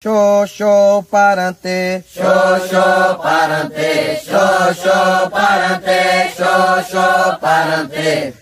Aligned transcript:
Xoxô 0.00 1.02
parante, 1.10 2.04
xoxô 2.06 3.18
parante, 3.20 4.20
xoxô 4.22 5.28
parante, 5.28 6.36
xoxô 6.36 7.36
parante. 7.40 8.32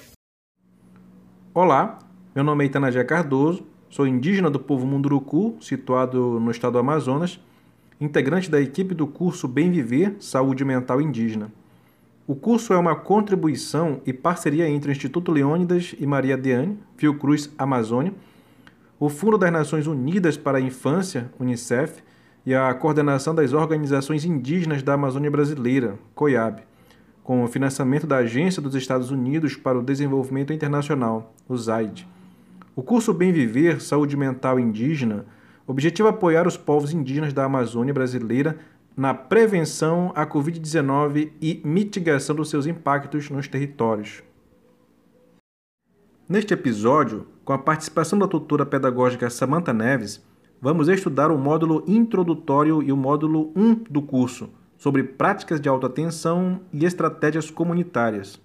Olá, 1.54 1.98
meu 2.34 2.44
nome 2.44 2.64
é 2.64 2.66
Itanagé 2.66 3.02
Cardoso, 3.04 3.64
sou 3.88 4.06
indígena 4.06 4.50
do 4.50 4.60
povo 4.60 4.84
Munduruku, 4.86 5.56
situado 5.62 6.38
no 6.38 6.50
estado 6.50 6.74
do 6.74 6.78
Amazonas, 6.78 7.40
integrante 7.98 8.50
da 8.50 8.60
equipe 8.60 8.94
do 8.94 9.06
curso 9.06 9.48
Bem 9.48 9.70
Viver 9.70 10.14
Saúde 10.20 10.62
Mental 10.62 11.00
Indígena. 11.00 11.50
O 12.26 12.34
curso 12.34 12.74
é 12.74 12.76
uma 12.76 12.94
contribuição 12.94 14.02
e 14.04 14.12
parceria 14.12 14.68
entre 14.68 14.90
o 14.90 14.92
Instituto 14.92 15.32
Leônidas 15.32 15.94
e 15.98 16.06
Maria 16.06 16.36
Deane, 16.36 16.78
Fiocruz 16.98 17.50
Amazônia, 17.56 18.12
o 18.98 19.08
Fundo 19.08 19.36
das 19.36 19.52
Nações 19.52 19.86
Unidas 19.86 20.36
para 20.36 20.58
a 20.58 20.60
Infância, 20.60 21.30
UNICEF, 21.38 22.02
e 22.46 22.54
a 22.54 22.72
coordenação 22.72 23.34
das 23.34 23.52
organizações 23.52 24.24
indígenas 24.24 24.82
da 24.82 24.94
Amazônia 24.94 25.30
Brasileira, 25.30 25.98
COIAB, 26.14 26.62
com 27.24 27.42
o 27.42 27.48
financiamento 27.48 28.06
da 28.06 28.18
Agência 28.18 28.62
dos 28.62 28.76
Estados 28.76 29.10
Unidos 29.10 29.56
para 29.56 29.76
o 29.76 29.82
Desenvolvimento 29.82 30.52
Internacional, 30.52 31.34
o. 31.48 32.06
O 32.76 32.82
curso 32.82 33.12
Bem 33.12 33.32
Viver 33.32 33.80
Saúde 33.80 34.16
Mental 34.16 34.60
Indígena 34.60 35.26
objetiva 35.66 36.10
apoiar 36.10 36.46
os 36.46 36.56
povos 36.56 36.92
indígenas 36.92 37.32
da 37.32 37.44
Amazônia 37.44 37.92
brasileira 37.92 38.56
na 38.96 39.12
prevenção 39.12 40.12
à 40.14 40.24
Covid-19 40.24 41.32
e 41.40 41.60
mitigação 41.64 42.36
dos 42.36 42.48
seus 42.48 42.66
impactos 42.66 43.28
nos 43.28 43.48
territórios. 43.48 44.22
Neste 46.28 46.54
episódio, 46.54 47.26
com 47.46 47.52
a 47.52 47.58
participação 47.58 48.18
da 48.18 48.26
tutora 48.26 48.66
pedagógica 48.66 49.30
Samantha 49.30 49.72
Neves, 49.72 50.20
vamos 50.60 50.88
estudar 50.88 51.30
o 51.30 51.38
módulo 51.38 51.84
introdutório 51.86 52.82
e 52.82 52.90
o 52.90 52.96
módulo 52.96 53.52
1 53.54 53.84
do 53.88 54.02
curso, 54.02 54.50
sobre 54.76 55.04
práticas 55.04 55.60
de 55.60 55.68
autoatenção 55.68 56.60
e 56.72 56.84
estratégias 56.84 57.48
comunitárias. 57.48 58.40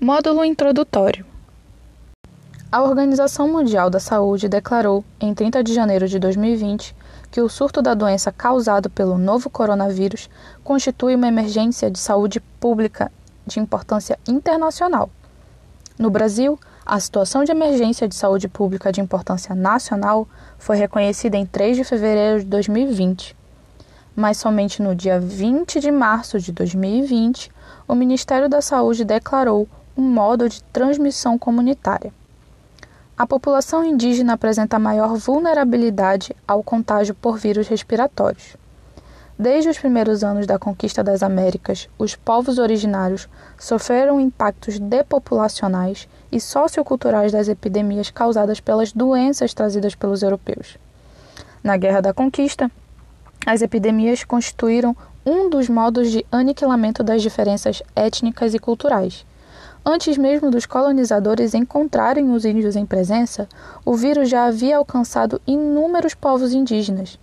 Módulo 0.00 0.44
introdutório 0.44 1.24
a 2.70 2.82
Organização 2.82 3.50
Mundial 3.50 3.88
da 3.88 3.98
Saúde 3.98 4.46
declarou, 4.46 5.02
em 5.18 5.32
30 5.32 5.64
de 5.64 5.72
janeiro 5.72 6.06
de 6.06 6.18
2020, 6.18 6.94
que 7.30 7.40
o 7.40 7.48
surto 7.48 7.82
da 7.82 7.94
doença 7.94 8.32
causado 8.32 8.88
pelo 8.88 9.18
novo 9.18 9.50
coronavírus 9.50 10.28
constitui 10.64 11.14
uma 11.14 11.28
emergência 11.28 11.90
de 11.90 11.98
saúde 11.98 12.40
pública 12.60 13.12
de 13.46 13.60
importância 13.60 14.18
internacional. 14.28 15.10
No 15.98 16.10
Brasil, 16.10 16.58
a 16.86 16.98
situação 17.00 17.44
de 17.44 17.50
emergência 17.50 18.08
de 18.08 18.14
saúde 18.14 18.48
pública 18.48 18.90
de 18.90 19.00
importância 19.00 19.54
nacional 19.54 20.26
foi 20.58 20.76
reconhecida 20.76 21.36
em 21.36 21.44
3 21.44 21.76
de 21.76 21.84
fevereiro 21.84 22.40
de 22.40 22.46
2020. 22.46 23.36
Mas 24.16 24.38
somente 24.38 24.80
no 24.82 24.94
dia 24.94 25.20
20 25.20 25.80
de 25.80 25.90
março 25.90 26.40
de 26.40 26.50
2020, 26.50 27.50
o 27.86 27.94
Ministério 27.94 28.48
da 28.48 28.62
Saúde 28.62 29.04
declarou 29.04 29.68
um 29.96 30.02
modo 30.02 30.48
de 30.48 30.62
transmissão 30.64 31.38
comunitária. 31.38 32.12
A 33.18 33.26
população 33.26 33.84
indígena 33.84 34.34
apresenta 34.34 34.78
maior 34.78 35.16
vulnerabilidade 35.16 36.36
ao 36.46 36.62
contágio 36.62 37.16
por 37.16 37.36
vírus 37.36 37.66
respiratórios. 37.66 38.56
Desde 39.36 39.68
os 39.68 39.76
primeiros 39.76 40.22
anos 40.22 40.46
da 40.46 40.56
conquista 40.56 41.02
das 41.02 41.20
Américas, 41.20 41.88
os 41.98 42.14
povos 42.14 42.58
originários 42.58 43.28
sofreram 43.58 44.20
impactos 44.20 44.78
depopulacionais 44.78 46.08
e 46.30 46.40
socioculturais 46.40 47.32
das 47.32 47.48
epidemias 47.48 48.08
causadas 48.08 48.60
pelas 48.60 48.92
doenças 48.92 49.52
trazidas 49.52 49.96
pelos 49.96 50.22
europeus. 50.22 50.78
Na 51.60 51.76
Guerra 51.76 52.00
da 52.00 52.14
Conquista, 52.14 52.70
as 53.44 53.62
epidemias 53.62 54.22
constituíram 54.22 54.96
um 55.26 55.50
dos 55.50 55.68
modos 55.68 56.12
de 56.12 56.24
aniquilamento 56.30 57.02
das 57.02 57.20
diferenças 57.20 57.82
étnicas 57.96 58.54
e 58.54 58.60
culturais 58.60 59.26
Antes 59.90 60.18
mesmo 60.18 60.50
dos 60.50 60.66
colonizadores 60.66 61.54
encontrarem 61.54 62.30
os 62.30 62.44
índios 62.44 62.76
em 62.76 62.84
presença, 62.84 63.48
o 63.86 63.96
vírus 63.96 64.28
já 64.28 64.44
havia 64.44 64.76
alcançado 64.76 65.40
inúmeros 65.46 66.12
povos 66.12 66.52
indígenas. 66.52 67.18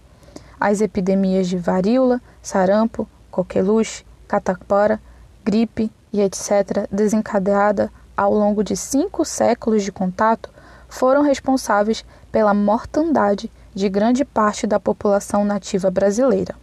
As 0.59 0.81
epidemias 0.81 1.47
de 1.47 1.57
varíola, 1.57 2.19
sarampo, 2.41 3.07
coqueluche, 3.29 4.03
catapora, 4.27 4.99
gripe 5.43 5.91
e 6.11 6.19
etc., 6.21 6.87
desencadeada 6.91 7.91
ao 8.17 8.33
longo 8.33 8.63
de 8.63 8.75
cinco 8.75 9.23
séculos 9.23 9.83
de 9.83 9.91
contato, 9.91 10.49
foram 10.89 11.21
responsáveis 11.21 12.03
pela 12.31 12.55
mortandade 12.55 13.51
de 13.75 13.87
grande 13.87 14.25
parte 14.25 14.65
da 14.65 14.79
população 14.79 15.45
nativa 15.45 15.91
brasileira. 15.91 16.55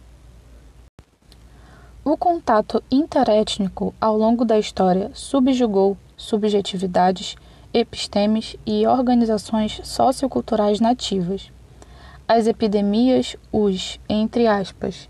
O 2.05 2.17
contato 2.17 2.83
interétnico 2.91 3.95
ao 3.99 4.17
longo 4.17 4.43
da 4.43 4.59
história 4.59 5.09
subjugou 5.13 5.95
subjetividades, 6.17 7.37
epistemes 7.73 8.57
e 8.65 8.85
organizações 8.85 9.79
socioculturais 9.85 10.81
nativas. 10.81 11.49
As 12.27 12.45
epidemias, 12.45 13.37
os, 13.53 14.01
entre 14.09 14.47
aspas, 14.47 15.07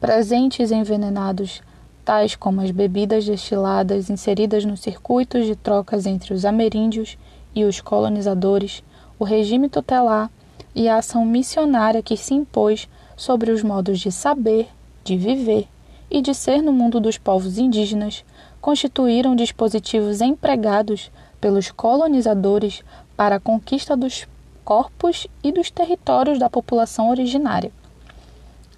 presentes 0.00 0.72
envenenados, 0.72 1.62
tais 2.04 2.34
como 2.34 2.62
as 2.62 2.72
bebidas 2.72 3.24
destiladas 3.24 4.10
inseridas 4.10 4.64
nos 4.64 4.80
circuitos 4.80 5.46
de 5.46 5.54
trocas 5.54 6.04
entre 6.04 6.34
os 6.34 6.44
ameríndios 6.44 7.16
e 7.54 7.62
os 7.62 7.80
colonizadores, 7.80 8.82
o 9.20 9.24
regime 9.24 9.68
tutelar 9.68 10.28
e 10.74 10.88
a 10.88 10.96
ação 10.96 11.24
missionária 11.24 12.02
que 12.02 12.16
se 12.16 12.34
impôs 12.34 12.88
sobre 13.16 13.52
os 13.52 13.62
modos 13.62 14.00
de 14.00 14.10
saber, 14.10 14.66
de 15.04 15.16
viver 15.16 15.68
e 16.10 16.20
de 16.20 16.34
ser 16.34 16.62
no 16.62 16.72
mundo 16.72 17.00
dos 17.00 17.18
povos 17.18 17.58
indígenas 17.58 18.24
constituíram 18.60 19.36
dispositivos 19.36 20.20
empregados 20.20 21.10
pelos 21.40 21.70
colonizadores 21.70 22.82
para 23.16 23.36
a 23.36 23.40
conquista 23.40 23.96
dos 23.96 24.26
corpos 24.64 25.26
e 25.42 25.52
dos 25.52 25.70
territórios 25.70 26.38
da 26.38 26.48
população 26.48 27.10
originária. 27.10 27.70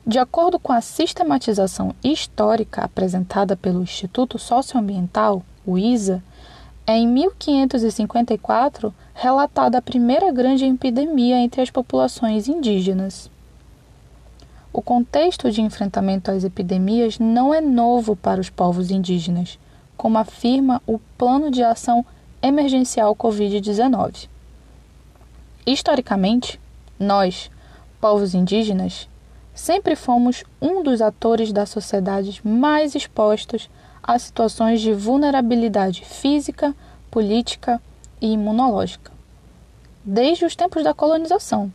De 0.05 0.19
acordo 0.19 0.59
com 0.59 0.73
a 0.73 0.81
sistematização 0.81 1.95
histórica 2.03 2.83
apresentada 2.83 3.57
pelo 3.57 3.83
Instituto 3.83 4.39
Socioambiental, 4.39 5.43
o 5.65 5.77
ISA, 5.77 6.23
é 6.87 6.97
em 6.97 7.09
1554 7.09 8.95
relatada 9.13 9.79
a 9.79 9.83
primeira 9.83 10.31
grande 10.31 10.65
epidemia 10.65 11.39
entre 11.39 11.61
as 11.61 11.71
populações 11.71 12.47
indígenas. 12.47 13.29
O 14.77 14.83
contexto 14.83 15.51
de 15.51 15.63
enfrentamento 15.63 16.31
às 16.31 16.45
epidemias 16.45 17.19
não 17.19 17.55
é 17.55 17.63
novo 17.63 18.15
para 18.15 18.43
os 18.43 18.51
povos 18.51 18.91
indígenas, 18.91 19.59
como 19.97 20.19
afirma 20.19 20.83
o 20.87 20.99
Plano 21.17 21.51
de 21.51 21.63
Ação 21.63 22.05
Emergencial 22.43 23.17
Covid-19. 23.17 24.29
Historicamente, 25.67 26.61
nós, 27.01 27.51
povos 27.99 28.35
indígenas, 28.35 29.09
sempre 29.55 29.97
fomos 29.97 30.45
um 30.61 30.83
dos 30.83 31.01
atores 31.01 31.55
da 31.55 31.65
sociedade 31.65 32.43
mais 32.45 32.95
expostos 32.95 33.71
a 34.03 34.19
situações 34.19 34.83
de 34.83 34.93
vulnerabilidade 34.93 36.05
física, 36.05 36.77
política 37.11 37.81
e 38.21 38.31
imunológica. 38.31 39.11
Desde 40.05 40.45
os 40.45 40.55
tempos 40.55 40.85
da 40.85 40.93
colonização, 40.93 41.73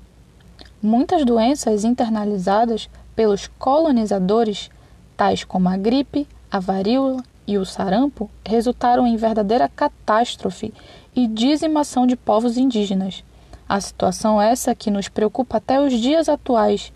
Muitas 0.84 1.24
doenças 1.24 1.84
internalizadas 1.84 2.90
pelos 3.16 3.46
colonizadores, 3.60 4.72
tais 5.16 5.44
como 5.44 5.70
a 5.70 5.78
gripe, 5.78 6.28
a 6.50 6.60
varíola 6.60 7.24
e 7.46 7.56
o 7.56 7.64
sarampo, 7.64 8.28
resultaram 8.44 9.06
em 9.06 9.16
verdadeira 9.16 9.70
catástrofe 9.70 10.74
e 11.16 11.28
dizimação 11.28 12.08
de 12.08 12.16
povos 12.16 12.58
indígenas. 12.58 13.24
A 13.70 13.80
situação 13.80 14.42
essa 14.42 14.74
que 14.74 14.90
nos 14.90 15.08
preocupa 15.08 15.58
até 15.58 15.80
os 15.80 15.94
dias 15.94 16.28
atuais, 16.28 16.92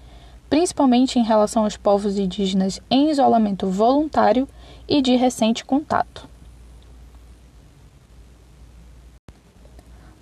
principalmente 0.49 1.19
em 1.19 1.23
relação 1.23 1.63
aos 1.63 1.77
povos 1.77 2.17
indígenas 2.17 2.81
em 2.89 3.11
isolamento 3.11 3.67
voluntário 3.67 4.47
e 4.89 4.99
de 4.99 5.15
recente 5.15 5.63
contato. 5.63 6.27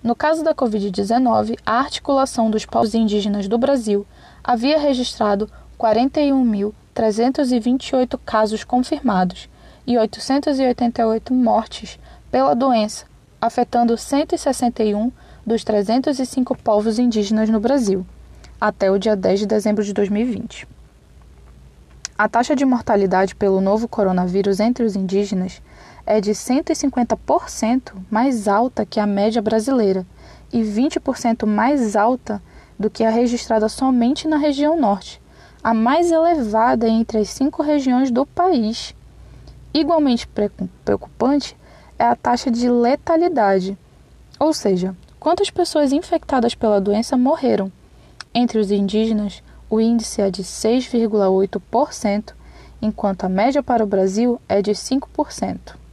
No 0.04 0.14
caso 0.14 0.44
da 0.44 0.54
Covid-19, 0.54 1.58
a 1.64 1.78
articulação 1.78 2.50
dos 2.50 2.66
povos 2.66 2.94
indígenas 2.94 3.48
do 3.48 3.56
Brasil 3.56 4.06
havia 4.44 4.78
registrado 4.78 5.50
41.328 5.78 8.20
casos 8.22 8.62
confirmados 8.64 9.48
e 9.86 9.96
888 9.96 11.32
mortes 11.32 11.98
pela 12.30 12.54
doença, 12.54 13.06
afetando 13.40 13.96
161 13.96 15.10
dos 15.46 15.64
305 15.64 16.54
povos 16.58 16.98
indígenas 16.98 17.48
no 17.48 17.58
Brasil, 17.58 18.04
até 18.60 18.90
o 18.90 18.98
dia 18.98 19.16
10 19.16 19.40
de 19.40 19.46
dezembro 19.46 19.82
de 19.82 19.94
2020. 19.94 20.68
A 22.18 22.28
taxa 22.28 22.54
de 22.54 22.66
mortalidade 22.66 23.34
pelo 23.34 23.58
novo 23.58 23.88
coronavírus 23.88 24.60
entre 24.60 24.84
os 24.84 24.96
indígenas 24.96 25.62
é 26.06 26.20
de 26.20 26.32
150% 26.32 27.92
mais 28.10 28.46
alta 28.46 28.84
que 28.84 29.00
a 29.00 29.06
média 29.06 29.40
brasileira 29.40 30.06
e 30.52 30.60
20% 30.60 31.46
mais 31.46 31.96
alta 31.96 32.42
do 32.78 32.90
que 32.90 33.04
a 33.04 33.10
registrada 33.10 33.68
somente 33.68 34.28
na 34.28 34.36
região 34.36 34.78
norte, 34.78 35.20
a 35.62 35.72
mais 35.72 36.10
elevada 36.10 36.88
entre 36.88 37.18
as 37.18 37.28
cinco 37.28 37.62
regiões 37.62 38.10
do 38.10 38.26
país. 38.26 38.94
Igualmente 39.72 40.28
preocupante 40.84 41.56
é 41.98 42.04
a 42.04 42.14
taxa 42.14 42.50
de 42.50 42.68
letalidade, 42.68 43.78
ou 44.38 44.52
seja, 44.52 44.94
quantas 45.18 45.50
pessoas 45.50 45.92
infectadas 45.92 46.54
pela 46.54 46.80
doença 46.80 47.16
morreram. 47.16 47.72
Entre 48.34 48.58
os 48.58 48.70
indígenas, 48.70 49.42
o 49.70 49.80
índice 49.80 50.20
é 50.20 50.30
de 50.30 50.42
6,8%, 50.42 52.34
enquanto 52.82 53.24
a 53.24 53.28
média 53.28 53.62
para 53.62 53.82
o 53.82 53.86
Brasil 53.86 54.40
é 54.48 54.60
de 54.60 54.72
5%. 54.72 55.83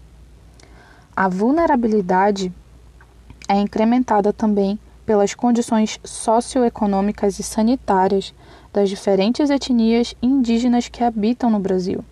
A 1.21 1.27
vulnerabilidade 1.27 2.51
é 3.47 3.53
incrementada 3.53 4.33
também 4.33 4.79
pelas 5.05 5.35
condições 5.35 5.99
socioeconômicas 6.03 7.37
e 7.37 7.43
sanitárias 7.43 8.33
das 8.73 8.89
diferentes 8.89 9.51
etnias 9.51 10.15
indígenas 10.19 10.87
que 10.87 11.03
habitam 11.03 11.51
no 11.51 11.59
Brasil. 11.59 12.03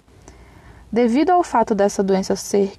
Devido 0.91 1.31
ao 1.31 1.43
fato 1.43 1.73
dessa 1.73 2.03
doença 2.03 2.35
ser 2.35 2.73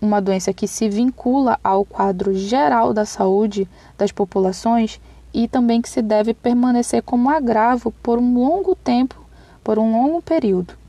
uma 0.00 0.22
doença 0.22 0.54
que 0.54 0.66
se 0.66 0.88
vincula 0.88 1.60
ao 1.62 1.84
quadro 1.84 2.32
geral 2.32 2.94
da 2.94 3.04
saúde 3.04 3.68
das 3.98 4.10
populações 4.10 4.98
e 5.34 5.46
também 5.46 5.82
que 5.82 5.90
se 5.90 6.00
deve 6.00 6.32
permanecer 6.32 7.02
como 7.02 7.28
agravo 7.28 7.92
por 8.02 8.18
um 8.18 8.38
longo 8.38 8.74
tempo, 8.74 9.22
por 9.62 9.78
um 9.78 9.92
longo 9.92 10.22
período. 10.22 10.82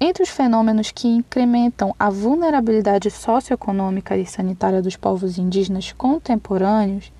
Entre 0.00 0.22
os 0.22 0.28
fenômenos 0.28 0.92
que 0.92 1.08
incrementam 1.08 1.92
a 1.98 2.08
vulnerabilidade 2.08 3.10
socioeconômica 3.10 4.16
e 4.16 4.24
sanitária 4.24 4.80
dos 4.80 4.96
povos 4.96 5.38
indígenas 5.38 5.90
contemporâneos 5.90 7.10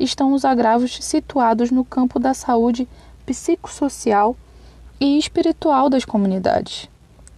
estão 0.00 0.32
os 0.32 0.44
agravos 0.44 0.98
situados 1.00 1.70
no 1.70 1.84
campo 1.84 2.18
da 2.18 2.34
saúde 2.34 2.88
psicossocial 3.24 4.36
e 4.98 5.16
espiritual 5.16 5.88
das 5.88 6.04
comunidades, 6.04 6.88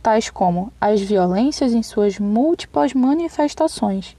tais 0.03 0.31
como 0.31 0.73
as 0.81 0.99
violências 1.03 1.75
em 1.75 1.83
suas 1.83 2.19
múltiplas 2.19 2.95
manifestações, 2.95 4.17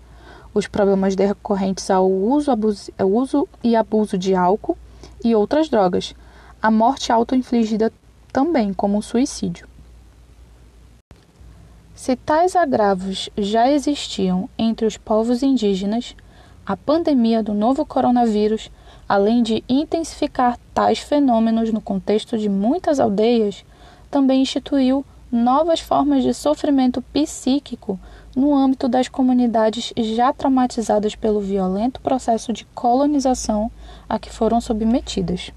os 0.54 0.68
problemas 0.68 1.16
decorrentes 1.16 1.90
ao 1.90 2.08
uso, 2.08 2.52
abuso, 2.52 2.92
uso 3.00 3.48
e 3.64 3.76
abuso 3.76 4.16
de 4.16 4.36
álcool 4.36 4.78
e 5.26 5.34
outras 5.34 5.70
drogas, 5.70 6.14
a 6.62 6.70
morte 6.70 7.12
autoinfligida 7.12 7.92
também, 8.32 8.72
como 8.74 9.00
o 9.00 9.04
suicídio. 9.04 9.68
Se 11.98 12.16
tais 12.16 12.56
agravos 12.56 13.28
já 13.36 13.72
existiam 13.72 14.48
entre 14.56 14.86
os 14.86 14.98
povos 14.98 15.42
indígenas, 15.42 16.16
a 16.64 16.78
pandemia 16.78 17.42
do 17.42 17.56
novo 17.56 17.84
coronavírus, 17.84 18.70
além 19.10 19.42
de 19.42 19.64
intensificar 19.68 20.60
tais 20.76 21.00
fenômenos 21.00 21.74
no 21.74 21.82
contexto 21.82 22.38
de 22.38 22.48
muitas 22.48 23.00
aldeias, 23.00 23.66
também 24.12 24.44
instituiu 24.44 25.04
novas 25.32 25.80
formas 25.80 26.22
de 26.22 26.36
sofrimento 26.36 27.02
psíquico 27.12 28.00
no 28.36 28.54
âmbito 28.54 28.88
das 28.88 29.08
comunidades 29.08 29.92
já 29.98 30.32
traumatizadas 30.32 31.16
pelo 31.16 31.42
violento 31.42 32.00
processo 32.00 32.54
de 32.54 32.64
colonização 32.76 33.72
a 34.08 34.20
que 34.20 34.30
foram 34.30 34.62
submetidas. 34.62 35.52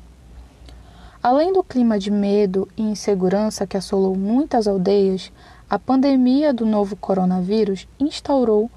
Além 1.22 1.52
do 1.52 1.62
clima 1.62 1.98
de 1.98 2.10
medo 2.10 2.66
e 2.78 2.82
insegurança 2.82 3.66
que 3.66 3.76
assolou 3.76 4.16
muitas 4.16 4.66
aldeias, 4.66 5.30
a 5.70 5.78
pandemia 5.78 6.52
do 6.52 6.66
novo 6.66 6.96
coronavírus 6.96 7.86
instaurou 8.00 8.68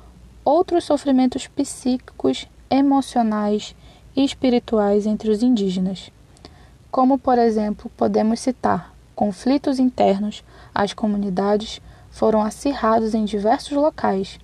outros 0.46 0.84
sofrimentos 0.84 1.48
psíquicos, 1.48 2.48
emocionais 2.70 3.76
e 4.16 4.24
espirituais 4.24 5.08
entre 5.08 5.32
os 5.32 5.42
indígenas. 5.42 6.12
Como, 6.92 7.18
por 7.18 7.40
exemplo, 7.40 7.90
podemos 7.98 8.42
citar 8.42 8.94
conflitos 9.16 9.80
internos 9.80 10.44
às 10.74 10.94
comunidades 10.94 11.82
foram 12.12 12.44
acirrados 12.44 13.16
em 13.16 13.26
diversos 13.26 13.76
locais. 13.76 14.40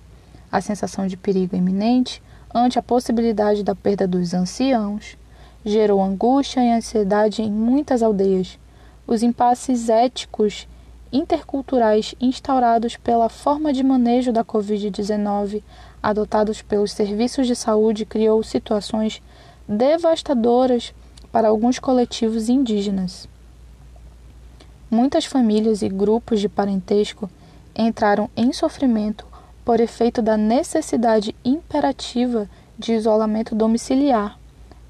A 0.50 0.60
sensação 0.60 1.06
de 1.06 1.16
perigo 1.16 1.54
iminente 1.54 2.20
ante 2.52 2.80
a 2.80 2.82
possibilidade 2.82 3.62
da 3.62 3.76
perda 3.76 4.08
dos 4.08 4.34
anciãos 4.34 5.16
gerou 5.64 6.02
angústia 6.02 6.64
e 6.64 6.72
ansiedade 6.72 7.42
em 7.42 7.50
muitas 7.50 8.02
aldeias. 8.02 8.58
Os 9.06 9.22
impasses 9.22 9.88
éticos 9.88 10.66
interculturais 11.12 12.14
instaurados 12.20 12.96
pela 12.96 13.28
forma 13.28 13.72
de 13.72 13.82
manejo 13.82 14.32
da 14.32 14.44
Covid-19 14.44 15.62
adotados 16.02 16.62
pelos 16.62 16.92
serviços 16.92 17.46
de 17.46 17.54
saúde 17.54 18.06
criou 18.06 18.42
situações 18.42 19.22
devastadoras 19.68 20.94
para 21.30 21.48
alguns 21.48 21.78
coletivos 21.78 22.48
indígenas. 22.48 23.28
Muitas 24.90 25.24
famílias 25.24 25.82
e 25.82 25.88
grupos 25.88 26.40
de 26.40 26.48
parentesco 26.48 27.30
entraram 27.76 28.28
em 28.36 28.52
sofrimento 28.52 29.24
por 29.64 29.78
efeito 29.78 30.20
da 30.20 30.36
necessidade 30.36 31.34
imperativa 31.44 32.48
de 32.78 32.92
isolamento 32.94 33.54
domiciliar, 33.54 34.38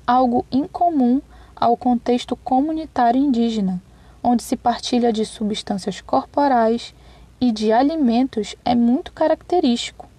algo 0.06 0.46
incomum 0.50 1.20
ao 1.54 1.76
contexto 1.76 2.34
comunitário 2.36 3.20
indígena, 3.20 3.82
onde 4.22 4.42
se 4.42 4.56
partilha 4.56 5.12
de 5.12 5.24
substâncias 5.24 6.00
corporais 6.00 6.94
e 7.40 7.50
de 7.50 7.72
alimentos 7.72 8.54
é 8.64 8.74
muito 8.74 9.12
característico 9.12 10.10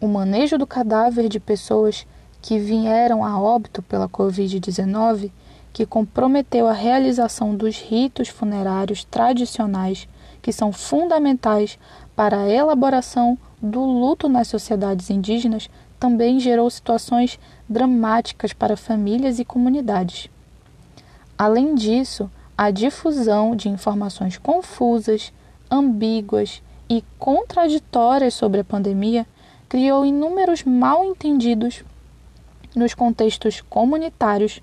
o 0.00 0.06
manejo 0.06 0.58
do 0.58 0.66
cadáver 0.66 1.28
de 1.28 1.40
pessoas 1.40 2.06
que 2.42 2.58
vieram 2.58 3.24
a 3.24 3.40
óbito 3.40 3.82
pela 3.82 4.08
Covid-19, 4.08 5.30
que 5.72 5.86
comprometeu 5.86 6.68
a 6.68 6.72
realização 6.72 7.54
dos 7.54 7.78
ritos 7.78 8.28
funerários 8.28 9.04
tradicionais 9.04 10.08
que 10.40 10.52
são 10.52 10.72
fundamentais 10.72 11.78
para 12.14 12.42
a 12.42 12.48
elaboração 12.48 13.36
do 13.60 13.84
luto 13.84 14.28
nas 14.28 14.48
sociedades 14.48 15.10
indígenas, 15.10 15.68
também 15.98 16.38
gerou 16.38 16.70
situações 16.70 17.38
dramáticas 17.68 18.52
para 18.52 18.76
famílias 18.76 19.38
e 19.38 19.44
comunidades. 19.44 20.28
Além 21.36 21.74
disso, 21.74 22.30
a 22.56 22.70
difusão 22.70 23.54
de 23.54 23.68
informações 23.68 24.38
confusas, 24.38 25.32
ambíguas 25.70 26.62
e 26.88 27.04
contraditórias 27.18 28.34
sobre 28.34 28.60
a 28.60 28.64
pandemia 28.64 29.26
criou 29.68 30.06
inúmeros 30.06 30.64
mal-entendidos 30.64 31.84
nos 32.74 32.94
contextos 32.94 33.60
comunitários, 33.60 34.62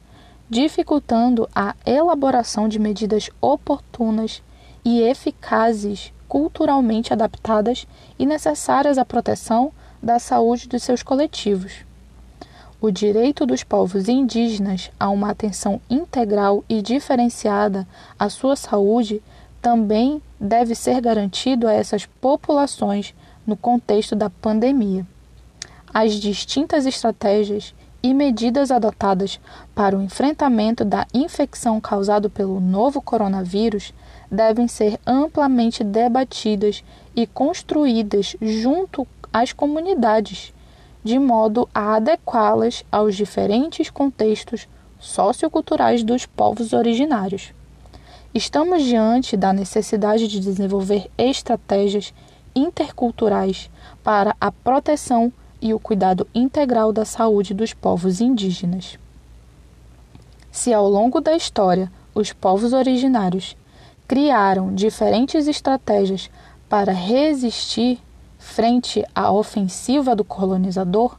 dificultando 0.49 1.47
a 1.53 1.75
elaboração 1.85 2.67
de 2.67 2.79
medidas 2.79 3.29
oportunas 3.41 4.41
e 4.83 5.01
eficazes, 5.01 6.13
culturalmente 6.27 7.13
adaptadas 7.13 7.87
e 8.17 8.25
necessárias 8.25 8.97
à 8.97 9.05
proteção 9.05 9.71
da 10.01 10.19
saúde 10.19 10.67
dos 10.67 10.83
seus 10.83 11.03
coletivos. 11.03 11.85
O 12.85 12.91
direito 12.91 13.45
dos 13.45 13.63
povos 13.63 14.09
indígenas 14.09 14.91
a 14.99 15.07
uma 15.07 15.29
atenção 15.29 15.79
integral 15.89 16.65
e 16.67 16.81
diferenciada 16.81 17.87
à 18.19 18.27
sua 18.27 18.57
saúde 18.57 19.23
também 19.61 20.21
deve 20.37 20.75
ser 20.75 20.99
garantido 20.99 21.65
a 21.65 21.71
essas 21.71 22.05
populações 22.05 23.15
no 23.47 23.55
contexto 23.55 24.17
da 24.17 24.29
pandemia. 24.29 25.07
As 25.93 26.15
distintas 26.15 26.85
estratégias 26.85 27.73
e 28.03 28.13
medidas 28.13 28.69
adotadas 28.69 29.39
para 29.73 29.97
o 29.97 30.01
enfrentamento 30.01 30.83
da 30.83 31.07
infecção 31.13 31.79
causada 31.79 32.29
pelo 32.29 32.59
novo 32.59 33.01
coronavírus 33.01 33.93
devem 34.29 34.67
ser 34.67 34.99
amplamente 35.07 35.85
debatidas 35.85 36.83
e 37.15 37.25
construídas 37.25 38.35
junto 38.41 39.07
às 39.31 39.53
comunidades, 39.53 40.53
de 41.03 41.19
modo 41.19 41.67
a 41.73 41.95
adequá-las 41.95 42.85
aos 42.91 43.15
diferentes 43.15 43.89
contextos 43.89 44.67
socioculturais 44.99 46.03
dos 46.03 46.25
povos 46.25 46.71
originários. 46.71 47.53
Estamos 48.33 48.83
diante 48.83 49.35
da 49.35 49.51
necessidade 49.51 50.27
de 50.27 50.39
desenvolver 50.39 51.09
estratégias 51.17 52.13
interculturais 52.55 53.69
para 54.03 54.35
a 54.39 54.51
proteção 54.51 55.31
e 55.61 55.73
o 55.73 55.79
cuidado 55.79 56.27
integral 56.33 56.91
da 56.91 57.05
saúde 57.05 57.53
dos 57.53 57.73
povos 57.73 58.21
indígenas. 58.21 58.97
Se 60.51 60.73
ao 60.73 60.87
longo 60.89 61.19
da 61.19 61.35
história 61.35 61.91
os 62.15 62.31
povos 62.31 62.73
originários 62.73 63.57
criaram 64.07 64.73
diferentes 64.73 65.47
estratégias 65.47 66.29
para 66.69 66.91
resistir 66.91 67.99
frente 68.43 69.03
à 69.15 69.31
ofensiva 69.31 70.15
do 70.15 70.23
colonizador, 70.23 71.17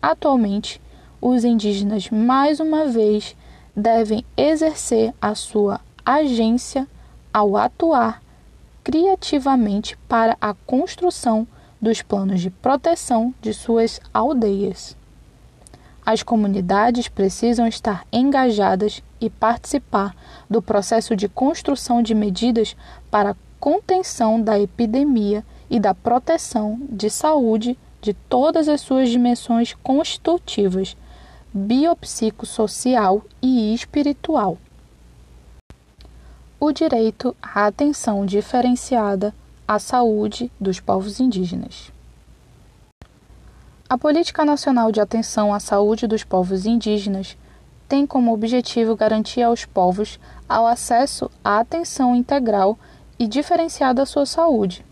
atualmente 0.00 0.80
os 1.20 1.42
indígenas 1.42 2.10
mais 2.10 2.60
uma 2.60 2.84
vez 2.84 3.34
devem 3.74 4.24
exercer 4.36 5.12
a 5.20 5.34
sua 5.34 5.80
agência 6.04 6.86
ao 7.32 7.56
atuar 7.56 8.22
criativamente 8.84 9.96
para 10.06 10.36
a 10.40 10.54
construção 10.54 11.48
dos 11.80 12.02
planos 12.02 12.40
de 12.40 12.50
proteção 12.50 13.34
de 13.40 13.52
suas 13.54 13.98
aldeias. 14.12 14.96
As 16.04 16.22
comunidades 16.22 17.08
precisam 17.08 17.66
estar 17.66 18.06
engajadas 18.12 19.02
e 19.20 19.28
participar 19.28 20.14
do 20.48 20.62
processo 20.62 21.16
de 21.16 21.28
construção 21.28 22.02
de 22.02 22.14
medidas 22.14 22.76
para 23.10 23.36
contenção 23.58 24.40
da 24.40 24.60
epidemia 24.60 25.44
e 25.70 25.78
da 25.78 25.94
proteção 25.94 26.80
de 26.88 27.10
saúde 27.10 27.78
de 28.00 28.12
todas 28.12 28.68
as 28.68 28.80
suas 28.80 29.08
dimensões 29.08 29.74
constitutivas, 29.82 30.96
biopsicossocial 31.52 33.22
e 33.42 33.74
espiritual. 33.74 34.58
O 36.60 36.72
direito 36.72 37.36
à 37.42 37.66
atenção 37.66 38.26
diferenciada 38.26 39.34
à 39.66 39.78
saúde 39.78 40.50
dos 40.60 40.80
povos 40.80 41.20
indígenas. 41.20 41.92
A 43.90 43.96
Política 43.96 44.44
Nacional 44.44 44.92
de 44.92 45.00
Atenção 45.00 45.54
à 45.54 45.58
Saúde 45.58 46.06
dos 46.06 46.22
Povos 46.22 46.66
Indígenas 46.66 47.38
tem 47.88 48.06
como 48.06 48.34
objetivo 48.34 48.94
garantir 48.94 49.42
aos 49.42 49.64
povos 49.64 50.20
ao 50.46 50.66
acesso 50.66 51.30
à 51.42 51.58
atenção 51.58 52.14
integral 52.14 52.78
e 53.18 53.26
diferenciada 53.26 54.02
à 54.02 54.06
sua 54.06 54.26
saúde. 54.26 54.84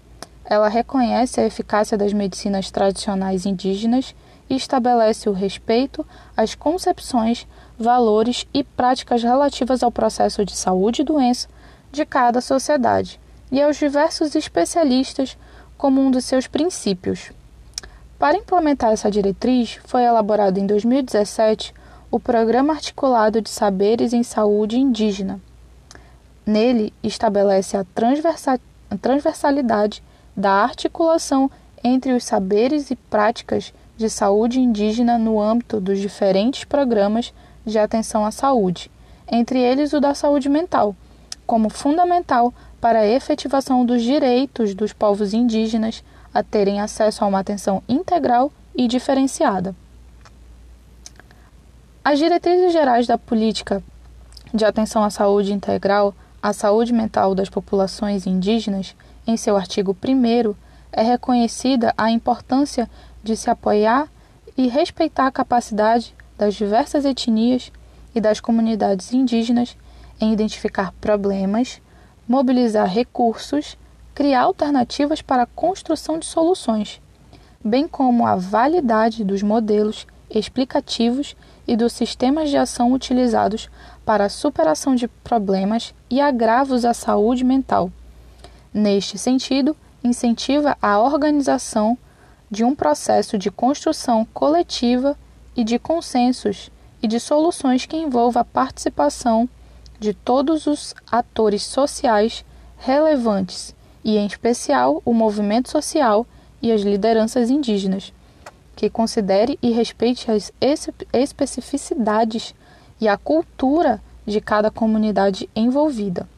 Ela 0.49 0.69
reconhece 0.69 1.41
a 1.41 1.45
eficácia 1.45 1.99
das 1.99 2.13
medicinas 2.13 2.71
tradicionais 2.71 3.45
indígenas 3.45 4.15
e 4.49 4.55
estabelece 4.55 5.29
o 5.29 5.33
respeito 5.33 6.07
às 6.37 6.55
concepções, 6.55 7.47
valores 7.77 8.47
e 8.55 8.63
práticas 8.63 9.23
relativas 9.25 9.83
ao 9.83 9.91
processo 9.91 10.45
de 10.45 10.57
saúde 10.57 11.03
e 11.03 11.05
doença 11.05 11.49
de 11.91 12.07
cada 12.07 12.41
sociedade 12.41 13.21
e 13.51 13.61
aos 13.61 13.77
diversos 13.77 14.35
especialistas 14.37 15.37
como 15.77 16.01
um 16.01 16.11
dos 16.11 16.25
seus 16.25 16.47
princípios. 16.47 17.33
Para 18.19 18.37
implementar 18.37 18.93
essa 18.93 19.11
diretriz, 19.11 19.79
foi 19.85 20.05
elaborado 20.05 20.59
em 20.59 20.67
2017 20.67 21.75
o 22.11 22.21
Programa 22.21 22.73
Articulado 22.73 23.43
de 23.43 23.51
Saberes 23.51 24.13
em 24.13 24.23
Saúde 24.23 24.79
Indígena. 24.79 25.41
Nele, 26.47 26.95
estabelece 27.03 27.77
a, 27.77 27.85
transversalidade 28.97 30.03
da 30.37 30.53
articulação 30.53 31.51
entre 31.83 32.13
os 32.13 32.25
saberes 32.25 32.91
e 32.91 32.97
práticas 32.97 33.73
de 33.97 34.11
saúde 34.11 34.61
indígena 34.61 35.17
no 35.17 35.41
âmbito 35.41 35.81
dos 35.81 35.99
diferentes 35.99 36.65
programas 36.65 37.33
de 37.65 37.79
atenção 37.79 38.25
à 38.25 38.31
saúde, 38.31 38.91
entre 39.31 39.59
eles 39.59 39.93
o 39.93 40.01
da 40.01 40.15
saúde 40.15 40.49
mental, 40.49 40.95
como 41.47 41.71
fundamental 41.71 42.53
para 42.81 43.01
a 43.01 43.07
efetivação 43.07 43.85
dos 43.85 44.03
direitos 44.03 44.75
dos 44.75 44.93
povos 44.93 45.33
indígenas 45.33 46.05
a 46.35 46.43
terem 46.43 46.81
acesso 46.81 47.25
a 47.25 47.27
uma 47.27 47.39
atenção 47.39 47.83
integral 47.89 48.53
e 48.75 48.87
diferenciada. 48.87 49.75
As 52.05 52.19
diretrizes 52.19 52.73
gerais 52.73 53.07
da 53.07 53.17
política 53.17 53.83
de 54.53 54.65
atenção 54.65 55.03
à 55.03 55.11
saúde 55.11 55.53
integral, 55.53 56.15
à 56.43 56.53
saúde 56.53 56.93
mental 56.93 57.35
das 57.35 57.49
populações 57.49 58.27
indígenas, 58.27 58.95
em 59.27 59.37
seu 59.37 59.57
artigo 59.57 59.97
1, 60.03 60.55
é 60.93 61.03
reconhecida 61.03 61.93
a 61.97 62.11
importância 62.11 62.89
de 63.23 63.37
se 63.37 63.51
apoiar 63.51 64.09
e 64.57 64.69
respeitar 64.69 65.27
a 65.27 65.33
capacidade 65.33 66.15
das 66.39 66.55
diversas 66.55 67.05
etnias 67.05 67.73
e 68.15 68.21
das 68.21 68.41
comunidades 68.41 69.13
indígenas 69.13 69.77
em 70.21 70.33
identificar 70.33 70.93
problemas, 71.01 71.81
mobilizar 72.27 72.87
recursos 72.87 73.77
criar 74.17 74.45
alternativas 74.45 75.21
para 75.21 75.43
a 75.43 75.47
construção 75.47 76.19
de 76.19 76.25
soluções, 76.25 77.03
bem 77.63 77.87
como 77.87 78.27
a 78.27 78.35
validade 78.35 79.23
dos 79.23 79.43
modelos 79.43 80.07
explicativos 80.31 81.37
e 81.69 81.77
dos 81.77 81.93
sistemas 81.93 82.49
de 82.49 82.57
ação 82.57 82.95
utilizados 82.95 83.69
para 84.07 84.25
a 84.25 84.31
superação 84.31 84.95
de 84.95 85.07
problemas 85.07 85.95
e 86.09 86.19
agravos 86.19 86.87
à 86.87 86.95
saúde 86.95 87.45
mental. 87.45 87.93
Neste 88.79 89.17
sentido, 89.17 89.75
incentiva 90.05 90.77
a 90.83 91.01
organização 91.01 91.97
de 92.51 92.63
um 92.63 92.75
processo 92.75 93.39
de 93.39 93.51
construção 93.51 94.27
coletiva 94.35 95.17
e 95.57 95.65
de 95.65 95.79
consensos 95.79 96.71
e 97.03 97.09
de 97.09 97.19
soluções 97.19 97.87
que 97.87 97.97
envolva 97.97 98.41
a 98.41 98.45
participação 98.45 99.49
de 99.99 100.13
todos 100.13 100.67
os 100.67 100.95
atores 101.11 101.63
sociais 101.63 102.45
relevantes 102.77 103.75
e, 104.05 104.19
em 104.19 104.27
especial, 104.27 105.01
o 105.07 105.15
movimento 105.15 105.71
social 105.71 106.27
e 106.61 106.71
as 106.71 106.83
lideranças 106.83 107.49
indígenas, 107.49 108.13
que 108.77 108.91
considere 108.91 109.59
e 109.63 109.71
respeite 109.71 110.31
as 110.31 110.53
especificidades 111.15 112.55
e 113.01 113.09
a 113.09 113.17
cultura 113.17 114.03
de 114.27 114.39
cada 114.39 114.71
comunidade 114.71 115.49
envolvida. 115.57 116.29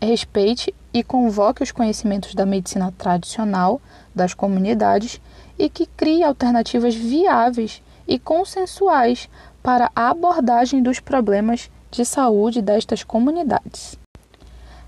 Respeite 0.00 0.72
e 0.92 1.02
convoque 1.02 1.62
os 1.62 1.72
conhecimentos 1.72 2.34
da 2.34 2.44
medicina 2.44 2.92
tradicional 2.96 3.80
das 4.14 4.34
comunidades 4.34 5.20
e 5.58 5.68
que 5.68 5.86
crie 5.86 6.22
alternativas 6.22 6.94
viáveis 6.94 7.82
e 8.06 8.18
consensuais 8.18 9.28
para 9.62 9.90
a 9.94 10.10
abordagem 10.10 10.82
dos 10.82 11.00
problemas 11.00 11.70
de 11.90 12.04
saúde 12.04 12.62
destas 12.62 13.04
comunidades. 13.04 13.98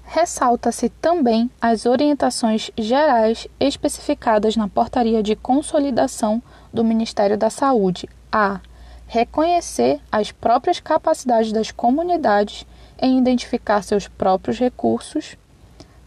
Ressalta-se 0.05 0.89
também 0.89 1.51
as 1.61 1.87
orientações 1.87 2.71
gerais 2.77 3.49
especificadas 3.59 4.57
na 4.57 4.69
Portaria 4.69 5.23
de 5.23 5.35
Consolidação 5.35 6.43
do 6.73 6.85
Ministério 6.85 7.39
da 7.39 7.49
Saúde 7.49 8.09
a. 8.31 8.61
Reconhecer 9.07 10.01
as 10.11 10.33
próprias 10.33 10.81
capacidades 10.81 11.53
das 11.53 11.71
comunidades 11.71 12.67
em 12.99 13.19
identificar 13.19 13.83
seus 13.83 14.07
próprios 14.07 14.59
recursos, 14.59 15.37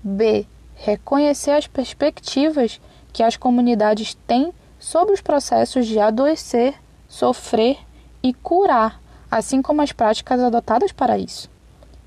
b. 0.07 0.45
reconhecer 0.75 1.49
as 1.49 1.65
perspectivas 1.65 2.79
que 3.11 3.23
as 3.23 3.35
comunidades 3.35 4.13
têm 4.27 4.53
sobre 4.77 5.15
os 5.15 5.21
processos 5.21 5.87
de 5.87 5.99
adoecer, 5.99 6.75
sofrer 7.09 7.79
e 8.21 8.31
curar, 8.31 9.01
assim 9.31 9.63
como 9.63 9.81
as 9.81 9.91
práticas 9.91 10.39
adotadas 10.39 10.91
para 10.91 11.17
isso, 11.17 11.49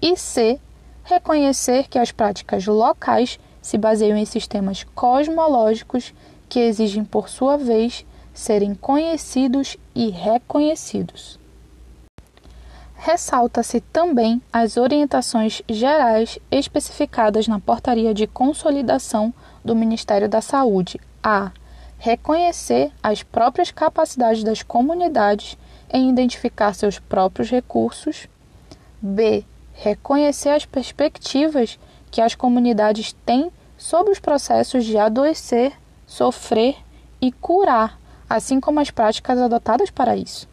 e 0.01 0.17
c 0.17 0.61
reconhecer 1.03 1.89
que 1.89 1.99
as 1.99 2.13
práticas 2.13 2.67
locais 2.67 3.41
se 3.61 3.77
baseiam 3.77 4.17
em 4.17 4.25
sistemas 4.25 4.85
cosmológicos 4.95 6.15
que 6.49 6.61
exigem, 6.61 7.05
por 7.05 7.29
sua 7.29 7.57
vez, 7.57 8.07
serem 8.33 8.77
conhecidos 8.77 9.77
e 9.93 10.11
reconhecidos. 10.11 11.37
Ressalta-se 13.01 13.81
também 13.81 14.43
as 14.53 14.77
orientações 14.77 15.63
gerais 15.69 16.37
especificadas 16.51 17.47
na 17.47 17.61
Portaria 17.61 18.13
de 18.13 18.27
Consolidação 18.27 19.33
do 19.65 19.75
Ministério 19.75 20.29
da 20.29 20.41
Saúde 20.41 21.01
a 21.23 21.53
reconhecer 21.97 22.91
as 23.01 23.23
próprias 23.23 23.71
capacidades 23.71 24.43
das 24.43 24.63
comunidades 24.63 25.57
em 25.93 26.11
identificar 26.11 26.75
seus 26.75 26.99
próprios 26.99 27.49
recursos, 27.49 28.29
b 29.01 29.45
reconhecer 29.73 30.51
as 30.51 30.67
perspectivas 30.67 31.79
que 32.11 32.21
as 32.21 32.35
comunidades 32.35 33.13
têm 33.25 33.53
sobre 33.77 34.11
os 34.11 34.19
processos 34.19 34.85
de 34.85 34.99
adoecer, 34.99 35.73
sofrer 36.05 36.77
e 37.21 37.31
curar, 37.31 37.97
assim 38.29 38.59
como 38.59 38.81
as 38.81 38.91
práticas 38.91 39.39
adotadas 39.39 39.89
para 39.89 40.17
isso. 40.17 40.49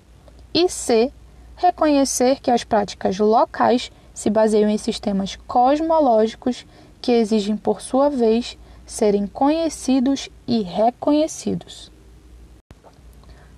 E 0.54 0.70
C. 0.70 1.12
Reconhecer 1.56 2.42
que 2.42 2.52
as 2.52 2.64
práticas 2.64 3.18
locais 3.18 3.92
se 4.14 4.30
baseiam 4.30 4.70
em 4.70 4.78
sistemas 4.78 5.38
cosmológicos 5.48 6.66
que 7.02 7.12
exigem, 7.12 7.56
por 7.56 7.82
sua 7.82 8.10
vez, 8.10 8.58
serem 8.86 9.28
conhecidos 9.28 10.30
e 10.48 10.62
reconhecidos. 10.62 11.92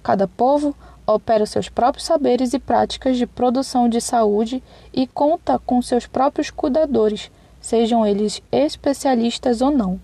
Cada 0.04 0.28
povo 0.28 0.76
opera 1.08 1.48
seus 1.48 1.70
próprios 1.70 2.06
saberes 2.06 2.54
e 2.54 2.60
práticas 2.60 3.18
de 3.18 3.26
produção 3.26 3.90
de 3.90 4.00
saúde 4.00 4.62
e 4.94 5.08
conta 5.08 5.58
com 5.58 5.82
seus 5.82 6.06
próprios 6.06 6.52
cuidadores, 6.52 7.32
sejam 7.60 8.06
eles 8.06 8.44
especialistas 8.52 9.60
ou 9.60 9.72
não. 9.72 10.00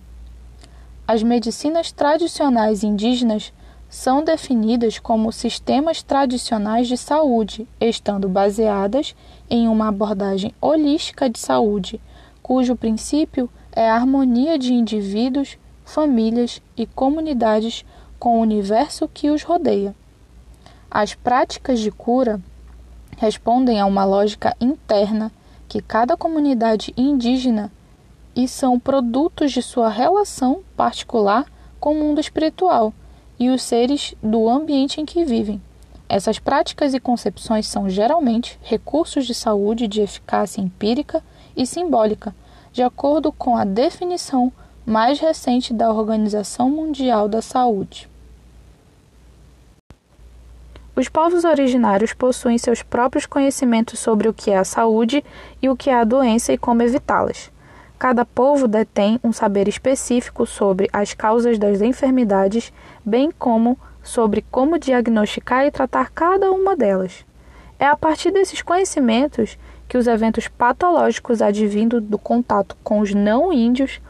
As 1.07 1.21
medicinas 1.21 1.91
tradicionais 1.91 2.83
indígenas 2.83 3.53
são 3.93 4.23
definidas 4.23 4.97
como 4.97 5.31
sistemas 5.31 6.01
tradicionais 6.01 6.87
de 6.87 6.97
saúde, 6.97 7.67
estando 7.79 8.27
baseadas 8.27 9.15
em 9.47 9.67
uma 9.67 9.89
abordagem 9.89 10.51
holística 10.59 11.29
de 11.29 11.37
saúde, 11.37 12.01
cujo 12.41 12.75
princípio 12.75 13.47
é 13.71 13.87
a 13.87 13.93
harmonia 13.93 14.57
de 14.57 14.73
indivíduos, 14.73 15.59
famílias 15.85 16.59
e 16.75 16.87
comunidades 16.87 17.85
com 18.17 18.39
o 18.39 18.41
universo 18.41 19.07
que 19.07 19.29
os 19.29 19.43
rodeia. 19.43 19.93
As 20.89 21.13
práticas 21.13 21.79
de 21.79 21.91
cura 21.91 22.41
respondem 23.15 23.79
a 23.79 23.85
uma 23.85 24.05
lógica 24.05 24.57
interna 24.59 25.31
que 25.69 25.83
cada 25.83 26.17
comunidade 26.17 26.91
indígena 26.97 27.71
e 28.35 28.47
são 28.47 28.79
produtos 28.79 29.51
de 29.51 29.61
sua 29.61 29.89
relação 29.89 30.63
particular 30.75 31.45
com 31.79 31.91
o 31.91 31.99
mundo 31.99 32.19
espiritual 32.19 32.91
e 33.39 33.49
os 33.49 33.61
seres 33.61 34.15
do 34.21 34.49
ambiente 34.49 35.01
em 35.01 35.05
que 35.05 35.25
vivem. 35.25 35.61
Essas 36.07 36.37
práticas 36.37 36.93
e 36.93 36.99
concepções 36.99 37.67
são 37.67 37.89
geralmente 37.89 38.59
recursos 38.61 39.25
de 39.25 39.33
saúde 39.33 39.87
de 39.87 40.01
eficácia 40.01 40.61
empírica 40.61 41.23
e 41.55 41.65
simbólica, 41.65 42.35
de 42.71 42.83
acordo 42.83 43.31
com 43.31 43.55
a 43.55 43.63
definição 43.63 44.51
mais 44.85 45.19
recente 45.19 45.73
da 45.73 45.91
Organização 45.91 46.69
Mundial 46.69 47.27
da 47.27 47.41
Saúde. 47.41 48.09
Os 50.95 51.09
povos 51.09 51.43
originários 51.43 52.13
possuem 52.13 52.57
seus 52.57 52.83
próprios 52.83 53.25
conhecimentos 53.25 53.97
sobre 53.97 54.27
o 54.27 54.33
que 54.33 54.51
é 54.51 54.57
a 54.57 54.63
saúde 54.63 55.23
e 55.61 55.67
o 55.67 55.75
que 55.75 55.89
é 55.89 55.95
a 55.95 56.03
doença 56.03 56.53
e 56.53 56.57
como 56.57 56.83
evitá-las. 56.83 57.51
Cada 57.97 58.25
povo 58.25 58.67
detém 58.67 59.19
um 59.23 59.31
saber 59.31 59.67
específico 59.67 60.45
sobre 60.45 60.89
as 60.91 61.13
causas 61.13 61.57
das 61.57 61.81
enfermidades, 61.81 62.73
bem 63.05 63.31
como 63.31 63.77
sobre 64.03 64.43
como 64.51 64.77
diagnosticar 64.77 65.65
e 65.65 65.71
tratar 65.71 66.11
cada 66.11 66.51
uma 66.51 66.75
delas. 66.75 67.25
É 67.79 67.85
a 67.85 67.95
partir 67.95 68.31
desses 68.31 68.61
conhecimentos 68.61 69.57
que 69.87 69.97
os 69.97 70.07
eventos 70.07 70.47
patológicos 70.47 71.41
advindo 71.41 72.01
do 72.01 72.17
contato 72.17 72.75
com 72.83 72.99
os 72.99 73.13
não 73.13 73.53
índios, 73.53 74.01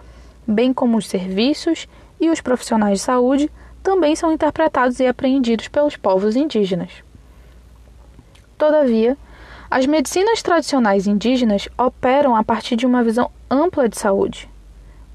bem 0.48 0.74
como 0.74 0.98
os 0.98 1.08
serviços 1.08 1.88
e 2.20 2.30
os 2.30 2.42
profissionais 2.42 3.00
de 3.00 3.06
saúde, 3.06 3.52
também 3.82 4.16
são 4.16 4.32
interpretados 4.32 5.00
e 5.00 5.06
apreendidos 5.06 5.68
pelos 5.68 5.98
povos 5.98 6.36
indígenas. 6.36 6.92
Todavia, 8.58 9.18
as 9.74 9.88
medicinas 9.88 10.44
tradicionais 10.44 11.08
indígenas 11.08 11.68
operam 11.76 12.36
a 12.36 12.44
partir 12.44 12.76
de 12.76 12.86
uma 12.86 13.04
visão 13.04 13.32
ampla 13.50 13.90
de 13.90 13.98
saúde. 13.98 14.48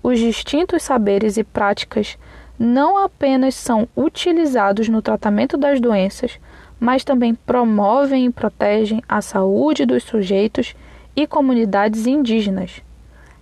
Os 0.02 0.18
distintos 0.18 0.82
saberes 0.82 1.36
e 1.36 1.44
práticas 1.44 2.18
não 2.58 2.98
apenas 2.98 3.54
são 3.54 3.86
utilizados 3.96 4.88
no 4.88 5.00
tratamento 5.00 5.56
das 5.56 5.80
doenças, 5.80 6.40
mas 6.80 7.04
também 7.04 7.36
promovem 7.36 8.26
e 8.26 8.32
protegem 8.32 9.00
a 9.08 9.22
saúde 9.22 9.86
dos 9.86 10.02
sujeitos 10.02 10.74
e 11.14 11.24
comunidades 11.24 12.08
indígenas. 12.08 12.82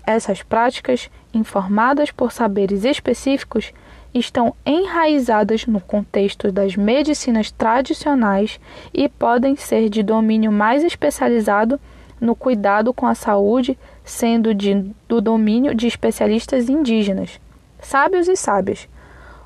Essas 0.07 0.43
práticas, 0.43 1.11
informadas 1.33 2.11
por 2.11 2.31
saberes 2.31 2.85
específicos, 2.85 3.73
estão 4.19 4.55
enraizadas 4.65 5.67
no 5.67 5.81
contexto 5.81 6.51
das 6.51 6.77
medicinas 6.77 7.51
tradicionais 7.51 8.59
e 8.93 9.09
podem 9.09 9.57
ser 9.57 9.89
de 9.89 10.03
domínio 10.03 10.51
mais 10.51 10.83
especializado 10.83 11.79
no 12.21 12.35
cuidado 12.35 12.95
com 12.95 13.07
a 13.07 13.15
saúde, 13.15 13.79
sendo 14.03 14.55
de, 14.55 14.75
do 15.07 15.21
domínio 15.21 15.75
de 15.75 15.87
especialistas 15.87 16.69
indígenas, 16.69 17.39
sábios 17.79 18.27
e 18.27 18.37
sábias, 18.37 18.89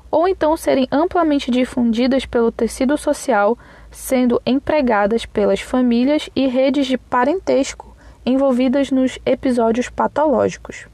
ou 0.09 0.27
então 0.27 0.55
serem 0.55 0.87
amplamente 0.91 1.51
difundidas 1.51 2.25
pelo 2.25 2.51
tecido 2.51 2.97
social, 2.97 3.57
sendo 3.89 4.41
empregadas 4.45 5.25
pelas 5.25 5.59
famílias 5.59 6.29
e 6.35 6.47
redes 6.47 6.87
de 6.87 6.97
parentesco 6.97 7.95
envolvidas 8.25 8.91
nos 8.91 9.17
episódios 9.25 9.89
patológicos. 9.89 10.90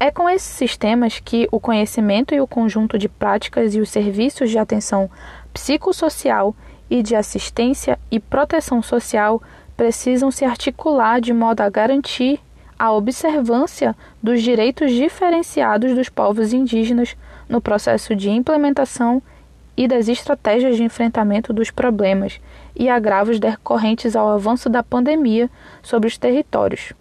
É 0.00 0.12
com 0.12 0.30
esses 0.30 0.48
sistemas 0.48 1.18
que 1.18 1.48
o 1.50 1.58
conhecimento 1.58 2.32
e 2.32 2.40
o 2.40 2.46
conjunto 2.46 2.96
de 2.96 3.08
práticas 3.08 3.74
e 3.74 3.80
os 3.80 3.88
serviços 3.88 4.48
de 4.48 4.56
atenção 4.56 5.10
psicossocial 5.52 6.54
e 6.88 7.02
de 7.02 7.16
assistência 7.16 7.98
e 8.08 8.20
proteção 8.20 8.80
social 8.80 9.42
precisam 9.76 10.30
se 10.30 10.44
articular 10.44 11.20
de 11.20 11.32
modo 11.32 11.62
a 11.62 11.68
garantir 11.68 12.38
a 12.78 12.92
observância 12.92 13.96
dos 14.22 14.40
direitos 14.40 14.92
diferenciados 14.92 15.92
dos 15.96 16.08
povos 16.08 16.52
indígenas 16.52 17.16
no 17.48 17.60
processo 17.60 18.14
de 18.14 18.30
implementação 18.30 19.20
e 19.76 19.88
das 19.88 20.06
estratégias 20.06 20.76
de 20.76 20.84
enfrentamento 20.84 21.52
dos 21.52 21.72
problemas 21.72 22.40
e 22.74 22.88
agravos 22.88 23.40
decorrentes 23.40 24.14
ao 24.14 24.28
avanço 24.28 24.68
da 24.68 24.82
pandemia 24.82 25.50
sobre 25.82 26.06
os 26.06 26.16
territórios. 26.16 26.92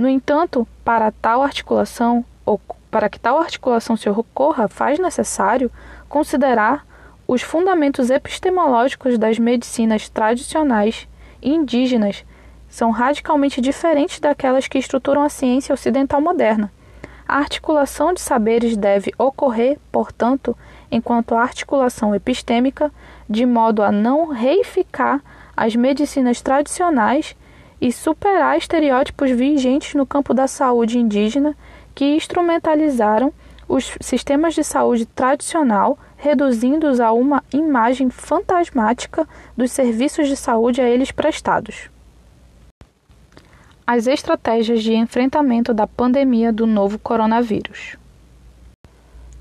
No 0.00 0.08
entanto, 0.08 0.66
para 0.82 1.12
tal 1.12 1.42
articulação, 1.42 2.24
ou 2.46 2.58
para 2.90 3.10
que 3.10 3.20
tal 3.20 3.38
articulação 3.38 3.98
se 3.98 4.08
ocorra, 4.08 4.66
faz 4.66 4.98
necessário 4.98 5.70
considerar 6.08 6.86
os 7.28 7.42
fundamentos 7.42 8.08
epistemológicos 8.08 9.18
das 9.18 9.38
medicinas 9.38 10.08
tradicionais 10.08 11.06
indígenas 11.42 12.24
são 12.66 12.90
radicalmente 12.90 13.60
diferentes 13.60 14.18
daquelas 14.18 14.66
que 14.66 14.78
estruturam 14.78 15.22
a 15.22 15.28
ciência 15.28 15.74
ocidental 15.74 16.18
moderna. 16.18 16.72
A 17.28 17.36
articulação 17.36 18.14
de 18.14 18.22
saberes 18.22 18.78
deve 18.78 19.12
ocorrer, 19.18 19.78
portanto, 19.92 20.56
enquanto 20.90 21.34
articulação 21.34 22.14
epistêmica, 22.14 22.90
de 23.28 23.44
modo 23.44 23.82
a 23.82 23.92
não 23.92 24.28
reificar 24.28 25.20
as 25.54 25.76
medicinas 25.76 26.40
tradicionais 26.40 27.36
e 27.80 27.92
superar 27.92 28.58
estereótipos 28.58 29.30
vigentes 29.30 29.94
no 29.94 30.04
campo 30.04 30.34
da 30.34 30.46
saúde 30.46 30.98
indígena 30.98 31.56
que 31.94 32.04
instrumentalizaram 32.04 33.32
os 33.66 33.96
sistemas 34.00 34.54
de 34.54 34.64
saúde 34.64 35.06
tradicional, 35.06 35.96
reduzindo-os 36.16 36.98
a 36.98 37.12
uma 37.12 37.42
imagem 37.52 38.10
fantasmática 38.10 39.26
dos 39.56 39.70
serviços 39.70 40.28
de 40.28 40.36
saúde 40.36 40.80
a 40.80 40.88
eles 40.88 41.12
prestados. 41.12 41.88
As 43.86 44.06
estratégias 44.06 44.82
de 44.82 44.94
enfrentamento 44.94 45.72
da 45.72 45.86
pandemia 45.86 46.52
do 46.52 46.66
novo 46.66 46.98
coronavírus. 46.98 47.96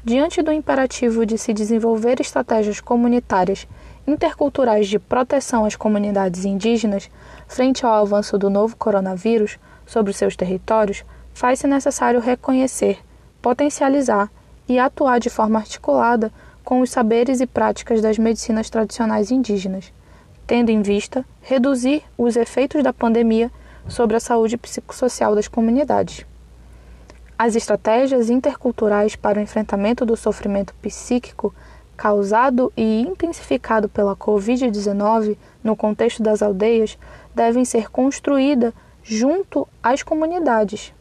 Diante 0.03 0.41
do 0.41 0.51
imperativo 0.51 1.25
de 1.25 1.37
se 1.37 1.53
desenvolver 1.53 2.21
estratégias 2.21 2.79
comunitárias 2.79 3.67
interculturais 4.09 4.87
de 4.87 4.97
proteção 4.97 5.65
às 5.65 5.75
comunidades 5.75 6.43
indígenas 6.43 7.09
frente 7.47 7.85
ao 7.85 7.93
avanço 7.93 8.37
do 8.37 8.49
novo 8.49 8.75
coronavírus 8.75 9.57
sobre 9.85 10.13
seus 10.13 10.35
territórios, 10.35 11.03
faz-se 11.33 11.67
necessário 11.67 12.19
reconhecer, 12.19 12.99
potencializar 13.41 14.29
e 14.67 14.77
atuar 14.77 15.19
de 15.19 15.29
forma 15.29 15.59
articulada 15.59 16.31
com 16.63 16.81
os 16.81 16.91
saberes 16.91 17.39
e 17.39 17.47
práticas 17.47 18.01
das 18.01 18.17
medicinas 18.17 18.69
tradicionais 18.69 19.31
indígenas, 19.31 19.91
tendo 20.45 20.69
em 20.69 20.81
vista 20.81 21.25
reduzir 21.41 22.03
os 22.17 22.35
efeitos 22.35 22.83
da 22.83 22.93
pandemia 22.93 23.51
sobre 23.87 24.15
a 24.15 24.19
saúde 24.19 24.57
psicossocial 24.57 25.33
das 25.33 25.47
comunidades. 25.47 26.25
As 27.37 27.55
estratégias 27.55 28.29
interculturais 28.29 29.15
para 29.15 29.39
o 29.39 29.41
enfrentamento 29.41 30.05
do 30.05 30.17
sofrimento 30.17 30.73
psíquico 30.81 31.53
causado 31.99 32.71
e 32.77 33.01
intensificado 33.01 33.89
pela 33.89 34.15
Covid-19 34.15 35.35
no 35.61 35.75
contexto 35.75 36.23
das 36.23 36.41
aldeias 36.41 36.97
devem 37.35 37.65
ser 37.65 37.91
construídas 37.91 38.73
junto 39.03 39.67
às 39.83 40.01
comunidades. 40.01 40.93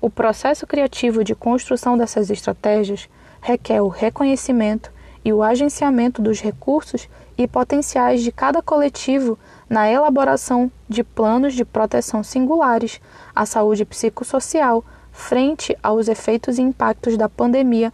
O 0.00 0.10
processo 0.10 0.66
criativo 0.66 1.22
de 1.22 1.32
construção 1.32 1.96
dessas 1.96 2.28
estratégias 2.28 3.08
requer 3.40 3.80
o 3.82 3.86
reconhecimento 3.86 4.90
e 5.24 5.32
o 5.32 5.44
agenciamento 5.44 6.20
dos 6.20 6.40
recursos 6.40 7.08
e 7.38 7.46
potenciais 7.46 8.20
de 8.20 8.32
cada 8.32 8.60
coletivo 8.60 9.38
na 9.70 9.88
elaboração 9.88 10.72
de 10.88 11.04
planos 11.04 11.54
de 11.54 11.64
proteção 11.64 12.24
singulares 12.24 13.00
à 13.32 13.46
saúde 13.46 13.84
psicossocial 13.84 14.84
frente 15.12 15.78
aos 15.80 16.08
efeitos 16.08 16.58
e 16.58 16.62
impactos 16.62 17.16
da 17.16 17.28
pandemia 17.28 17.92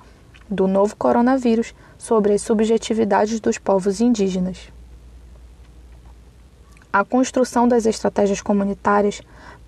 do 0.48 0.66
novo 0.66 0.96
coronavírus 0.96 1.74
sobre 1.98 2.32
as 2.32 2.42
subjetividades 2.42 3.40
dos 3.40 3.58
povos 3.58 4.00
indígenas. 4.00 4.72
A 6.90 7.04
construção 7.04 7.68
das 7.68 7.84
estratégias 7.84 8.40
comunitárias 8.40 9.20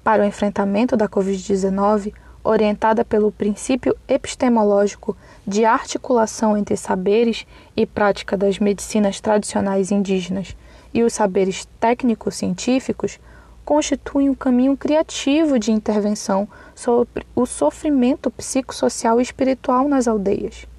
para 0.03 0.23
o 0.23 0.27
enfrentamento 0.27 0.97
da 0.97 1.09
Covid-19, 1.09 2.14
orientada 2.43 3.05
pelo 3.05 3.31
princípio 3.31 3.95
epistemológico 4.09 5.14
de 5.47 5.64
articulação 5.64 6.57
entre 6.57 6.77
saberes 6.77 7.47
e 7.77 7.85
prática 7.85 8.37
das 8.37 8.59
medicinas 8.59 9.21
tradicionais 9.21 9.90
indígenas 9.90 10.57
e 10.95 11.03
os 11.03 11.12
saberes 11.12 11.66
técnico-científicos, 11.79 13.19
constituem 13.64 14.31
um 14.31 14.35
caminho 14.35 14.77
criativo 14.77 15.59
de 15.59 15.71
intervenção 15.71 16.49
sobre 16.75 17.27
o 17.37 17.45
sofrimento 17.45 18.31
psicossocial 18.31 19.21
e 19.21 19.23
espiritual 19.23 19.87
nas 19.87 20.09
aldeias. 20.09 20.69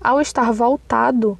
Ao 0.00 0.20
estar 0.20 0.52
voltado 0.52 1.38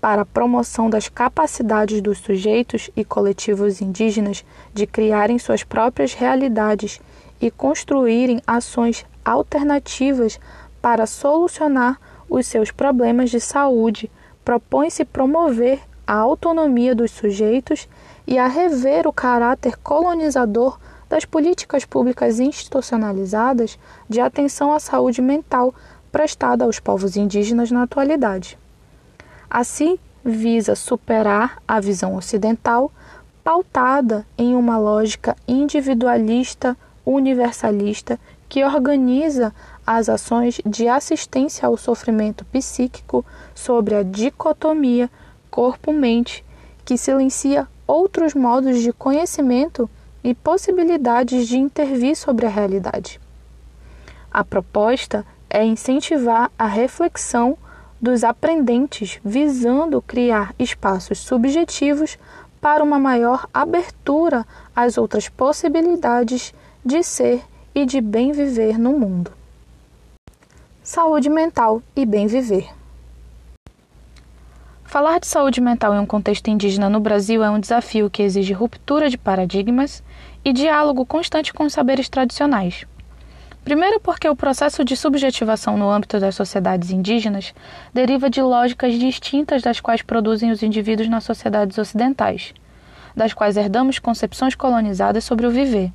para 0.00 0.22
a 0.22 0.26
promoção 0.26 0.90
das 0.90 1.08
capacidades 1.08 2.00
dos 2.00 2.18
sujeitos 2.18 2.90
e 2.96 3.04
coletivos 3.04 3.80
indígenas 3.80 4.44
de 4.74 4.86
criarem 4.86 5.38
suas 5.38 5.62
próprias 5.62 6.14
realidades 6.14 7.00
e 7.40 7.50
construírem 7.50 8.42
ações 8.46 9.06
alternativas 9.24 10.40
para 10.80 11.06
solucionar 11.06 12.00
os 12.28 12.46
seus 12.46 12.70
problemas 12.70 13.30
de 13.30 13.40
saúde, 13.40 14.10
propõe-se 14.44 15.04
promover 15.04 15.80
a 16.06 16.14
autonomia 16.14 16.94
dos 16.94 17.10
sujeitos 17.10 17.88
e 18.26 18.38
a 18.38 18.48
rever 18.48 19.06
o 19.06 19.12
caráter 19.12 19.76
colonizador 19.76 20.78
das 21.08 21.24
políticas 21.24 21.84
públicas 21.84 22.38
institucionalizadas 22.38 23.78
de 24.08 24.20
atenção 24.20 24.72
à 24.72 24.80
saúde 24.80 25.20
mental 25.20 25.74
prestada 26.10 26.64
aos 26.64 26.78
povos 26.78 27.16
indígenas 27.16 27.70
na 27.70 27.82
atualidade. 27.82 28.58
Assim, 29.48 29.98
visa 30.24 30.74
superar 30.74 31.62
a 31.66 31.80
visão 31.80 32.14
ocidental 32.14 32.92
pautada 33.42 34.26
em 34.36 34.54
uma 34.54 34.78
lógica 34.78 35.36
individualista, 35.48 36.76
universalista, 37.04 38.18
que 38.48 38.64
organiza 38.64 39.54
as 39.86 40.08
ações 40.08 40.60
de 40.66 40.88
assistência 40.88 41.66
ao 41.66 41.76
sofrimento 41.76 42.44
psíquico 42.46 43.24
sobre 43.54 43.94
a 43.94 44.02
dicotomia 44.02 45.10
corpo-mente, 45.50 46.44
que 46.84 46.96
silencia 46.96 47.66
outros 47.86 48.34
modos 48.34 48.80
de 48.80 48.92
conhecimento 48.92 49.90
e 50.22 50.34
possibilidades 50.34 51.48
de 51.48 51.58
intervir 51.58 52.14
sobre 52.16 52.46
a 52.46 52.50
realidade. 52.50 53.20
A 54.30 54.44
proposta 54.44 55.26
é 55.50 55.64
incentivar 55.64 56.50
a 56.58 56.66
reflexão 56.66 57.58
dos 58.00 58.24
aprendentes, 58.24 59.20
visando 59.22 60.00
criar 60.00 60.54
espaços 60.58 61.18
subjetivos 61.18 62.16
para 62.60 62.82
uma 62.82 62.98
maior 62.98 63.48
abertura 63.52 64.46
às 64.74 64.96
outras 64.96 65.28
possibilidades 65.28 66.54
de 66.84 67.02
ser 67.02 67.42
e 67.74 67.84
de 67.84 68.00
bem 68.00 68.32
viver 68.32 68.78
no 68.78 68.98
mundo. 68.98 69.32
Saúde 70.82 71.28
mental 71.28 71.82
e 71.94 72.06
bem 72.06 72.26
viver. 72.26 72.68
Falar 74.84 75.20
de 75.20 75.26
saúde 75.26 75.60
mental 75.60 75.94
em 75.94 76.00
um 76.00 76.06
contexto 76.06 76.48
indígena 76.48 76.88
no 76.88 76.98
Brasil 76.98 77.44
é 77.44 77.50
um 77.50 77.60
desafio 77.60 78.10
que 78.10 78.22
exige 78.24 78.52
ruptura 78.52 79.08
de 79.08 79.16
paradigmas 79.16 80.02
e 80.44 80.52
diálogo 80.52 81.06
constante 81.06 81.54
com 81.54 81.64
os 81.64 81.72
saberes 81.72 82.08
tradicionais. 82.08 82.84
Primeiro, 83.64 84.00
porque 84.00 84.28
o 84.28 84.34
processo 84.34 84.84
de 84.84 84.96
subjetivação 84.96 85.76
no 85.76 85.90
âmbito 85.90 86.18
das 86.18 86.34
sociedades 86.34 86.90
indígenas 86.90 87.54
deriva 87.92 88.30
de 88.30 88.40
lógicas 88.40 88.94
distintas 88.94 89.62
das 89.62 89.80
quais 89.80 90.02
produzem 90.02 90.50
os 90.50 90.62
indivíduos 90.62 91.08
nas 91.08 91.24
sociedades 91.24 91.76
ocidentais, 91.76 92.54
das 93.14 93.34
quais 93.34 93.56
herdamos 93.56 93.98
concepções 93.98 94.54
colonizadas 94.54 95.24
sobre 95.24 95.46
o 95.46 95.50
viver. 95.50 95.92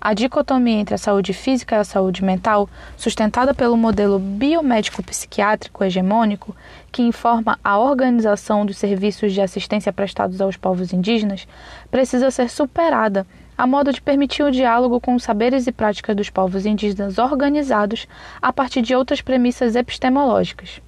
A 0.00 0.14
dicotomia 0.14 0.76
entre 0.78 0.94
a 0.94 0.98
saúde 0.98 1.32
física 1.32 1.74
e 1.74 1.78
a 1.78 1.84
saúde 1.84 2.22
mental, 2.22 2.68
sustentada 2.96 3.52
pelo 3.52 3.76
modelo 3.76 4.18
biomédico-psiquiátrico 4.18 5.82
hegemônico, 5.82 6.54
que 6.92 7.02
informa 7.02 7.58
a 7.64 7.78
organização 7.78 8.64
dos 8.64 8.76
serviços 8.76 9.32
de 9.32 9.40
assistência 9.40 9.92
prestados 9.92 10.40
aos 10.40 10.56
povos 10.56 10.92
indígenas, 10.92 11.48
precisa 11.90 12.30
ser 12.30 12.48
superada 12.48 13.26
a 13.58 13.66
modo 13.66 13.92
de 13.92 14.00
permitir 14.00 14.44
o 14.44 14.52
diálogo 14.52 15.00
com 15.00 15.16
os 15.16 15.24
saberes 15.24 15.66
e 15.66 15.72
práticas 15.72 16.14
dos 16.14 16.30
povos 16.30 16.64
indígenas 16.64 17.18
organizados 17.18 18.06
a 18.40 18.52
partir 18.52 18.80
de 18.80 18.94
outras 18.94 19.20
premissas 19.20 19.74
epistemológicas. 19.74 20.80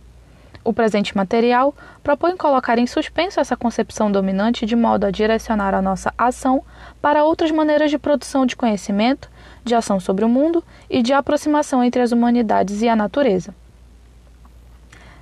O 0.63 0.73
presente 0.73 1.17
material 1.17 1.75
propõe 2.03 2.37
colocar 2.37 2.79
em 2.79 2.87
suspenso 2.87 3.41
essa 3.41 3.57
concepção 3.57 4.13
dominante 4.13 4.67
de 4.67 4.77
modo 4.77 5.05
a 5.05 5.11
direcionar 5.11 5.75
a 5.75 5.83
nossa 5.83 6.15
ação 6.17 6.63
para 7.03 7.25
outras 7.25 7.51
maneiras 7.51 7.91
de 7.91 7.99
produção 7.99 8.47
de 8.47 8.55
conhecimento, 8.55 9.29
de 9.65 9.75
ação 9.75 9.99
sobre 9.99 10.25
o 10.25 10.29
mundo 10.29 10.63
e 10.89 11.03
de 11.03 11.13
aproximação 11.13 11.83
entre 11.83 12.03
as 12.03 12.13
humanidades 12.13 12.83
e 12.83 12.89
a 12.89 12.95
natureza. 12.95 13.55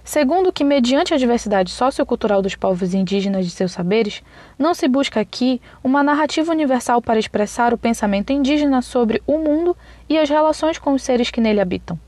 Segundo 0.08 0.50
que, 0.50 0.64
mediante 0.64 1.12
a 1.12 1.18
diversidade 1.18 1.70
sociocultural 1.70 2.40
dos 2.40 2.54
povos 2.54 2.94
indígenas 2.94 3.44
de 3.44 3.50
seus 3.50 3.72
saberes, 3.72 4.22
não 4.58 4.72
se 4.72 4.88
busca 4.88 5.20
aqui 5.20 5.60
uma 5.84 6.02
narrativa 6.02 6.50
universal 6.50 7.02
para 7.02 7.18
expressar 7.18 7.74
o 7.74 7.78
pensamento 7.78 8.32
indígena 8.32 8.80
sobre 8.80 9.22
o 9.26 9.36
mundo 9.36 9.76
e 10.08 10.16
as 10.16 10.30
relações 10.30 10.78
com 10.78 10.94
os 10.94 11.02
seres 11.02 11.30
que 11.30 11.42
nele 11.42 11.60
habitam. 11.60 12.00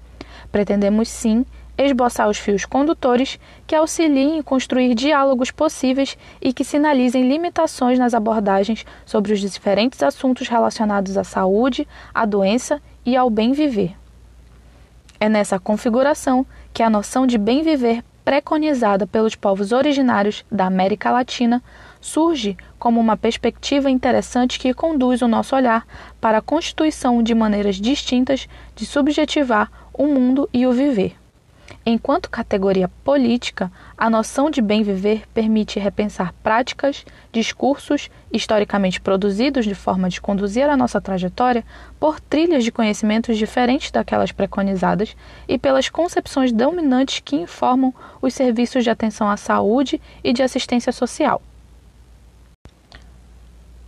Pretendemos, 0.51 1.11
sim, 1.11 1.45
esboçar 1.77 2.27
os 2.31 2.39
fios 2.39 2.65
condutores 2.65 3.39
que 3.67 3.75
auxiliem 3.75 4.39
em 4.39 4.43
construir 4.43 4.95
diálogos 4.95 5.51
possíveis 5.51 6.17
e 6.41 6.55
que 6.55 6.65
sinalizem 6.65 7.29
limitações 7.29 7.99
nas 7.99 8.15
abordagens 8.15 8.87
sobre 9.05 9.35
os 9.35 9.41
diferentes 9.43 10.03
assuntos 10.03 10.49
relacionados 10.49 11.19
à 11.19 11.23
saúde, 11.23 11.87
à 12.15 12.25
doença 12.25 12.81
e 13.05 13.15
ao 13.15 13.29
bem 13.29 13.53
viver. 13.53 13.95
É 15.23 15.29
nessa 15.29 15.59
configuração 15.59 16.47
que 16.73 16.83
a 16.83 16.91
noção 16.91 17.27
de 17.27 17.37
bem 17.39 17.63
viver 17.63 18.03
preconizada 18.25 19.07
pelos 19.07 19.35
povos 19.35 19.73
originários 19.73 20.45
da 20.51 20.67
América 20.67 21.11
Latina 21.11 21.63
surge 22.01 22.57
como 22.79 23.01
uma 23.01 23.17
perspectiva 23.17 23.91
interessante 23.91 24.59
que 24.59 24.73
conduz 24.73 25.21
o 25.21 25.29
nosso 25.29 25.55
olhar 25.55 25.87
para 26.21 26.39
a 26.39 26.43
constituição 26.43 27.23
de 27.23 27.35
maneiras 27.35 27.77
distintas 27.77 28.49
de 28.75 28.87
subjetivar 28.87 29.71
o 29.93 30.07
mundo 30.07 30.49
e 30.53 30.67
o 30.67 30.73
viver. 30.73 31.20
Enquanto 31.85 32.29
categoria 32.29 32.89
política, 33.03 33.73
a 33.97 34.11
noção 34.11 34.51
de 34.51 34.61
bem 34.61 34.83
viver 34.83 35.27
permite 35.33 35.79
repensar 35.79 36.35
práticas, 36.43 37.05
discursos 37.33 38.11
historicamente 38.31 39.01
produzidos 39.01 39.65
de 39.65 39.75
forma 39.75 40.09
de 40.11 40.21
conduzir 40.21 40.69
a 40.69 40.77
nossa 40.77 41.01
trajetória 41.01 41.65
por 41.99 42.21
trilhas 42.21 42.65
de 42.65 42.71
conhecimentos 42.71 43.39
diferentes 43.39 43.91
daquelas 43.91 44.31
preconizadas 44.31 45.17
e 45.49 45.59
pelas 45.59 45.89
concepções 45.89 46.53
dominantes 46.53 47.21
que 47.21 47.37
informam 47.37 47.95
os 48.21 48.35
serviços 48.35 48.85
de 48.85 48.91
atenção 48.91 49.31
à 49.31 49.37
saúde 49.37 50.01
e 50.23 50.33
de 50.33 50.43
assistência 50.43 50.93
social. 50.93 51.41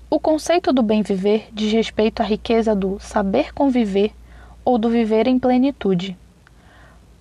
O 0.09 0.18
conceito 0.18 0.73
do 0.73 0.83
bem 0.83 1.03
viver 1.03 1.49
diz 1.53 1.73
respeito 1.73 2.21
à 2.21 2.25
riqueza 2.25 2.75
do 2.75 2.99
saber 3.01 3.53
conviver 3.53 4.12
ou 4.64 4.79
do 4.79 4.88
viver 4.88 5.27
em 5.27 5.38
plenitude 5.38 6.16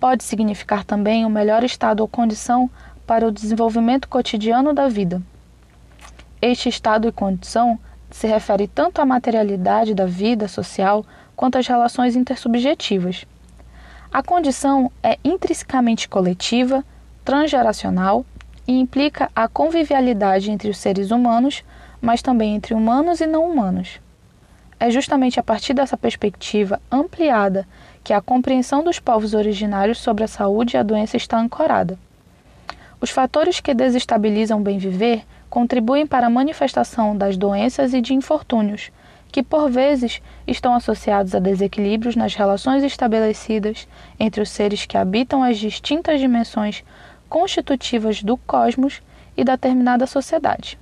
pode 0.02 0.24
significar 0.24 0.82
também 0.82 1.24
um 1.24 1.28
melhor 1.28 1.62
estado 1.62 2.00
ou 2.00 2.08
condição 2.08 2.68
para 3.06 3.24
o 3.24 3.30
desenvolvimento 3.30 4.08
cotidiano 4.08 4.74
da 4.74 4.88
vida. 4.88 5.22
Este 6.40 6.68
estado 6.68 7.06
e 7.06 7.12
condição 7.12 7.78
se 8.10 8.26
refere 8.26 8.66
tanto 8.66 9.00
à 9.00 9.06
materialidade 9.06 9.94
da 9.94 10.04
vida 10.04 10.48
social 10.48 11.06
quanto 11.36 11.56
às 11.56 11.68
relações 11.68 12.16
intersubjetivas. 12.16 13.24
A 14.12 14.24
condição 14.24 14.90
é 15.04 15.16
intrinsecamente 15.22 16.08
coletiva, 16.08 16.84
transgeracional 17.24 18.26
e 18.66 18.80
implica 18.80 19.30
a 19.36 19.46
convivialidade 19.46 20.50
entre 20.50 20.68
os 20.68 20.78
seres 20.78 21.12
humanos, 21.12 21.62
mas 22.00 22.20
também 22.20 22.56
entre 22.56 22.74
humanos 22.74 23.20
e 23.20 23.26
não 23.28 23.48
humanos. 23.48 24.00
É 24.80 24.90
justamente 24.90 25.38
a 25.38 25.44
partir 25.44 25.74
dessa 25.74 25.96
perspectiva 25.96 26.82
ampliada 26.90 27.68
que 28.04 28.12
a 28.12 28.20
compreensão 28.20 28.82
dos 28.82 28.98
povos 28.98 29.34
originários 29.34 29.98
sobre 29.98 30.24
a 30.24 30.28
saúde 30.28 30.76
e 30.76 30.78
a 30.78 30.82
doença 30.82 31.16
está 31.16 31.38
ancorada. 31.38 31.98
Os 33.00 33.10
fatores 33.10 33.60
que 33.60 33.74
desestabilizam 33.74 34.60
o 34.60 34.62
bem 34.62 34.78
viver 34.78 35.24
contribuem 35.50 36.06
para 36.06 36.26
a 36.26 36.30
manifestação 36.30 37.16
das 37.16 37.36
doenças 37.36 37.92
e 37.92 38.00
de 38.00 38.14
infortúnios, 38.14 38.90
que 39.30 39.42
por 39.42 39.70
vezes 39.70 40.20
estão 40.46 40.74
associados 40.74 41.34
a 41.34 41.38
desequilíbrios 41.38 42.14
nas 42.14 42.34
relações 42.34 42.82
estabelecidas 42.82 43.88
entre 44.20 44.42
os 44.42 44.50
seres 44.50 44.86
que 44.86 44.96
habitam 44.96 45.42
as 45.42 45.58
distintas 45.58 46.20
dimensões 46.20 46.84
constitutivas 47.28 48.22
do 48.22 48.36
cosmos 48.36 49.00
e 49.36 49.42
da 49.42 49.56
determinada 49.56 50.06
sociedade. 50.06 50.78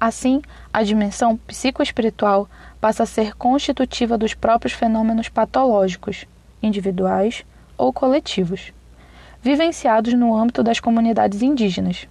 Assim, 0.00 0.42
a 0.72 0.82
dimensão 0.82 1.36
psicoespiritual 1.36 2.48
passa 2.84 3.04
a 3.04 3.06
ser 3.06 3.34
constitutiva 3.34 4.18
dos 4.18 4.34
próprios 4.34 4.74
fenômenos 4.74 5.30
patológicos, 5.30 6.26
individuais 6.62 7.42
ou 7.78 7.94
coletivos, 7.94 8.74
vivenciados 9.40 10.12
no 10.12 10.36
âmbito 10.36 10.62
das 10.62 10.80
comunidades 10.80 11.40
indígenas. 11.40 12.06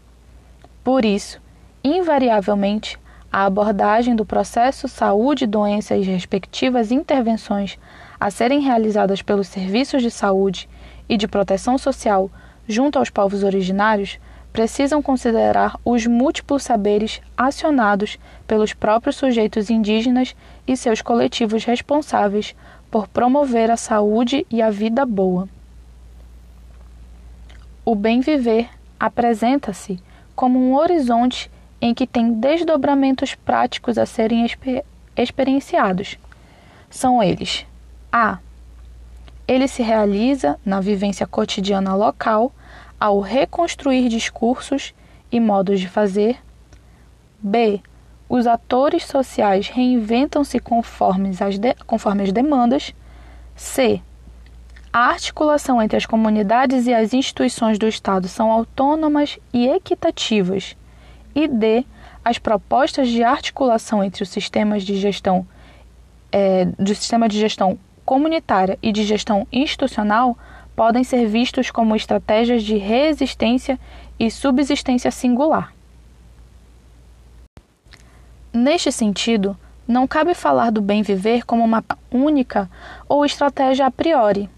Por 0.83 1.05
isso, 1.05 1.39
invariavelmente, 1.83 2.97
a 3.31 3.45
abordagem 3.45 4.15
do 4.15 4.25
processo 4.25 4.87
saúde, 4.87 5.45
doença 5.45 5.95
e 5.95 6.01
respectivas 6.01 6.89
intervenções 6.89 7.77
a 8.19 8.31
serem 8.31 8.59
realizadas 8.59 9.21
pelos 9.21 9.49
serviços 9.49 10.01
de 10.01 10.09
saúde 10.09 10.67
e 11.07 11.17
de 11.17 11.27
proteção 11.27 11.77
social 11.77 12.31
junto 12.67 12.97
aos 12.97 13.11
povos 13.11 13.43
originários 13.43 14.17
precisam 14.53 15.01
considerar 15.01 15.79
os 15.83 16.05
múltiplos 16.05 16.63
saberes 16.63 17.19
acionados 17.35 18.19
pelos 18.45 18.71
próprios 18.71 19.15
sujeitos 19.15 19.71
indígenas 19.71 20.35
e 20.67 20.77
seus 20.77 21.01
coletivos 21.01 21.65
responsáveis 21.65 22.55
por 22.91 23.07
promover 23.07 23.71
a 23.71 23.77
saúde 23.77 24.45
e 24.51 24.61
a 24.61 24.69
vida 24.69 25.03
boa. 25.07 25.49
O 27.83 27.95
bem 27.95 28.21
viver 28.21 28.69
apresenta-se 28.99 29.99
como 30.35 30.59
um 30.59 30.75
horizonte 30.75 31.49
em 31.81 31.93
que 31.93 32.05
tem 32.05 32.33
desdobramentos 32.33 33.33
práticos 33.33 33.97
a 33.97 34.05
serem 34.05 34.45
exper 34.45 34.85
experienciados. 35.17 36.17
São 36.89 37.21
eles: 37.21 37.65
a. 38.11 38.37
Ele 39.47 39.67
se 39.67 39.83
realiza 39.83 40.57
na 40.63 40.79
vivência 40.79 41.27
cotidiana 41.27 41.93
local 41.95 42.53
ao 42.99 43.19
reconstruir 43.19 44.09
discursos 44.09 44.93
e 45.31 45.39
modos 45.39 45.79
de 45.79 45.87
fazer. 45.87 46.37
B. 47.39 47.81
Os 48.29 48.47
atores 48.47 49.05
sociais 49.05 49.67
reinventam-se 49.67 50.59
conforme 50.59 51.31
conforme 51.85 52.23
as 52.23 52.31
demandas. 52.31 52.93
C. 53.55 54.01
A 54.91 55.07
articulação 55.09 55.81
entre 55.81 55.97
as 55.97 56.05
comunidades 56.05 56.87
e 56.87 56.93
as 56.93 57.13
instituições 57.13 57.77
do 57.79 57.87
Estado 57.87 58.27
são 58.27 58.51
autônomas 58.51 59.37
e 59.51 59.67
equitativas. 59.67 60.75
E 61.35 61.47
D. 61.47 61.85
As 62.23 62.37
propostas 62.37 63.09
de 63.09 63.23
articulação 63.23 64.03
entre 64.03 64.23
os 64.23 64.29
sistemas 64.29 64.83
de 64.83 64.95
gestão 64.95 65.45
é, 66.31 66.65
do 66.65 66.95
sistema 66.95 67.27
de 67.29 67.39
gestão 67.39 67.77
comunitária 68.05 68.77
e 68.81 68.91
de 68.91 69.03
gestão 69.03 69.47
institucional 69.51 70.37
podem 70.75 71.03
ser 71.03 71.25
vistos 71.27 71.69
como 71.71 71.95
estratégias 71.95 72.63
de 72.63 72.77
resistência 72.77 73.79
e 74.19 74.29
subsistência 74.29 75.11
singular. 75.11 75.73
Neste 78.51 78.91
sentido, 78.91 79.57
não 79.87 80.07
cabe 80.07 80.33
falar 80.33 80.71
do 80.71 80.81
bem 80.81 81.01
viver 81.01 81.43
como 81.43 81.63
uma 81.63 81.83
única 82.11 82.69
ou 83.07 83.25
estratégia 83.25 83.85
a 83.85 83.91
priori, 83.91 84.49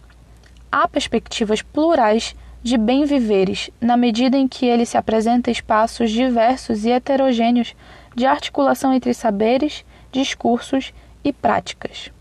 há 0.71 0.87
perspectivas 0.87 1.61
plurais 1.61 2.35
de 2.61 2.77
bem 2.77 3.05
viveres, 3.05 3.69
na 3.79 3.95
medida 3.95 4.37
em 4.37 4.47
que 4.47 4.65
ele 4.65 4.85
se 4.85 4.97
apresenta 4.97 5.51
espaços 5.51 6.11
diversos 6.11 6.83
e 6.83 6.89
heterogêneos 6.89 7.75
de 8.15 8.25
articulação 8.25 8.93
entre 8.93 9.13
saberes, 9.13 9.85
discursos 10.11 10.93
e 11.23 11.31
práticas. 11.31 12.11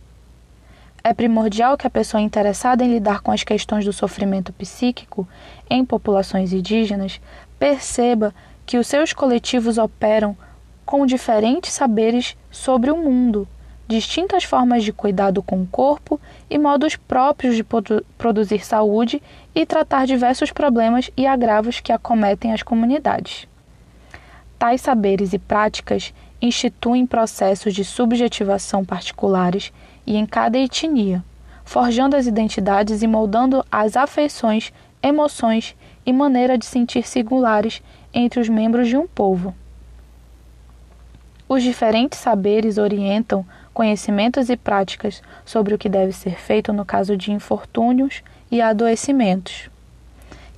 É 1.06 1.12
primordial 1.12 1.76
que 1.76 1.86
a 1.86 1.90
pessoa 1.90 2.22
interessada 2.22 2.82
em 2.82 2.90
lidar 2.90 3.20
com 3.20 3.30
as 3.30 3.44
questões 3.44 3.84
do 3.84 3.92
sofrimento 3.92 4.54
psíquico 4.54 5.28
em 5.68 5.84
populações 5.84 6.50
indígenas 6.50 7.20
perceba 7.58 8.34
que 8.64 8.78
os 8.78 8.86
seus 8.86 9.12
coletivos 9.12 9.76
operam 9.76 10.34
com 10.86 11.04
diferentes 11.04 11.74
saberes 11.74 12.34
sobre 12.50 12.90
o 12.90 12.96
mundo, 12.96 13.46
distintas 13.86 14.44
formas 14.44 14.82
de 14.82 14.94
cuidado 14.94 15.42
com 15.42 15.60
o 15.60 15.66
corpo 15.66 16.18
e 16.48 16.56
modos 16.56 16.96
próprios 16.96 17.54
de 17.54 17.62
produ 17.62 18.02
produzir 18.16 18.64
saúde 18.64 19.22
e 19.54 19.66
tratar 19.66 20.06
diversos 20.06 20.52
problemas 20.52 21.10
e 21.14 21.26
agravos 21.26 21.80
que 21.80 21.92
acometem 21.92 22.50
as 22.50 22.62
comunidades. 22.62 23.46
Tais 24.58 24.80
saberes 24.80 25.34
e 25.34 25.38
práticas 25.38 26.14
instituem 26.44 27.06
processos 27.06 27.72
de 27.74 27.84
subjetivação 27.84 28.84
particulares 28.84 29.72
e 30.06 30.16
em 30.16 30.26
cada 30.26 30.58
etnia, 30.58 31.24
forjando 31.64 32.16
as 32.16 32.26
identidades 32.26 33.02
e 33.02 33.06
moldando 33.06 33.64
as 33.72 33.96
afeições, 33.96 34.70
emoções 35.02 35.74
e 36.04 36.12
maneira 36.12 36.58
de 36.58 36.66
sentir 36.66 37.06
singulares 37.06 37.82
entre 38.12 38.40
os 38.40 38.48
membros 38.48 38.88
de 38.88 38.96
um 38.96 39.06
povo. 39.06 39.54
Os 41.48 41.62
diferentes 41.62 42.18
saberes 42.18 42.76
orientam 42.76 43.44
conhecimentos 43.72 44.50
e 44.50 44.56
práticas 44.56 45.22
sobre 45.46 45.74
o 45.74 45.78
que 45.78 45.88
deve 45.88 46.12
ser 46.12 46.38
feito 46.38 46.72
no 46.72 46.84
caso 46.84 47.16
de 47.16 47.32
infortúnios 47.32 48.22
e 48.50 48.60
adoecimentos. 48.60 49.70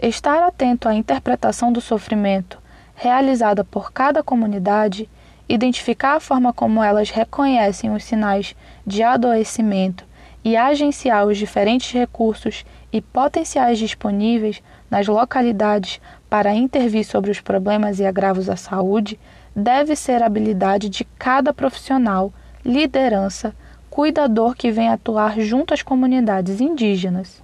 Estar 0.03 0.43
atento 0.43 0.89
à 0.89 0.95
interpretação 0.95 1.73
do 1.73 1.81
sofrimento 1.81 2.59
realizada 2.97 3.63
por 3.63 3.93
cada 3.93 4.23
comunidade, 4.23 5.09
identificar 5.49 6.17
a 6.17 6.21
forma 6.21 6.53
como 6.53 6.83
elas 6.83 7.11
reconhecem 7.11 7.93
os 7.95 8.05
sinais 8.05 8.55
de 8.87 9.03
adoecimento 9.03 10.05
e 10.45 10.57
agenciar 10.57 11.27
os 11.27 11.39
diferentes 11.39 11.93
recursos 11.93 12.65
e 12.93 13.01
potenciais 13.01 13.79
disponíveis 13.79 14.63
nas 14.91 15.07
localidades 15.07 16.01
para 16.31 16.55
intervir 16.55 17.05
sobre 17.05 17.31
os 17.31 17.41
problemas 17.41 17.99
e 17.99 18.07
agravos 18.07 18.49
à 18.49 18.57
saúde 18.57 19.19
deve 19.55 19.97
ser 19.97 20.23
habilidade 20.23 20.89
de 20.89 21.05
cada 21.19 21.53
profissional 21.53 22.33
liderança, 22.65 23.55
cuidador 23.89 24.55
que 24.55 24.71
vem 24.71 24.89
atuar 24.89 25.41
junto 25.41 25.73
às 25.73 25.83
comunidades 25.83 26.61
indígenas. 26.61 27.43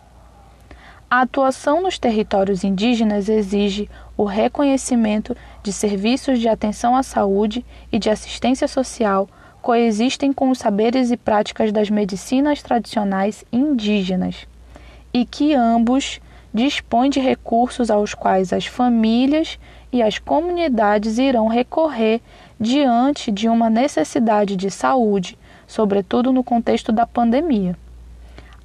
A 1.10 1.22
atuação 1.22 1.82
nos 1.82 1.98
territórios 1.98 2.64
indígenas 2.64 3.28
exige 3.28 3.88
o 4.16 4.24
reconhecimento 4.24 5.36
de 5.62 5.72
serviços 5.72 6.38
de 6.38 6.48
atenção 6.48 6.96
à 6.96 7.02
saúde 7.02 7.64
e 7.90 7.98
de 7.98 8.10
assistência 8.10 8.66
social 8.66 9.28
coexistem 9.60 10.32
com 10.32 10.50
os 10.50 10.58
saberes 10.58 11.10
e 11.10 11.16
práticas 11.16 11.70
das 11.70 11.88
medicinas 11.88 12.62
tradicionais 12.62 13.44
indígenas 13.52 14.46
e 15.14 15.24
que 15.24 15.54
ambos 15.54 16.20
dispõem 16.52 17.08
de 17.08 17.20
recursos 17.20 17.90
aos 17.90 18.12
quais 18.12 18.52
as 18.52 18.66
famílias 18.66 19.58
e 19.92 20.02
as 20.02 20.18
comunidades 20.18 21.18
irão 21.18 21.46
recorrer 21.46 22.20
diante 22.60 23.30
de 23.30 23.48
uma 23.48 23.70
necessidade 23.70 24.56
de 24.56 24.70
saúde, 24.70 25.38
sobretudo 25.66 26.32
no 26.32 26.42
contexto 26.42 26.92
da 26.92 27.06
pandemia. 27.06 27.76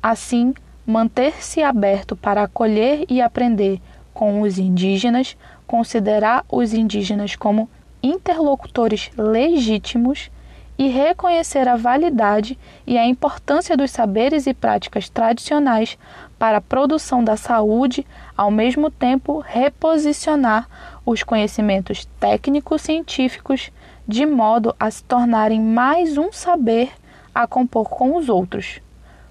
Assim, 0.01 0.53
manter-se 0.85 1.61
aberto 1.61 2.15
para 2.15 2.43
acolher 2.43 3.05
e 3.09 3.21
aprender 3.21 3.81
com 4.13 4.41
os 4.41 4.57
indígenas, 4.57 5.37
considerar 5.67 6.43
os 6.49 6.73
indígenas 6.73 7.35
como 7.35 7.69
interlocutores 8.01 9.11
legítimos 9.17 10.31
e 10.77 10.87
reconhecer 10.87 11.67
a 11.67 11.75
validade 11.75 12.57
e 12.85 12.97
a 12.97 13.05
importância 13.05 13.75
dos 13.75 13.91
saberes 13.91 14.45
e 14.45 14.53
práticas 14.53 15.09
tradicionais 15.09 15.97
para 16.37 16.57
a 16.57 16.61
produção 16.61 17.23
da 17.23 17.35
saúde, 17.35 18.05
ao 18.35 18.51
mesmo 18.51 18.91
tempo 18.91 19.39
reposicionar 19.39 20.67
os 21.05 21.23
conhecimentos 21.23 22.05
técnico-científicos 22.19 23.71
de 24.07 24.25
modo 24.25 24.75
a 24.79 24.89
se 24.91 25.03
tornarem 25.03 25.59
mais 25.59 26.17
um 26.17 26.31
saber 26.31 26.91
a 27.33 27.47
compor 27.47 27.89
com 27.89 28.15
os 28.15 28.29
outros. 28.29 28.79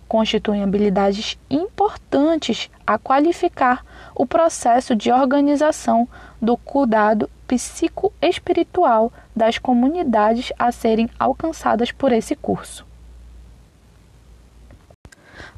Constituem 0.08 0.62
habilidades 0.62 1.38
importantes 1.50 2.70
a 2.86 2.98
qualificar 2.98 3.84
o 4.14 4.26
processo 4.26 4.94
de 4.94 5.10
organização 5.10 6.08
do 6.40 6.56
cuidado 6.56 7.28
psicoespiritual 7.46 9.12
das 9.34 9.58
comunidades 9.58 10.52
a 10.58 10.72
serem 10.72 11.08
alcançadas 11.18 11.92
por 11.92 12.12
esse 12.12 12.34
curso. 12.34 12.84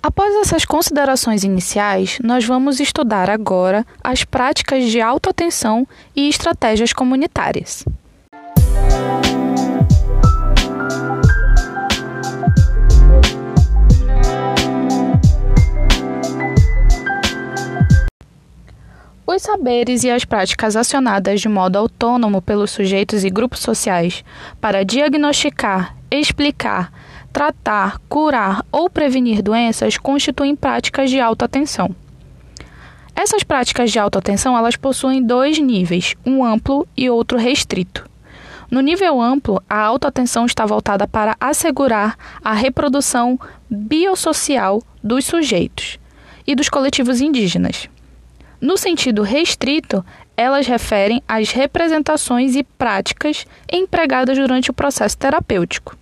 Após 0.02 0.34
essas 0.36 0.64
considerações 0.64 1.42
iniciais, 1.42 2.18
nós 2.22 2.44
vamos 2.44 2.78
estudar 2.78 3.28
agora 3.28 3.84
as 4.02 4.22
práticas 4.24 4.84
de 4.84 5.00
autoatenção 5.00 5.86
e 6.14 6.28
estratégias 6.28 6.92
comunitárias. 6.92 7.84
Os 19.30 19.42
saberes 19.42 20.04
e 20.04 20.10
as 20.10 20.24
práticas 20.24 20.74
acionadas 20.74 21.42
de 21.42 21.50
modo 21.50 21.76
autônomo 21.76 22.40
pelos 22.40 22.70
sujeitos 22.70 23.24
e 23.24 23.28
grupos 23.28 23.58
sociais 23.58 24.24
para 24.58 24.86
diagnosticar, 24.86 25.94
explicar, 26.10 26.90
tratar, 27.30 27.98
curar 28.08 28.64
ou 28.72 28.88
prevenir 28.88 29.42
doenças 29.42 29.98
constituem 29.98 30.56
práticas 30.56 31.10
de 31.10 31.20
autoatenção. 31.20 31.94
Essas 33.14 33.42
práticas 33.42 33.92
de 33.92 33.98
autoatenção 33.98 34.56
elas 34.56 34.76
possuem 34.76 35.22
dois 35.22 35.58
níveis, 35.58 36.14
um 36.24 36.42
amplo 36.42 36.88
e 36.96 37.10
outro 37.10 37.36
restrito. 37.36 38.08
No 38.70 38.80
nível 38.80 39.20
amplo, 39.20 39.62
a 39.68 39.78
autoatenção 39.78 40.46
está 40.46 40.64
voltada 40.64 41.06
para 41.06 41.36
assegurar 41.38 42.16
a 42.42 42.54
reprodução 42.54 43.38
biossocial 43.68 44.82
dos 45.04 45.26
sujeitos 45.26 45.98
e 46.46 46.54
dos 46.54 46.70
coletivos 46.70 47.20
indígenas. 47.20 47.90
No 48.60 48.76
sentido 48.76 49.22
restrito, 49.22 50.04
elas 50.36 50.66
referem 50.66 51.22
às 51.28 51.50
representações 51.50 52.56
e 52.56 52.64
práticas 52.64 53.46
empregadas 53.70 54.36
durante 54.36 54.70
o 54.70 54.74
processo 54.74 55.16
terapêutico. 55.16 55.96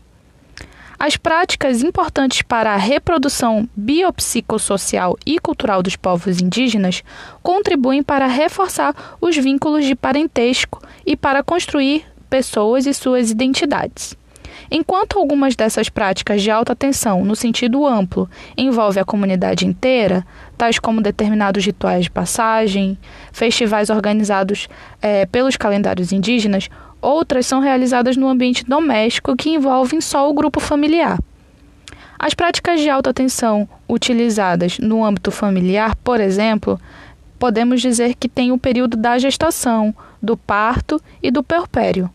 As 0.98 1.16
práticas 1.18 1.82
importantes 1.82 2.40
para 2.40 2.72
a 2.72 2.76
reprodução 2.76 3.68
biopsicossocial 3.76 5.18
e 5.26 5.38
cultural 5.38 5.82
dos 5.82 5.94
povos 5.94 6.40
indígenas 6.40 7.02
contribuem 7.42 8.02
para 8.02 8.26
reforçar 8.26 8.94
os 9.20 9.36
vínculos 9.36 9.84
de 9.84 9.94
parentesco 9.94 10.82
e 11.04 11.14
para 11.14 11.42
construir 11.42 12.06
pessoas 12.30 12.86
e 12.86 12.94
suas 12.94 13.30
identidades. 13.30 14.16
Enquanto 14.70 15.18
algumas 15.18 15.54
dessas 15.54 15.88
práticas 15.88 16.42
de 16.42 16.50
alta 16.50 16.74
tensão, 16.74 17.24
no 17.24 17.36
sentido 17.36 17.86
amplo, 17.86 18.28
envolvem 18.56 19.00
a 19.00 19.04
comunidade 19.04 19.66
inteira, 19.66 20.26
tais 20.58 20.78
como 20.78 21.00
determinados 21.00 21.64
rituais 21.64 22.04
de 22.04 22.10
passagem, 22.10 22.98
festivais 23.32 23.90
organizados 23.90 24.68
é, 25.00 25.24
pelos 25.26 25.56
calendários 25.56 26.12
indígenas, 26.12 26.68
outras 27.00 27.46
são 27.46 27.60
realizadas 27.60 28.16
no 28.16 28.28
ambiente 28.28 28.64
doméstico 28.64 29.36
que 29.36 29.50
envolvem 29.50 30.00
só 30.00 30.28
o 30.28 30.34
grupo 30.34 30.58
familiar. 30.58 31.18
As 32.18 32.34
práticas 32.34 32.80
de 32.80 32.88
alta 32.88 33.12
tensão 33.12 33.68
utilizadas 33.88 34.78
no 34.78 35.04
âmbito 35.04 35.30
familiar, 35.30 35.94
por 35.96 36.18
exemplo, 36.18 36.80
podemos 37.38 37.80
dizer 37.80 38.14
que 38.14 38.28
tem 38.28 38.50
o 38.50 38.58
período 38.58 38.96
da 38.96 39.18
gestação, 39.18 39.94
do 40.20 40.36
parto 40.36 41.00
e 41.22 41.30
do 41.30 41.42
puerpério 41.42 42.10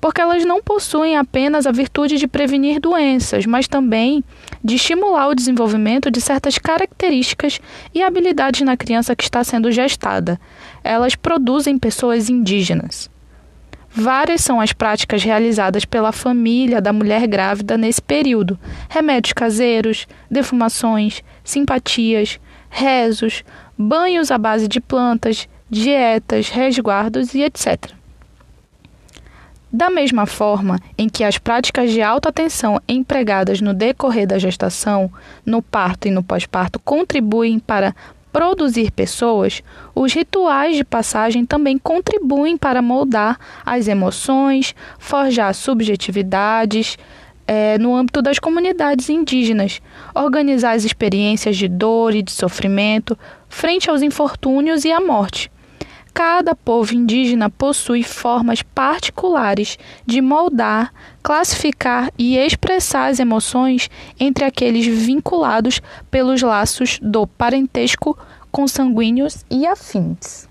porque 0.00 0.20
elas 0.20 0.44
não 0.44 0.62
possuem 0.62 1.16
apenas 1.16 1.66
a 1.66 1.72
virtude 1.72 2.16
de 2.16 2.26
prevenir 2.26 2.80
doenças, 2.80 3.44
mas 3.44 3.68
também 3.68 4.24
de 4.64 4.76
estimular 4.76 5.28
o 5.28 5.34
desenvolvimento 5.34 6.10
de 6.10 6.20
certas 6.20 6.56
características 6.56 7.60
e 7.94 8.02
habilidades 8.02 8.62
na 8.62 8.76
criança 8.76 9.14
que 9.14 9.24
está 9.24 9.44
sendo 9.44 9.70
gestada. 9.70 10.40
Elas 10.82 11.14
produzem 11.14 11.78
pessoas 11.78 12.30
indígenas. 12.30 13.10
Várias 13.92 14.40
são 14.40 14.60
as 14.60 14.72
práticas 14.72 15.22
realizadas 15.24 15.84
pela 15.84 16.12
família 16.12 16.80
da 16.80 16.92
mulher 16.92 17.26
grávida 17.26 17.76
nesse 17.76 18.00
período: 18.00 18.58
remédios 18.88 19.32
caseiros, 19.32 20.06
defumações, 20.30 21.24
simpatias, 21.42 22.38
rezos, 22.70 23.42
banhos 23.76 24.30
à 24.30 24.38
base 24.38 24.68
de 24.68 24.80
plantas, 24.80 25.48
dietas, 25.68 26.48
resguardos 26.48 27.34
e 27.34 27.42
etc. 27.42 27.99
Da 29.72 29.88
mesma 29.88 30.26
forma 30.26 30.80
em 30.98 31.08
que 31.08 31.22
as 31.22 31.38
práticas 31.38 31.92
de 31.92 32.02
alta 32.02 32.32
tensão 32.32 32.80
empregadas 32.88 33.60
no 33.60 33.72
decorrer 33.72 34.26
da 34.26 34.36
gestação, 34.36 35.08
no 35.46 35.62
parto 35.62 36.08
e 36.08 36.10
no 36.10 36.24
pós-parto 36.24 36.80
contribuem 36.80 37.60
para 37.60 37.94
produzir 38.32 38.90
pessoas, 38.90 39.62
os 39.94 40.12
rituais 40.12 40.76
de 40.76 40.82
passagem 40.82 41.46
também 41.46 41.78
contribuem 41.78 42.56
para 42.56 42.82
moldar 42.82 43.38
as 43.64 43.86
emoções, 43.86 44.74
forjar 44.98 45.54
subjetividades 45.54 46.98
é, 47.46 47.78
no 47.78 47.94
âmbito 47.94 48.20
das 48.20 48.40
comunidades 48.40 49.08
indígenas, 49.08 49.80
organizar 50.12 50.72
as 50.72 50.84
experiências 50.84 51.56
de 51.56 51.68
dor 51.68 52.12
e 52.14 52.22
de 52.22 52.32
sofrimento 52.32 53.16
frente 53.48 53.88
aos 53.88 54.02
infortúnios 54.02 54.84
e 54.84 54.90
à 54.90 55.00
morte 55.00 55.48
Cada 56.12 56.54
povo 56.54 56.94
indígena 56.94 57.48
possui 57.48 58.02
formas 58.02 58.62
particulares 58.62 59.78
de 60.04 60.20
moldar, 60.20 60.92
classificar 61.22 62.10
e 62.18 62.36
expressar 62.36 63.06
as 63.06 63.20
emoções 63.20 63.88
entre 64.18 64.44
aqueles 64.44 64.86
vinculados 64.86 65.80
pelos 66.10 66.42
laços 66.42 66.98
do 67.00 67.26
parentesco 67.26 68.18
consanguíneos 68.50 69.44
e 69.48 69.66
afins. 69.66 70.49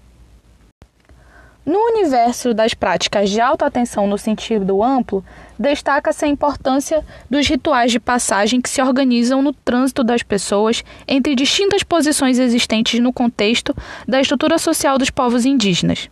No 1.70 1.78
universo 1.78 2.52
das 2.52 2.74
práticas 2.74 3.30
de 3.30 3.40
alta 3.40 3.64
atenção 3.64 4.08
no 4.08 4.18
sentido 4.18 4.82
amplo, 4.82 5.24
destaca-se 5.60 6.26
a 6.26 6.28
importância 6.28 7.06
dos 7.30 7.48
rituais 7.48 7.92
de 7.92 8.00
passagem 8.00 8.60
que 8.60 8.68
se 8.68 8.82
organizam 8.82 9.40
no 9.44 9.54
trânsito 9.54 10.04
das 10.04 10.24
pessoas 10.24 10.84
entre 11.08 11.36
distintas 11.36 11.84
posições 11.84 12.40
existentes 12.40 13.00
no 13.00 13.14
contexto 13.14 13.76
da 14.08 14.20
estrutura 14.20 14.58
social 14.58 14.98
dos 14.98 15.12
povos 15.12 15.46
indígenas. 15.46 16.10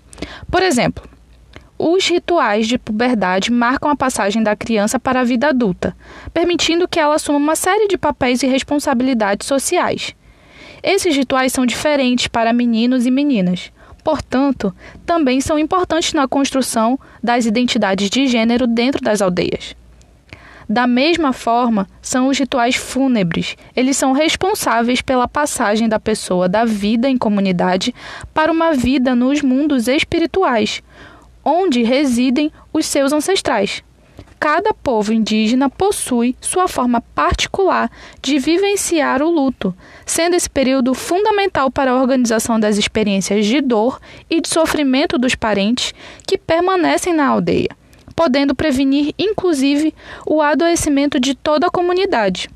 Por 0.52 0.62
exemplo, 0.62 1.04
os 1.76 2.08
rituais 2.08 2.67
de 2.67 2.78
puberdade 2.78 3.52
marcam 3.52 3.89
a 3.89 3.96
passagem 3.96 4.43
da 4.43 4.56
criança 4.56 5.00
para 5.00 5.22
a 5.22 5.24
vida 5.24 5.48
adulta, 5.48 5.98
permitindo 6.32 6.88
que 6.88 7.00
ela 7.00 7.15
assuma 7.15 7.39
uma 7.39 7.56
série 7.56 7.88
de 7.88 7.98
papéis 7.98 8.43
e 8.43 8.48
responsabilidades 8.48 9.48
sociais. 9.48 10.15
Esses 10.84 11.15
rituais 11.15 11.52
são 11.52 11.65
diferentes 11.65 12.28
para 12.28 12.54
meninos 12.54 13.08
e 13.08 13.10
meninas, 13.10 13.72
portanto, 14.08 14.74
também 15.06 15.41
são 15.41 15.60
importantes 15.60 16.13
na 16.13 16.30
construção 16.30 16.98
das 17.22 17.46
identidades 17.46 18.10
de 18.10 18.26
gênero 18.26 18.65
dentro 18.65 19.04
das 19.04 19.22
aldeias. 19.22 19.76
Da 20.70 20.88
mesma 20.88 21.34
forma, 21.34 21.89
são 22.02 22.30
os 22.30 22.39
rituais 22.39 22.78
fúnebres. 22.78 23.58
Eles 23.76 23.98
são 23.98 24.13
responsáveis 24.13 25.02
pela 25.02 25.28
passagem 25.28 25.89
da 25.89 26.00
pessoa 26.00 26.48
da 26.48 26.63
vida 26.63 27.10
em 27.10 27.17
comunidade 27.17 27.93
para 28.34 28.50
uma 28.50 28.72
vida 28.72 29.13
nos 29.13 29.41
mundos 29.41 29.89
espirituais, 29.89 30.82
onde 31.43 31.84
residem 31.84 32.50
os 32.72 32.86
seus 32.86 33.12
ancestrais. 33.12 33.84
Cada 34.39 34.71
povo 34.71 35.12
indígena 35.12 35.67
possui 35.67 36.36
sua 36.39 36.67
forma 36.67 37.02
particular 37.02 37.89
de 38.21 38.38
vivenciar 38.38 39.23
o 39.23 39.32
luto, 39.32 39.76
sendo 40.06 40.36
esse 40.36 40.50
período 40.50 40.93
fundamental 40.93 41.71
para 41.71 41.91
a 41.91 42.00
organização 42.00 42.60
das 42.60 42.78
experiências 42.78 43.45
de 43.47 43.60
dor 43.62 44.00
e 44.30 44.39
de 44.39 44.47
sofrimento 44.47 45.17
dos 45.17 45.34
parentes 45.34 45.91
que 46.26 46.38
permanecem 46.38 47.13
na 47.13 47.28
aldeia, 47.28 47.69
podendo 48.15 48.54
prevenir, 48.54 49.12
inclusive, 49.17 49.93
o 50.26 50.39
adoecimento 50.39 51.19
de 51.19 51.34
toda 51.34 51.67
a 51.67 51.71
comunidade. 51.71 52.47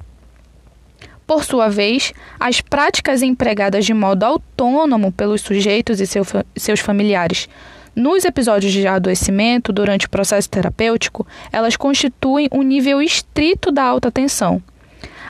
Por 1.26 1.44
sua 1.44 1.68
vez, 1.68 2.14
as 2.40 2.62
práticas 2.62 3.24
empregadas 3.24 3.86
de 3.86 3.94
modo 3.94 4.24
autônomo 4.24 5.12
pelos 5.12 5.42
sujeitos 5.42 6.00
e 6.00 6.06
seus 6.06 6.80
familiares 6.80 7.48
nos 7.96 8.24
episódios 8.24 8.72
de 8.72 8.88
adoecimento, 8.88 9.74
durante 9.74 10.06
o 10.06 10.10
processo 10.10 10.50
terapêutico, 10.50 11.28
elas 11.52 11.76
constituem 11.76 12.48
um 12.52 12.62
nível 12.62 13.02
estrito 13.02 13.72
da 13.72 13.84
alta 13.84 14.10
tensão. 14.10 14.62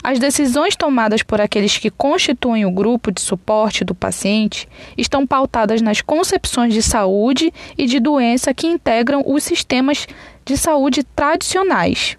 As 0.04 0.18
decisões 0.18 0.74
tomadas 0.74 1.22
por 1.22 1.40
aqueles 1.40 1.78
que 1.78 1.90
constituem 1.90 2.66
o 2.66 2.70
grupo 2.70 3.12
de 3.12 3.20
suporte 3.20 3.84
do 3.84 3.94
paciente 3.94 4.68
estão 4.96 5.26
pautadas 5.26 5.80
nas 5.80 6.00
concepções 6.00 6.74
de 6.74 6.82
saúde 6.82 7.52
e 7.78 7.86
de 7.86 8.00
doença 8.00 8.52
que 8.52 8.66
integram 8.66 9.22
os 9.24 9.44
sistemas 9.44 10.08
de 10.44 10.56
saúde 10.56 11.04
tradicionais. 11.04 12.16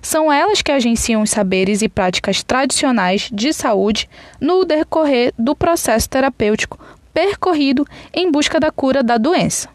São 0.00 0.32
elas 0.32 0.62
que 0.62 0.70
agenciam 0.70 1.22
os 1.22 1.30
saberes 1.30 1.82
e 1.82 1.88
práticas 1.88 2.42
tradicionais 2.42 3.28
de 3.32 3.52
saúde 3.52 4.08
no 4.40 4.64
decorrer 4.64 5.32
do 5.36 5.56
processo 5.56 6.08
terapêutico 6.08 6.78
percorrido 7.12 7.86
em 8.12 8.30
busca 8.30 8.58
da 8.58 8.70
cura 8.70 9.02
da 9.02 9.18
doença. 9.18 9.68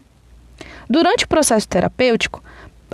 Durante 0.88 1.24
o 1.24 1.28
processo 1.28 1.68
terapêutico, 1.68 2.42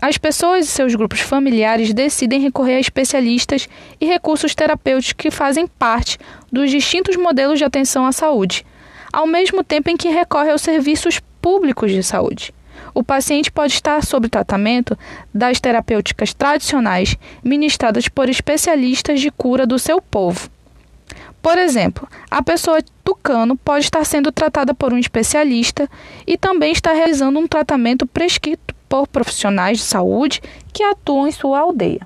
as 0.02 0.18
pessoas 0.18 0.66
e 0.66 0.68
seus 0.68 0.94
grupos 0.94 1.20
familiares 1.20 1.94
decidem 1.94 2.40
recorrer 2.40 2.76
a 2.76 2.80
especialistas 2.80 3.68
e 4.00 4.06
recursos 4.06 4.54
terapêuticos 4.54 5.12
que 5.12 5.30
fazem 5.30 5.66
parte 5.66 6.18
dos 6.50 6.70
distintos 6.70 7.16
modelos 7.16 7.58
de 7.58 7.64
atenção 7.64 8.04
à 8.04 8.12
saúde, 8.12 8.66
ao 9.12 9.26
mesmo 9.26 9.62
tempo 9.62 9.88
em 9.88 9.96
que 9.96 10.08
recorre 10.08 10.50
aos 10.50 10.62
serviços 10.62 11.20
públicos 11.40 11.92
de 11.92 12.02
saúde. 12.02 12.52
O 12.92 13.02
paciente 13.02 13.50
pode 13.50 13.72
estar 13.72 14.04
sob 14.04 14.28
tratamento 14.28 14.98
das 15.32 15.60
terapêuticas 15.60 16.34
tradicionais 16.34 17.16
ministradas 17.42 18.08
por 18.08 18.28
especialistas 18.28 19.20
de 19.20 19.30
cura 19.30 19.66
do 19.66 19.78
seu 19.78 20.00
povo. 20.00 20.50
Por 21.44 21.58
exemplo, 21.58 22.08
a 22.30 22.42
pessoa 22.42 22.82
tucano 23.04 23.54
pode 23.54 23.84
estar 23.84 24.02
sendo 24.06 24.32
tratada 24.32 24.72
por 24.72 24.94
um 24.94 24.98
especialista 24.98 25.86
e 26.26 26.38
também 26.38 26.72
está 26.72 26.94
realizando 26.94 27.38
um 27.38 27.46
tratamento 27.46 28.06
prescrito 28.06 28.74
por 28.88 29.06
profissionais 29.06 29.76
de 29.76 29.84
saúde 29.84 30.40
que 30.72 30.82
atuam 30.82 31.28
em 31.28 31.32
sua 31.32 31.58
aldeia. 31.58 32.00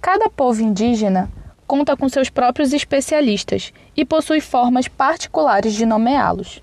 Cada 0.00 0.30
povo 0.30 0.62
indígena 0.62 1.28
conta 1.66 1.96
com 1.96 2.08
seus 2.08 2.30
próprios 2.30 2.72
especialistas 2.72 3.72
e 3.96 4.04
possui 4.04 4.40
formas 4.40 4.86
particulares 4.86 5.74
de 5.74 5.84
nomeá-los. 5.84 6.62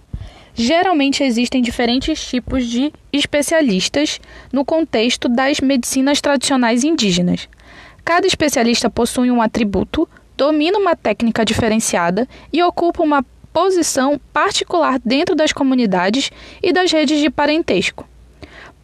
Geralmente 0.53 1.21
existem 1.21 1.61
diferentes 1.61 2.25
tipos 2.25 2.65
de 2.65 2.93
especialistas 3.11 4.21
no 4.53 4.63
contexto 4.63 5.27
das 5.27 5.59
medicinas 5.59 6.21
tradicionais 6.21 6.85
indígenas. 6.85 7.49
Cada 8.05 8.25
especialista 8.25 8.89
possui 8.89 9.29
um 9.29 9.41
atributo 9.41 10.07
domina 10.41 10.79
uma 10.79 10.95
técnica 10.95 11.45
diferenciada 11.45 12.27
e 12.51 12.63
ocupa 12.63 13.03
uma 13.03 13.23
posição 13.53 14.19
particular 14.33 14.99
dentro 15.05 15.35
das 15.35 15.53
comunidades 15.53 16.31
e 16.63 16.73
das 16.73 16.91
redes 16.91 17.19
de 17.19 17.29
parentesco. 17.29 18.09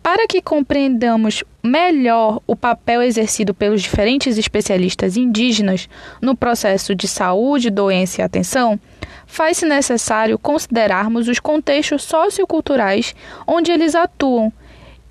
Para 0.03 0.28
que 0.28 0.39
compreendamos 0.39 1.43
melhor 1.64 2.39
o 2.45 2.55
papel 2.55 3.01
exercido 3.01 3.55
pelos 3.55 3.82
diferentes 3.82 4.38
especialistas 4.38 5.18
indígenas 5.18 5.89
no 6.22 6.38
processo 6.38 6.93
de 6.93 7.08
saúde, 7.08 7.72
doença 7.72 8.22
e 8.22 8.24
atenção, 8.24 8.80
faz-se 9.26 9.66
necessário 9.66 10.38
considerarmos 10.38 11.28
os 11.28 11.39
contextos 11.39 12.03
socioculturais 12.03 13.16
onde 13.47 13.72
eles 13.72 13.95
atuam 13.95 14.53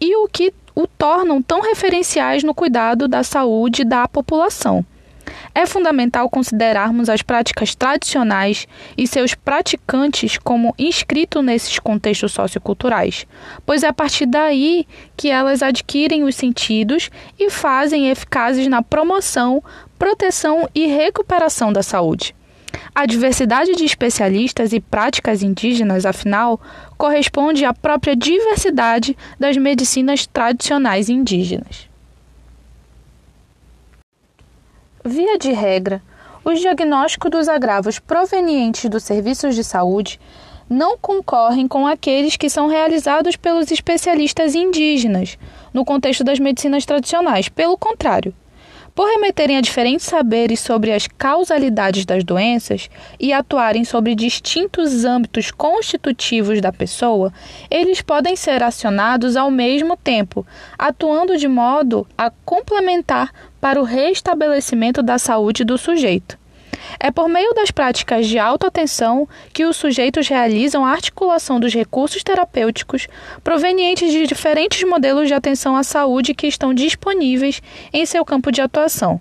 e 0.00 0.14
o 0.14 0.28
que 0.28 0.54
o 0.76 0.86
tornam 0.86 1.42
tão 1.42 1.60
referenciais 1.60 2.44
no 2.44 2.54
cuidado 2.54 3.08
da 3.08 3.24
saúde 3.24 3.82
da 3.82 4.06
população. 4.06 4.86
É 5.54 5.66
fundamental 5.66 6.28
considerarmos 6.28 7.08
as 7.08 7.22
práticas 7.22 7.74
tradicionais 7.74 8.66
e 8.96 9.06
seus 9.06 9.34
praticantes 9.34 10.38
como 10.38 10.74
inscritos 10.78 11.44
nesses 11.44 11.78
contextos 11.78 12.32
socioculturais, 12.32 13.26
pois 13.64 13.82
é 13.82 13.88
a 13.88 13.92
partir 13.92 14.26
daí 14.26 14.86
que 15.16 15.30
elas 15.30 15.62
adquirem 15.62 16.24
os 16.24 16.36
sentidos 16.36 17.10
e 17.38 17.50
fazem 17.50 18.10
eficazes 18.10 18.66
na 18.68 18.82
promoção, 18.82 19.62
proteção 19.98 20.68
e 20.74 20.86
recuperação 20.86 21.72
da 21.72 21.82
saúde. 21.82 22.34
A 22.94 23.06
diversidade 23.06 23.74
de 23.74 23.84
especialistas 23.84 24.72
e 24.72 24.80
práticas 24.80 25.42
indígenas, 25.42 26.06
afinal, 26.06 26.60
corresponde 26.96 27.64
à 27.64 27.72
própria 27.72 28.16
diversidade 28.16 29.16
das 29.38 29.56
medicinas 29.56 30.26
tradicionais 30.26 31.08
indígenas. 31.08 31.88
Via 35.08 35.38
de 35.38 35.52
regra, 35.52 36.02
os 36.44 36.58
diagnósticos 36.58 37.30
dos 37.30 37.48
agravos 37.48 38.00
provenientes 38.00 38.90
dos 38.90 39.04
serviços 39.04 39.54
de 39.54 39.62
saúde 39.62 40.18
não 40.68 40.98
concorrem 40.98 41.68
com 41.68 41.86
aqueles 41.86 42.36
que 42.36 42.50
são 42.50 42.66
realizados 42.66 43.36
pelos 43.36 43.70
especialistas 43.70 44.56
indígenas 44.56 45.38
no 45.72 45.84
contexto 45.84 46.24
das 46.24 46.40
medicinas 46.40 46.84
tradicionais. 46.84 47.48
Pelo 47.48 47.78
contrário, 47.78 48.34
por 48.96 49.10
remeterem 49.10 49.58
a 49.58 49.60
diferentes 49.60 50.06
saberes 50.06 50.58
sobre 50.58 50.90
as 50.90 51.06
causalidades 51.06 52.06
das 52.06 52.24
doenças 52.24 52.88
e 53.20 53.30
atuarem 53.30 53.84
sobre 53.84 54.14
distintos 54.14 55.04
âmbitos 55.04 55.50
constitutivos 55.50 56.62
da 56.62 56.72
pessoa, 56.72 57.30
eles 57.70 58.00
podem 58.00 58.34
ser 58.34 58.62
acionados 58.62 59.36
ao 59.36 59.50
mesmo 59.50 59.98
tempo, 59.98 60.46
atuando 60.78 61.36
de 61.36 61.46
modo 61.46 62.06
a 62.16 62.30
complementar 62.42 63.30
para 63.60 63.78
o 63.78 63.84
restabelecimento 63.84 65.02
da 65.02 65.18
saúde 65.18 65.62
do 65.62 65.76
sujeito. 65.76 66.38
É 66.98 67.10
por 67.10 67.28
meio 67.28 67.52
das 67.54 67.70
práticas 67.70 68.26
de 68.26 68.38
autoatenção 68.38 69.28
que 69.52 69.64
os 69.64 69.76
sujeitos 69.76 70.28
realizam 70.28 70.84
a 70.84 70.90
articulação 70.90 71.58
dos 71.60 71.74
recursos 71.74 72.22
terapêuticos 72.22 73.06
provenientes 73.42 74.10
de 74.10 74.26
diferentes 74.26 74.82
modelos 74.88 75.28
de 75.28 75.34
atenção 75.34 75.76
à 75.76 75.82
saúde 75.82 76.34
que 76.34 76.46
estão 76.46 76.72
disponíveis 76.72 77.62
em 77.92 78.06
seu 78.06 78.24
campo 78.24 78.50
de 78.50 78.60
atuação. 78.60 79.20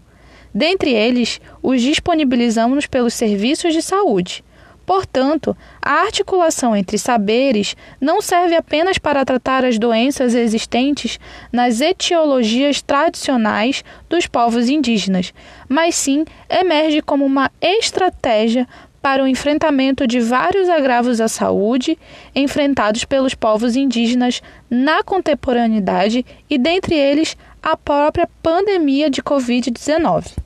Dentre 0.54 0.94
eles, 0.94 1.42
os 1.62 1.82
disponibilizamos 1.82 2.86
pelos 2.86 3.14
serviços 3.14 3.74
de 3.74 3.82
saúde, 3.82 4.44
Portanto, 4.86 5.58
a 5.82 6.02
articulação 6.02 6.76
entre 6.76 6.98
saberes 6.98 7.76
não 8.00 8.22
serve 8.22 8.56
apenas 8.56 8.98
para 8.98 9.26
tratar 9.26 9.66
as 9.66 9.80
doenças 9.80 10.36
existentes 10.36 11.20
nas 11.52 11.82
etiologias 11.82 12.82
tradicionais 12.82 13.84
dos 14.08 14.28
povos 14.28 14.70
indígenas, 14.70 15.34
mas 15.68 15.96
sim 15.96 16.24
emerge 16.50 17.02
como 17.02 17.26
uma 17.26 17.52
estratégia 17.60 18.68
para 19.02 19.24
o 19.24 19.28
enfrentamento 19.28 20.08
de 20.08 20.20
vários 20.20 20.68
agravos 20.68 21.22
à 21.22 21.28
saúde 21.28 21.98
enfrentados 22.36 23.06
pelos 23.06 23.36
povos 23.36 23.76
indígenas 23.76 24.42
na 24.70 25.04
contemporaneidade 25.04 26.26
e, 26.50 26.58
dentre 26.58 26.96
eles, 26.96 27.38
a 27.62 27.78
própria 27.78 28.28
pandemia 28.42 29.10
de 29.10 29.22
Covid-19 29.22 30.45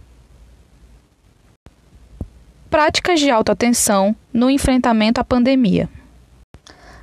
práticas 2.70 3.20
de 3.20 3.32
autoatenção 3.32 4.16
no 4.32 4.50
enfrentamento 4.50 5.20
à 5.20 5.24
pandemia. 5.24 5.90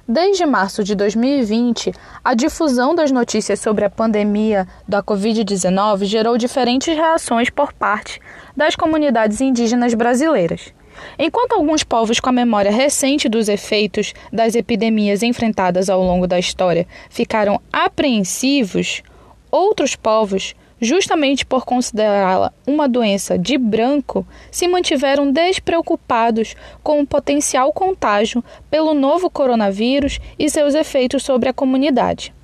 Desde 0.09 0.47
março 0.47 0.85
de 0.85 0.95
2020, 0.95 1.93
a 2.23 2.33
difusão 2.33 2.95
das 2.95 3.11
notícias 3.11 3.59
sobre 3.59 3.85
a 3.85 3.91
pandemia 3.91 4.67
da 4.87 5.03
Covid-19 5.03 6.05
gerou 6.05 6.39
diferentes 6.39 6.95
reações 6.95 7.51
por 7.51 7.73
parte 7.73 8.21
das 8.57 8.77
comunidades 8.77 9.41
indígenas 9.41 9.95
brasileiras. 9.95 10.73
Enquanto 11.19 11.55
alguns 11.55 11.83
povos 11.83 12.21
com 12.21 12.29
a 12.29 12.33
memória 12.33 12.71
recente 12.71 13.29
dos 13.29 13.49
efeitos 13.49 14.15
das 14.33 14.55
epidemias 14.55 15.25
enfrentadas 15.25 15.91
ao 15.91 16.01
longo 16.01 16.29
da 16.29 16.39
história 16.39 16.87
ficaram 17.11 17.61
apreensivos, 17.73 19.03
outros 19.51 19.97
povos 19.97 20.55
justamente 20.81 21.45
por 21.45 21.65
considerá-la 21.65 22.53
uma 22.67 22.89
doença 22.89 23.39
de 23.39 23.57
branco, 23.59 24.27
se 24.51 24.69
mantiveram 24.69 25.31
despreocupados 25.33 26.55
com 26.83 27.01
o 27.01 27.07
potencial 27.07 27.73
contágio 27.73 28.45
pelo 28.71 28.95
novo 28.95 29.31
coronavírus 29.31 30.19
e 30.39 30.49
seus 30.51 30.75
efeitos 30.75 31.23
sobre 31.23 31.49
a 31.49 31.53
comunidade. 31.53 32.35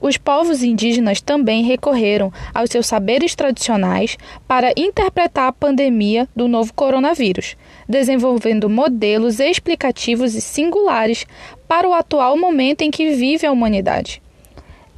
Os 0.00 0.16
povos 0.16 0.64
indígenas 0.64 1.20
também 1.20 1.62
recorreram 1.62 2.32
aos 2.52 2.70
seus 2.70 2.86
saberes 2.86 3.36
tradicionais 3.36 4.16
para 4.48 4.72
interpretar 4.76 5.46
a 5.46 5.52
pandemia 5.52 6.28
do 6.34 6.48
novo 6.48 6.74
coronavírus, 6.74 7.56
desenvolvendo 7.88 8.68
modelos 8.68 9.38
explicativos 9.38 10.34
e 10.34 10.40
singulares 10.40 11.24
para 11.68 11.88
o 11.88 11.94
atual 11.94 12.36
momento 12.36 12.82
em 12.82 12.90
que 12.90 13.12
vive 13.12 13.46
a 13.46 13.52
humanidade. 13.52 14.21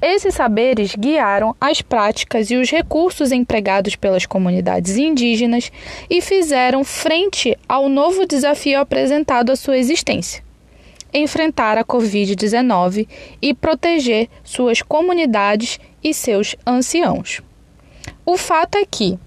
Esses 0.07 0.35
saberes 0.35 0.95
guiaram 0.95 1.57
as 1.59 1.81
práticas 1.81 2.51
e 2.51 2.57
os 2.57 2.71
recursos 2.71 3.33
empregados 3.33 3.97
pelas 3.97 4.27
comunidades 4.27 4.99
indígenas 4.99 5.73
e 6.11 6.21
fizeram 6.21 6.85
frente 6.85 7.57
ao 7.67 7.89
novo 7.89 8.27
desafio 8.27 8.81
apresentado 8.81 9.51
à 9.51 9.57
sua 9.57 9.79
existência: 9.79 10.45
enfrentar 11.11 11.79
a 11.79 11.85
Covid-19 11.85 13.09
e 13.41 13.55
proteger 13.55 14.29
suas 14.45 14.83
comunidades 14.83 15.81
e 16.03 16.13
seus 16.13 16.55
anciãos. 16.67 17.41
O 18.27 18.37
fato 18.37 18.77
é 18.77 18.85
que, 18.85 19.19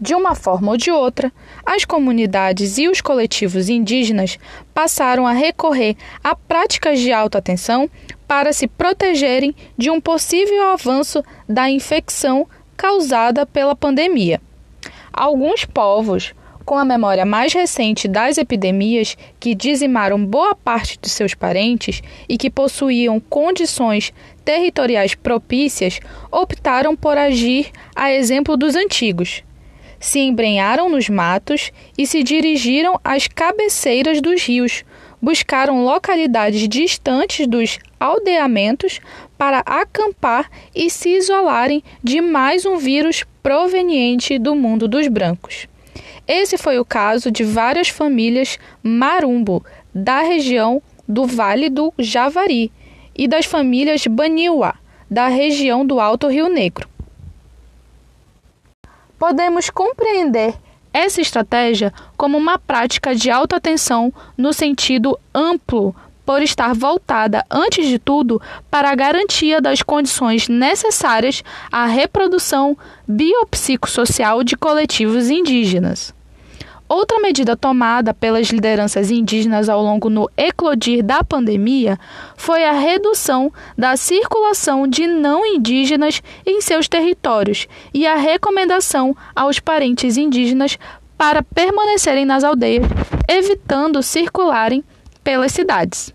de 0.00 0.14
uma 0.14 0.34
forma 0.34 0.72
ou 0.72 0.76
de 0.76 0.90
outra, 0.90 1.30
as 1.64 1.84
comunidades 1.84 2.78
e 2.78 2.88
os 2.88 3.00
coletivos 3.00 3.68
indígenas 3.68 4.38
passaram 4.72 5.26
a 5.26 5.32
recorrer 5.32 5.96
a 6.24 6.34
práticas 6.34 6.98
de 6.98 7.12
autoatenção 7.12 7.90
para 8.26 8.52
se 8.52 8.66
protegerem 8.66 9.54
de 9.76 9.90
um 9.90 10.00
possível 10.00 10.70
avanço 10.70 11.22
da 11.48 11.68
infecção 11.68 12.48
causada 12.76 13.44
pela 13.44 13.76
pandemia. 13.76 14.40
Alguns 15.12 15.66
povos, 15.66 16.32
com 16.64 16.78
a 16.78 16.84
memória 16.84 17.26
mais 17.26 17.52
recente 17.52 18.08
das 18.08 18.38
epidemias 18.38 19.18
que 19.38 19.54
dizimaram 19.54 20.24
boa 20.24 20.54
parte 20.54 20.98
de 21.02 21.10
seus 21.10 21.34
parentes 21.34 22.00
e 22.28 22.38
que 22.38 22.48
possuíam 22.48 23.20
condições 23.20 24.14
territoriais 24.44 25.14
propícias, 25.14 26.00
optaram 26.30 26.96
por 26.96 27.18
agir 27.18 27.70
a 27.94 28.12
exemplo 28.12 28.56
dos 28.56 28.76
antigos. 28.76 29.42
Se 30.00 30.18
embrenharam 30.18 30.88
nos 30.88 31.10
matos 31.10 31.70
e 31.96 32.06
se 32.06 32.22
dirigiram 32.22 32.98
às 33.04 33.28
cabeceiras 33.28 34.22
dos 34.22 34.42
rios, 34.42 34.82
buscaram 35.20 35.84
localidades 35.84 36.66
distantes 36.66 37.46
dos 37.46 37.78
aldeamentos 38.00 38.98
para 39.36 39.58
acampar 39.58 40.50
e 40.74 40.88
se 40.88 41.10
isolarem 41.10 41.84
de 42.02 42.22
mais 42.22 42.64
um 42.64 42.78
vírus 42.78 43.24
proveniente 43.42 44.38
do 44.38 44.56
mundo 44.56 44.88
dos 44.88 45.06
brancos. 45.06 45.68
Esse 46.26 46.56
foi 46.56 46.78
o 46.78 46.84
caso 46.84 47.30
de 47.30 47.44
várias 47.44 47.88
famílias 47.88 48.58
marumbo 48.82 49.62
da 49.94 50.22
região 50.22 50.82
do 51.06 51.26
Vale 51.26 51.68
do 51.68 51.92
Javari 51.98 52.72
e 53.14 53.28
das 53.28 53.44
famílias 53.44 54.06
Baniwa 54.06 54.74
da 55.10 55.26
região 55.26 55.84
do 55.84 56.00
Alto 56.00 56.28
Rio 56.28 56.48
Negro. 56.48 56.88
Podemos 59.20 59.68
compreender 59.68 60.54
essa 60.94 61.20
estratégia 61.20 61.92
como 62.16 62.38
uma 62.38 62.58
prática 62.58 63.14
de 63.14 63.30
autoatenção 63.30 64.10
no 64.34 64.50
sentido 64.50 65.20
amplo, 65.34 65.94
por 66.24 66.40
estar 66.40 66.74
voltada, 66.74 67.44
antes 67.50 67.86
de 67.86 67.98
tudo, 67.98 68.40
para 68.70 68.88
a 68.90 68.94
garantia 68.94 69.60
das 69.60 69.82
condições 69.82 70.48
necessárias 70.48 71.44
à 71.70 71.84
reprodução 71.84 72.74
biopsicossocial 73.06 74.42
de 74.42 74.56
coletivos 74.56 75.28
indígenas. 75.28 76.14
Outra 76.90 77.20
medida 77.20 77.56
tomada 77.56 78.12
pelas 78.12 78.48
lideranças 78.48 79.12
indígenas 79.12 79.68
ao 79.68 79.80
longo 79.80 80.10
no 80.10 80.28
eclodir 80.36 81.04
da 81.04 81.22
pandemia 81.22 81.96
foi 82.36 82.64
a 82.64 82.72
redução 82.72 83.52
da 83.78 83.96
circulação 83.96 84.88
de 84.88 85.06
não 85.06 85.46
indígenas 85.46 86.20
em 86.44 86.60
seus 86.60 86.88
territórios 86.88 87.68
e 87.94 88.08
a 88.08 88.16
recomendação 88.16 89.16
aos 89.36 89.60
parentes 89.60 90.16
indígenas 90.16 90.76
para 91.16 91.44
permanecerem 91.44 92.24
nas 92.24 92.42
aldeias, 92.42 92.84
evitando 93.28 94.02
circularem 94.02 94.82
pelas 95.22 95.52
cidades. 95.52 96.12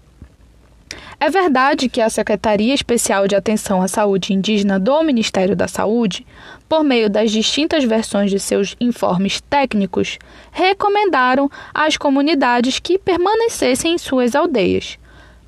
É 1.19 1.29
verdade 1.29 1.87
que 1.87 2.01
a 2.01 2.09
Secretaria 2.09 2.73
Especial 2.73 3.27
de 3.27 3.35
Atenção 3.35 3.81
à 3.81 3.87
Saúde 3.87 4.33
Indígena 4.33 4.79
do 4.79 5.01
Ministério 5.03 5.55
da 5.55 5.67
Saúde, 5.67 6.25
por 6.67 6.83
meio 6.83 7.09
das 7.09 7.31
distintas 7.31 7.83
versões 7.83 8.29
de 8.29 8.39
seus 8.39 8.75
informes 8.79 9.39
técnicos, 9.41 10.19
recomendaram 10.51 11.49
às 11.73 11.95
comunidades 11.97 12.79
que 12.79 12.99
permanecessem 12.99 13.93
em 13.93 13.97
suas 13.97 14.35
aldeias. 14.35 14.97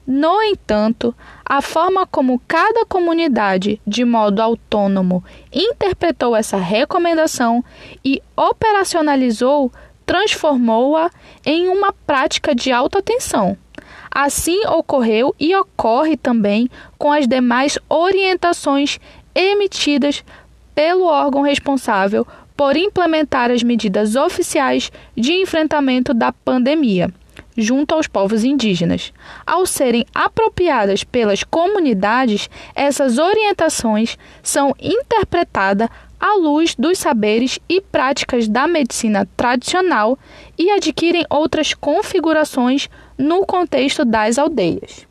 No 0.06 0.42
entanto, 0.42 1.14
a 1.46 1.62
forma 1.62 2.08
como 2.08 2.42
cada 2.48 2.86
comunidade, 2.86 3.82
de 3.86 4.06
modo 4.06 4.42
autônomo, 4.42 5.22
interpretou 5.52 6.34
essa 6.34 6.56
recomendação 6.56 7.64
e 8.06 8.22
operacionalizou 8.38 9.70
transformou-a 10.06 11.12
em 11.46 11.68
uma 11.68 11.92
prática 11.92 12.56
de 12.56 12.72
alta 12.72 13.02
tensão. 13.02 13.58
Assim 14.20 14.66
ocorreu 14.66 15.36
e 15.40 15.56
ocorre 15.56 16.18
também 16.18 16.68
com 16.98 17.12
as 17.12 17.28
demais 17.28 17.78
orientações 17.88 19.00
emitidas 19.36 20.24
pelo 20.74 21.06
órgão 21.06 21.44
responsável 21.44 22.26
por 22.56 22.76
implementar 22.76 23.52
as 23.52 23.62
medidas 23.62 24.16
oficiais 24.16 24.92
de 25.16 25.34
enfrentamento 25.34 26.16
da 26.16 26.32
pandemia 26.32 27.14
junto 27.56 27.94
aos 27.94 28.08
povos 28.08 28.44
indígenas. 28.44 29.14
Ao 29.46 29.68
serem 29.68 30.04
apropriadas 30.16 31.04
pelas 31.04 31.44
comunidades, 31.44 32.50
essas 32.74 33.20
orientações 33.20 34.18
são 34.42 34.74
interpretadas 34.82 35.90
à 36.20 36.34
luz 36.36 36.74
dos 36.74 36.98
saberes 36.98 37.60
e 37.70 37.80
práticas 37.80 38.48
da 38.48 38.68
medicina 38.68 39.28
tradicional 39.38 40.18
e 40.58 40.72
adquirem 40.72 41.24
outras 41.30 41.76
configurações 41.76 42.90
no 43.18 43.46
contexto 43.46 44.06
das 44.06 44.38
aldeias. 44.38 45.08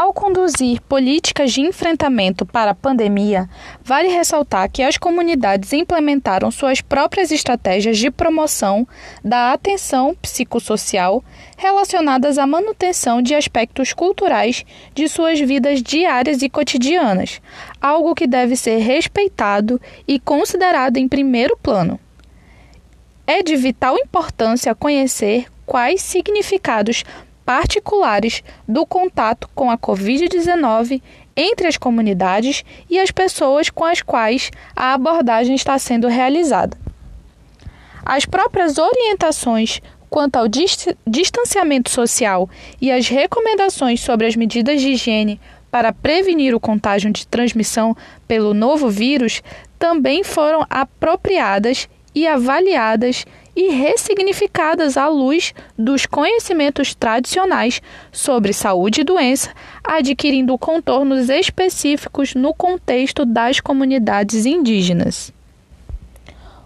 Ao 0.00 0.14
conduzir 0.14 0.80
políticas 0.80 1.52
de 1.52 1.60
enfrentamento 1.60 2.46
para 2.46 2.70
a 2.70 2.74
pandemia, 2.74 3.46
vale 3.84 4.08
ressaltar 4.08 4.70
que 4.70 4.82
as 4.82 4.96
comunidades 4.96 5.74
implementaram 5.74 6.50
suas 6.50 6.80
próprias 6.80 7.30
estratégias 7.30 7.98
de 7.98 8.10
promoção 8.10 8.88
da 9.22 9.52
atenção 9.52 10.16
psicossocial 10.22 11.22
relacionadas 11.54 12.38
à 12.38 12.46
manutenção 12.46 13.20
de 13.20 13.34
aspectos 13.34 13.92
culturais 13.92 14.64
de 14.94 15.06
suas 15.06 15.38
vidas 15.38 15.82
diárias 15.82 16.40
e 16.40 16.48
cotidianas, 16.48 17.42
algo 17.78 18.14
que 18.14 18.26
deve 18.26 18.56
ser 18.56 18.78
respeitado 18.78 19.78
e 20.08 20.18
considerado 20.18 20.96
em 20.96 21.06
primeiro 21.06 21.58
plano. 21.58 22.00
É 23.32 23.44
de 23.44 23.54
vital 23.54 23.96
importância 23.96 24.74
conhecer 24.74 25.46
quais 25.64 26.02
significados 26.02 27.04
particulares 27.46 28.42
do 28.66 28.84
contato 28.84 29.48
com 29.54 29.70
a 29.70 29.78
Covid-19 29.78 31.00
entre 31.36 31.68
as 31.68 31.76
comunidades 31.76 32.64
e 32.90 32.98
as 32.98 33.12
pessoas 33.12 33.70
com 33.70 33.84
as 33.84 34.02
quais 34.02 34.50
a 34.74 34.94
abordagem 34.94 35.54
está 35.54 35.78
sendo 35.78 36.08
realizada. 36.08 36.76
As 38.04 38.26
próprias 38.26 38.78
orientações 38.78 39.80
quanto 40.10 40.34
ao 40.34 40.46
distanciamento 41.06 41.88
social 41.88 42.50
e 42.80 42.90
as 42.90 43.06
recomendações 43.06 44.00
sobre 44.00 44.26
as 44.26 44.34
medidas 44.34 44.80
de 44.80 44.88
higiene 44.88 45.40
para 45.70 45.92
prevenir 45.92 46.52
o 46.52 46.58
contágio 46.58 47.12
de 47.12 47.28
transmissão 47.28 47.96
pelo 48.26 48.52
novo 48.52 48.90
vírus 48.90 49.40
também 49.78 50.24
foram 50.24 50.66
apropriadas 50.68 51.88
e 52.14 52.26
avaliadas 52.26 53.24
e 53.54 53.68
ressignificadas 53.68 54.96
à 54.96 55.08
luz 55.08 55.52
dos 55.76 56.06
conhecimentos 56.06 56.94
tradicionais 56.94 57.82
sobre 58.12 58.52
saúde 58.52 59.00
e 59.00 59.04
doença, 59.04 59.50
adquirindo 59.82 60.56
contornos 60.56 61.28
específicos 61.28 62.34
no 62.34 62.54
contexto 62.54 63.24
das 63.24 63.60
comunidades 63.60 64.46
indígenas. 64.46 65.32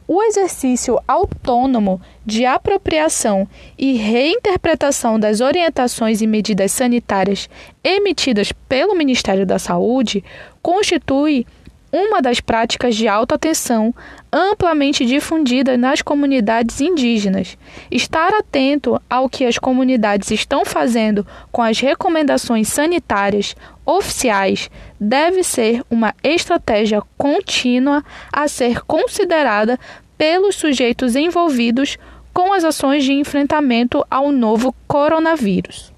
O 0.06 0.22
exercício 0.22 1.00
autônomo 1.08 1.98
de 2.26 2.44
apropriação 2.44 3.48
e 3.78 3.94
reinterpretação 3.94 5.18
das 5.18 5.40
orientações 5.40 6.20
e 6.20 6.26
medidas 6.26 6.72
sanitárias 6.72 7.48
emitidas 7.82 8.52
pelo 8.68 8.94
Ministério 8.94 9.46
da 9.46 9.58
Saúde 9.58 10.22
constitui 10.60 11.46
uma 11.94 12.20
das 12.20 12.40
práticas 12.40 12.96
de 12.96 13.06
alta 13.06 13.38
tensão 13.38 13.94
amplamente 14.32 15.06
difundida 15.06 15.76
nas 15.76 16.02
comunidades 16.02 16.80
indígenas. 16.80 17.56
Estar 17.88 18.34
atento 18.34 19.00
ao 19.08 19.28
que 19.28 19.44
as 19.44 19.58
comunidades 19.58 20.32
estão 20.32 20.64
fazendo 20.64 21.24
com 21.52 21.62
as 21.62 21.78
recomendações 21.78 22.66
sanitárias 22.66 23.54
oficiais 23.86 24.68
deve 24.98 25.44
ser 25.44 25.84
uma 25.88 26.12
estratégia 26.24 27.00
contínua 27.16 28.02
a 28.32 28.48
ser 28.48 28.80
considerada 28.82 29.78
pelos 30.18 30.56
sujeitos 30.56 31.14
envolvidos 31.14 31.96
com 32.32 32.52
as 32.52 32.64
ações 32.64 33.04
de 33.04 33.12
enfrentamento 33.12 34.04
ao 34.10 34.32
novo 34.32 34.74
coronavírus. 34.88 35.94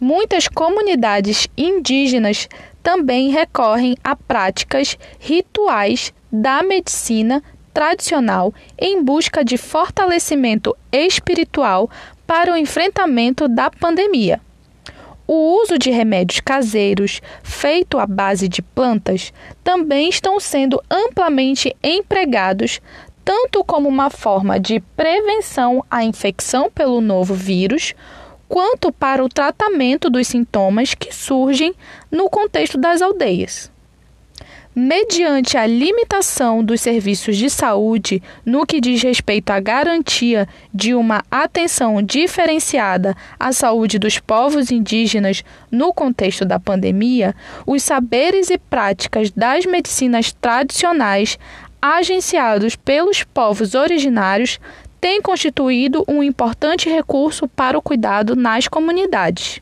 Muitas 0.00 0.48
comunidades 0.48 1.46
indígenas 1.56 2.48
também 2.82 3.30
recorrem 3.30 3.96
a 4.02 4.16
práticas 4.16 4.98
rituais 5.18 6.12
da 6.30 6.62
medicina 6.62 7.42
tradicional 7.72 8.52
em 8.78 9.02
busca 9.02 9.44
de 9.44 9.56
fortalecimento 9.56 10.76
espiritual 10.90 11.90
para 12.26 12.52
o 12.52 12.56
enfrentamento 12.56 13.48
da 13.48 13.70
pandemia. 13.70 14.40
O 15.26 15.62
uso 15.62 15.78
de 15.78 15.90
remédios 15.90 16.40
caseiros, 16.40 17.20
feito 17.42 17.98
à 17.98 18.06
base 18.06 18.48
de 18.48 18.60
plantas, 18.60 19.32
também 19.62 20.08
estão 20.08 20.38
sendo 20.38 20.82
amplamente 20.90 21.74
empregados 21.82 22.80
tanto 23.24 23.62
como 23.64 23.88
uma 23.88 24.10
forma 24.10 24.58
de 24.58 24.80
prevenção 24.96 25.84
à 25.90 26.02
infecção 26.02 26.70
pelo 26.70 27.00
novo 27.00 27.34
vírus, 27.34 27.94
quanto 28.52 28.92
para 28.92 29.24
o 29.24 29.30
tratamento 29.30 30.10
dos 30.10 30.28
sintomas 30.28 30.92
que 30.92 31.10
surgem 31.10 31.74
no 32.10 32.28
contexto 32.28 32.76
das 32.76 33.00
aldeias. 33.00 33.72
Mediante 34.74 35.56
a 35.56 35.66
limitação 35.66 36.62
dos 36.62 36.82
serviços 36.82 37.38
de 37.38 37.48
saúde 37.48 38.22
no 38.44 38.66
que 38.66 38.78
diz 38.78 39.02
respeito 39.02 39.48
à 39.48 39.58
garantia 39.58 40.46
de 40.72 40.94
uma 40.94 41.24
atenção 41.30 42.02
diferenciada 42.02 43.16
à 43.40 43.54
saúde 43.54 43.98
dos 43.98 44.18
povos 44.18 44.70
indígenas 44.70 45.42
no 45.70 45.94
contexto 45.94 46.44
da 46.44 46.60
pandemia, 46.60 47.34
os 47.66 47.82
saberes 47.82 48.50
e 48.50 48.58
práticas 48.58 49.30
das 49.30 49.64
medicinas 49.64 50.30
tradicionais 50.30 51.38
agenciados 51.82 52.76
pelos 52.76 53.24
povos 53.24 53.74
originários 53.74 54.60
tem 55.02 55.20
constituído 55.20 56.04
um 56.06 56.22
importante 56.22 56.88
recurso 56.88 57.48
para 57.48 57.76
o 57.76 57.82
cuidado 57.82 58.36
nas 58.36 58.68
comunidades. 58.68 59.60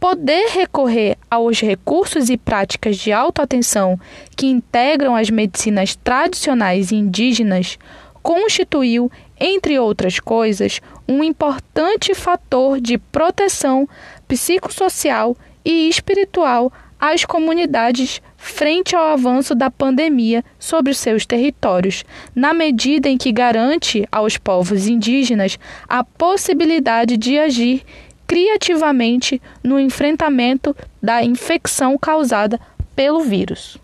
Poder 0.00 0.48
recorrer 0.48 1.18
aos 1.30 1.60
recursos 1.60 2.30
e 2.30 2.38
práticas 2.38 2.96
de 2.96 3.12
autoatenção 3.12 4.00
que 4.34 4.46
integram 4.46 5.14
as 5.14 5.28
medicinas 5.28 5.94
tradicionais 5.94 6.90
indígenas 6.90 7.78
constituiu, 8.22 9.12
entre 9.38 9.78
outras 9.78 10.18
coisas, 10.18 10.80
um 11.06 11.22
importante 11.22 12.14
fator 12.14 12.80
de 12.80 12.96
proteção 12.96 13.86
psicossocial 14.26 15.36
e 15.62 15.86
espiritual 15.86 16.72
às 16.98 17.24
comunidades 17.24 18.20
frente 18.36 18.94
ao 18.94 19.06
avanço 19.08 19.54
da 19.54 19.70
pandemia 19.70 20.44
sobre 20.58 20.92
os 20.92 20.98
seus 20.98 21.26
territórios, 21.26 22.04
na 22.34 22.52
medida 22.52 23.08
em 23.08 23.16
que 23.16 23.32
garante 23.32 24.06
aos 24.10 24.36
povos 24.36 24.86
indígenas 24.86 25.58
a 25.88 26.04
possibilidade 26.04 27.16
de 27.16 27.38
agir 27.38 27.84
criativamente 28.26 29.40
no 29.62 29.78
enfrentamento 29.78 30.74
da 31.02 31.22
infecção 31.22 31.96
causada 31.98 32.60
pelo 32.96 33.20
vírus. 33.20 33.78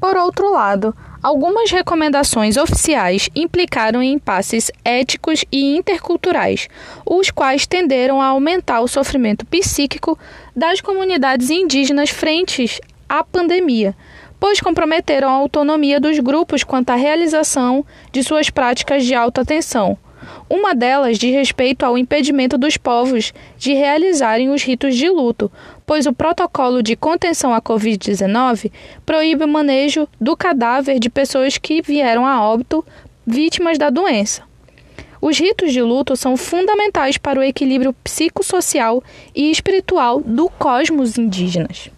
Por 0.00 0.16
outro 0.16 0.52
lado, 0.52 0.94
algumas 1.24 1.70
recomendações 1.70 2.58
oficiais 2.58 3.30
implicaram 3.34 4.02
em 4.02 4.12
impasses 4.12 4.70
éticos 4.84 5.42
e 5.50 5.74
interculturais, 5.74 6.68
os 7.06 7.30
quais 7.30 7.66
tenderam 7.66 8.20
a 8.20 8.26
aumentar 8.26 8.82
o 8.82 8.88
sofrimento 8.88 9.46
psíquico 9.46 10.18
das 10.54 10.82
comunidades 10.82 11.48
indígenas 11.48 12.10
frente 12.10 12.78
à 13.08 13.24
pandemia, 13.24 13.96
pois 14.38 14.60
comprometeram 14.60 15.30
a 15.30 15.32
autonomia 15.32 15.98
dos 15.98 16.18
grupos 16.18 16.62
quanto 16.62 16.90
à 16.90 16.94
realização 16.94 17.86
de 18.12 18.22
suas 18.22 18.50
práticas 18.50 19.02
de 19.02 19.14
alta 19.14 19.46
tensão. 19.46 19.96
Uma 20.48 20.74
delas 20.74 21.18
diz 21.18 21.34
respeito 21.34 21.84
ao 21.84 21.96
impedimento 21.96 22.58
dos 22.58 22.76
povos 22.76 23.32
de 23.56 23.72
realizarem 23.72 24.50
os 24.50 24.62
ritos 24.62 24.94
de 24.94 25.08
luto, 25.08 25.50
pois 25.86 26.06
o 26.06 26.12
protocolo 26.12 26.82
de 26.82 26.96
contenção 26.96 27.52
à 27.52 27.60
Covid-19 27.60 28.70
proíbe 29.04 29.44
o 29.44 29.48
manejo 29.48 30.08
do 30.20 30.36
cadáver 30.36 30.98
de 30.98 31.10
pessoas 31.10 31.58
que 31.58 31.82
vieram 31.82 32.26
a 32.26 32.42
óbito 32.42 32.84
vítimas 33.26 33.78
da 33.78 33.90
doença. 33.90 34.42
Os 35.20 35.38
ritos 35.38 35.72
de 35.72 35.80
luto 35.80 36.16
são 36.16 36.36
fundamentais 36.36 37.16
para 37.16 37.40
o 37.40 37.42
equilíbrio 37.42 37.94
psicossocial 38.04 39.02
e 39.34 39.50
espiritual 39.50 40.20
do 40.20 40.50
cosmos 40.50 41.16
indígenas. 41.16 41.90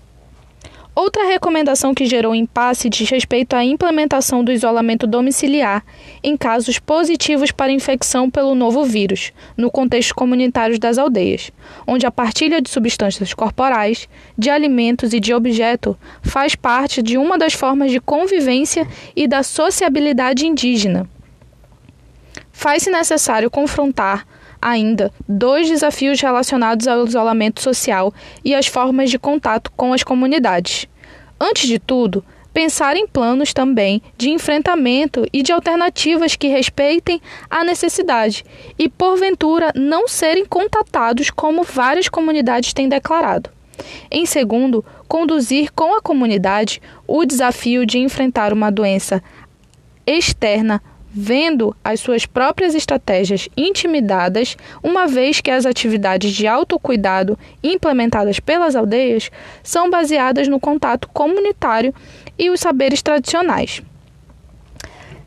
Outra 0.99 1.26
recomendação 1.26 1.94
que 1.94 2.07
gerou 2.07 2.34
impasse 2.34 2.88
diz 2.88 3.11
respeito 3.11 3.55
à 3.55 3.62
implementação 3.62 4.42
do 4.42 4.51
isolamento 4.51 5.07
domiciliar 5.07 5.84
em 6.22 6.38
casos 6.38 6.78
positivos 6.78 7.51
para 7.51 7.70
infecção 7.70 8.30
pelo 8.30 8.55
novo 8.55 8.82
vírus, 8.82 9.30
no 9.59 9.70
contexto 9.70 10.14
comunitário 10.14 10.78
das 10.78 10.97
aldeias, 10.97 11.53
onde 11.86 12.07
a 12.07 12.11
partilha 12.11 12.62
de 12.62 12.70
substâncias 12.70 13.34
corporais, 13.34 14.09
de 14.38 14.49
alimentos 14.49 15.12
e 15.12 15.20
de 15.20 15.34
objeto 15.34 15.99
faz 16.22 16.55
parte 16.55 17.03
de 17.03 17.18
uma 17.18 17.36
das 17.36 17.53
formas 17.53 17.90
de 17.90 18.01
convivência 18.01 18.88
e 19.14 19.28
da 19.28 19.42
sociabilidade 19.42 20.47
indígena. 20.47 21.07
Faz-se 22.51 22.90
necessário 22.90 23.51
confrontar 23.51 24.26
ainda 24.61 25.13
dois 25.29 25.69
desafios 25.69 26.21
relacionados 26.21 26.87
ao 26.87 27.07
isolamento 27.07 27.61
social 27.61 28.13
e 28.45 28.55
às 28.55 28.67
formas 28.67 29.11
de 29.11 29.19
contato 29.19 29.71
com 29.77 29.93
as 29.93 30.03
comunidades. 30.03 30.87
Antes 31.41 31.69
de 31.69 31.79
tudo, 31.79 32.25
pensar 32.57 32.97
em 32.97 33.07
planos 33.07 33.53
também 33.53 34.01
de 34.17 34.31
enfrentamento 34.31 35.27
e 35.31 35.43
de 35.43 35.53
alternativas 35.53 36.37
que 36.37 36.49
respeitem 36.49 37.21
a 37.51 37.63
necessidade 37.63 38.45
e, 38.79 38.89
porventura, 38.89 39.71
não 39.75 40.09
serem 40.09 40.47
contatados 40.47 41.29
como 41.29 41.63
várias 41.63 42.09
comunidades 42.09 42.73
têm 42.73 42.89
declarado. 42.89 43.51
Em 44.11 44.25
segundo, 44.25 44.83
conduzir 45.07 45.71
com 45.73 45.95
a 45.95 46.01
comunidade 46.01 46.81
o 47.07 47.27
desafio 47.27 47.85
de 47.85 47.99
enfrentar 47.99 48.55
uma 48.55 48.71
doença 48.71 49.23
externa 50.07 50.81
vendo 51.19 51.75
as 51.83 51.99
suas 52.01 52.27
próprias 52.27 52.75
estratégias 52.75 53.49
intimidadas, 53.57 54.55
uma 54.83 55.07
vez 55.07 55.41
que 55.41 55.51
as 55.51 55.64
atividades 55.64 56.31
de 56.35 56.47
autocuidado 56.47 57.39
implementadas 57.62 58.39
pelas 58.39 58.77
aldeias 58.77 59.31
são 59.62 59.89
baseadas 59.89 60.47
no 60.47 60.61
contato 60.61 61.09
comunitário 61.09 61.95
e 62.39 62.51
os 62.51 62.61
saberes 62.61 63.01
tradicionais. 63.01 63.83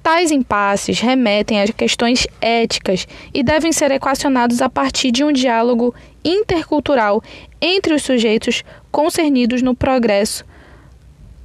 Tais 0.04 0.30
impasses 0.30 1.00
remetem 1.00 1.60
a 1.60 1.68
questões 1.68 2.28
éticas 2.40 3.08
e 3.34 3.42
devem 3.42 3.72
ser 3.72 3.90
equacionados 3.90 4.62
a 4.62 4.70
partir 4.70 5.10
de 5.10 5.24
um 5.24 5.32
diálogo 5.32 5.96
intercultural 6.24 7.24
entre 7.60 7.96
os 7.96 8.04
sujeitos 8.04 8.64
concernidos 8.92 9.64
no 9.64 9.76
progresso 9.76 10.46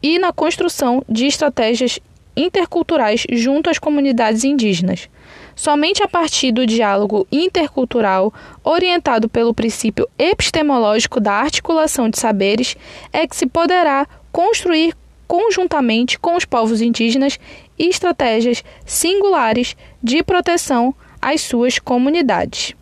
e 0.02 0.18
na 0.18 0.34
construção 0.34 1.02
de 1.08 1.26
estratégias 1.26 1.98
interculturais 2.36 3.24
junto 3.30 3.70
às 3.70 3.78
comunidades 3.78 4.44
indígenas. 4.44 5.08
Somente 5.56 6.02
a 6.02 6.08
partir 6.08 6.50
do 6.50 6.66
diálogo 6.66 7.26
intercultural, 7.30 8.32
orientado 8.62 9.28
pelo 9.28 9.54
princípio 9.54 10.08
epistemológico 10.18 11.20
da 11.20 11.32
articulação 11.32 12.10
de 12.10 12.18
saberes, 12.18 12.76
é 13.12 13.26
que 13.26 13.36
se 13.36 13.46
poderá 13.46 14.06
construir 14.32 14.96
conjuntamente 15.26 16.18
com 16.18 16.36
os 16.36 16.44
povos 16.44 16.80
indígenas 16.80 17.38
estratégias 17.78 18.64
singulares 18.84 19.76
de 20.02 20.22
proteção 20.22 20.94
às 21.20 21.40
suas 21.40 21.78
comunidades. 21.78 22.74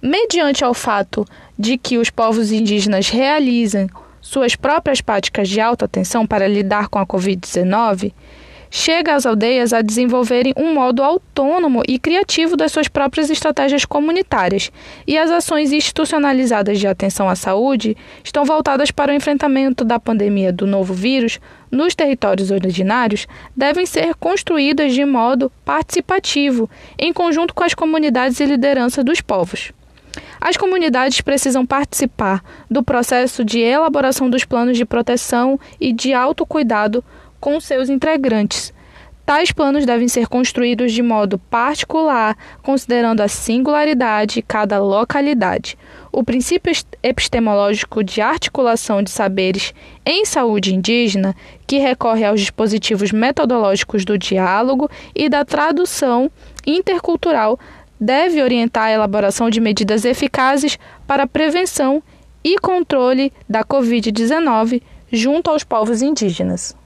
Mediante 0.00 0.64
ao 0.64 0.74
fato 0.74 1.24
de 1.58 1.78
que 1.78 1.96
os 1.96 2.10
povos 2.10 2.52
indígenas 2.52 3.08
realizam 3.08 3.88
suas 4.20 4.54
próprias 4.54 5.00
práticas 5.00 5.48
de 5.48 5.60
alta 5.60 5.84
atenção 5.84 6.26
para 6.26 6.46
lidar 6.46 6.88
com 6.88 6.98
a 6.98 7.06
Covid-19, 7.06 8.12
chega 8.74 9.14
às 9.14 9.26
aldeias 9.26 9.74
a 9.74 9.82
desenvolverem 9.82 10.54
um 10.56 10.72
modo 10.72 11.02
autônomo 11.02 11.82
e 11.86 11.98
criativo 11.98 12.56
das 12.56 12.72
suas 12.72 12.88
próprias 12.88 13.28
estratégias 13.28 13.84
comunitárias, 13.84 14.72
e 15.06 15.18
as 15.18 15.30
ações 15.30 15.72
institucionalizadas 15.72 16.80
de 16.80 16.86
atenção 16.86 17.28
à 17.28 17.36
saúde 17.36 17.94
estão 18.24 18.46
voltadas 18.46 18.90
para 18.90 19.12
o 19.12 19.14
enfrentamento 19.14 19.84
da 19.84 20.00
pandemia 20.00 20.50
do 20.50 20.66
novo 20.66 20.94
vírus 20.94 21.38
nos 21.70 21.94
territórios 21.94 22.50
originários 22.50 23.26
devem 23.54 23.84
ser 23.84 24.14
construídas 24.14 24.94
de 24.94 25.04
modo 25.04 25.52
participativo, 25.66 26.68
em 26.98 27.12
conjunto 27.12 27.54
com 27.54 27.64
as 27.64 27.74
comunidades 27.74 28.40
e 28.40 28.46
liderança 28.46 29.04
dos 29.04 29.20
povos. 29.20 29.70
As 30.40 30.56
comunidades 30.56 31.20
precisam 31.20 31.64
participar 31.64 32.42
do 32.70 32.82
processo 32.82 33.44
de 33.44 33.60
elaboração 33.60 34.28
dos 34.28 34.44
planos 34.44 34.76
de 34.76 34.84
proteção 34.84 35.58
e 35.80 35.92
de 35.92 36.12
autocuidado 36.12 37.04
com 37.42 37.58
seus 37.58 37.88
integrantes. 37.88 38.72
Tais 39.26 39.50
planos 39.50 39.84
devem 39.84 40.06
ser 40.06 40.28
construídos 40.28 40.92
de 40.92 41.02
modo 41.02 41.38
particular, 41.38 42.36
considerando 42.62 43.20
a 43.20 43.26
singularidade 43.26 44.34
de 44.34 44.42
cada 44.42 44.78
localidade. 44.78 45.76
O 46.12 46.22
princípio 46.22 46.72
epistemológico 47.02 48.04
de 48.04 48.20
articulação 48.20 49.02
de 49.02 49.10
saberes 49.10 49.74
em 50.06 50.24
saúde 50.24 50.72
indígena, 50.72 51.34
que 51.66 51.78
recorre 51.78 52.24
aos 52.24 52.40
dispositivos 52.40 53.10
metodológicos 53.10 54.04
do 54.04 54.16
diálogo 54.16 54.88
e 55.12 55.28
da 55.28 55.44
tradução 55.44 56.30
intercultural, 56.64 57.58
deve 58.00 58.40
orientar 58.40 58.84
a 58.84 58.92
elaboração 58.92 59.50
de 59.50 59.60
medidas 59.60 60.04
eficazes 60.04 60.78
para 61.08 61.24
a 61.24 61.28
prevenção 61.28 62.00
e 62.44 62.56
controle 62.58 63.32
da 63.48 63.64
Covid-19 63.64 64.80
junto 65.10 65.50
aos 65.50 65.64
povos 65.64 66.02
indígenas. 66.02 66.80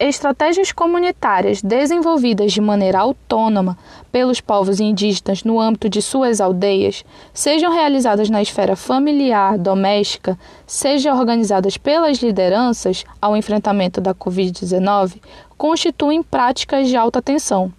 Estratégias 0.00 0.70
comunitárias 0.70 1.60
desenvolvidas 1.60 2.52
de 2.52 2.60
maneira 2.60 3.00
autônoma 3.00 3.76
pelos 4.12 4.40
povos 4.40 4.78
indígenas 4.78 5.42
no 5.42 5.58
âmbito 5.58 5.88
de 5.88 6.00
suas 6.00 6.40
aldeias, 6.40 7.04
sejam 7.34 7.72
realizadas 7.72 8.30
na 8.30 8.40
esfera 8.40 8.76
familiar, 8.76 9.58
doméstica, 9.58 10.38
sejam 10.64 11.18
organizadas 11.18 11.76
pelas 11.76 12.18
lideranças 12.18 13.04
ao 13.20 13.36
enfrentamento 13.36 14.00
da 14.00 14.14
Covid-19, 14.14 15.16
constituem 15.56 16.22
práticas 16.22 16.86
de 16.86 16.96
alta 16.96 17.20
tensão. 17.20 17.72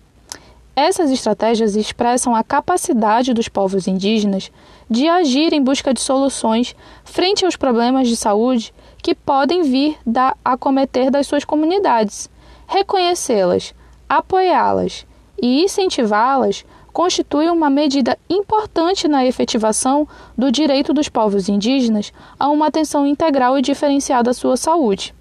Essas 0.82 1.12
estratégias 1.12 1.76
expressam 1.76 2.34
a 2.34 2.42
capacidade 2.42 3.34
dos 3.34 3.50
povos 3.50 3.86
indígenas 3.86 4.50
de 4.90 5.10
agir 5.10 5.52
em 5.52 5.62
busca 5.62 5.94
de 5.94 6.00
soluções 6.00 6.74
frente 7.04 7.44
aos 7.44 7.58
problemas 7.58 8.08
de 8.08 8.16
saúde 8.16 8.74
que 9.04 9.14
podem 9.14 9.62
vir 9.62 9.98
da 10.06 10.38
acometer 10.44 11.12
das 11.12 11.28
suas 11.28 11.44
comunidades. 11.44 12.30
Reconhecê-las, 12.66 13.76
apoiá-las 14.08 15.06
e 15.42 15.66
incentivá-las 15.66 16.64
constitui 16.94 17.50
uma 17.50 17.70
medida 17.70 18.18
importante 18.30 19.06
na 19.06 19.26
efetivação 19.26 20.08
do 20.38 20.50
direito 20.50 20.94
dos 20.94 21.10
povos 21.10 21.50
indígenas 21.50 22.14
a 22.40 22.48
uma 22.48 22.68
atenção 22.68 23.06
integral 23.06 23.60
e 23.60 23.62
diferenciada 23.62 24.32
à 24.32 24.34
sua 24.34 24.56
saúde. 24.56 25.14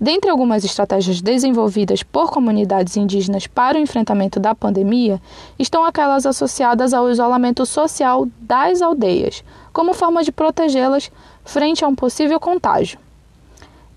Dentre 0.00 0.30
algumas 0.30 0.64
estratégias 0.64 1.20
desenvolvidas 1.20 2.02
por 2.02 2.30
comunidades 2.30 2.96
indígenas 2.96 3.46
para 3.46 3.78
o 3.78 3.80
enfrentamento 3.80 4.40
da 4.40 4.54
pandemia 4.54 5.20
estão 5.58 5.84
aquelas 5.84 6.26
associadas 6.26 6.92
ao 6.92 7.10
isolamento 7.10 7.64
social 7.64 8.26
das 8.40 8.82
aldeias, 8.82 9.44
como 9.72 9.94
forma 9.94 10.24
de 10.24 10.32
protegê-las 10.32 11.10
frente 11.44 11.84
a 11.84 11.88
um 11.88 11.94
possível 11.94 12.40
contágio. 12.40 12.98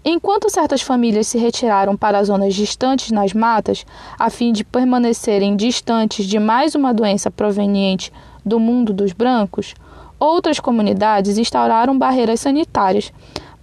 Enquanto 0.05 0.49
certas 0.49 0.81
famílias 0.81 1.27
se 1.27 1.37
retiraram 1.37 1.97
para 1.97 2.23
zonas 2.23 2.55
distantes 2.55 3.11
nas 3.11 3.33
matas, 3.33 3.85
a 4.17 4.29
fim 4.29 4.53
de 4.53 4.63
permanecerem 4.63 5.55
distantes 5.55 6.25
de 6.25 6.39
mais 6.39 6.75
uma 6.75 6.93
doença 6.93 7.29
proveniente 7.29 8.13
do 8.45 8.59
mundo 8.59 8.93
dos 8.93 9.11
brancos, 9.11 9.73
outras 10.17 10.59
comunidades 10.59 11.37
instauraram 11.37 11.97
barreiras 11.97 12.39
sanitárias 12.39 13.11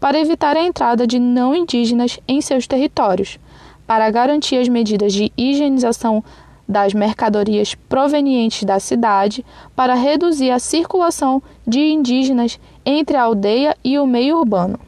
para 0.04 0.20
evitar 0.20 0.54
a 0.54 0.62
entrada 0.62 1.06
de 1.06 1.18
não 1.18 1.54
indígenas 1.54 2.20
em 2.28 2.38
seus 2.42 2.66
territórios, 2.66 3.38
para 3.86 4.10
garantir 4.10 4.58
as 4.58 4.68
medidas 4.68 5.14
de 5.14 5.32
higienização 5.34 6.22
das 6.68 6.92
mercadorias 6.92 7.74
provenientes 7.74 8.64
da 8.64 8.78
cidade 8.78 9.42
para 9.74 9.94
reduzir 9.94 10.50
a 10.50 10.58
circulação 10.58 11.42
de 11.66 11.80
indígenas 11.80 12.60
entre 12.84 13.16
a 13.16 13.22
aldeia 13.22 13.74
e 13.82 13.98
o 13.98 14.06
meio 14.06 14.40
urbano. 14.40 14.78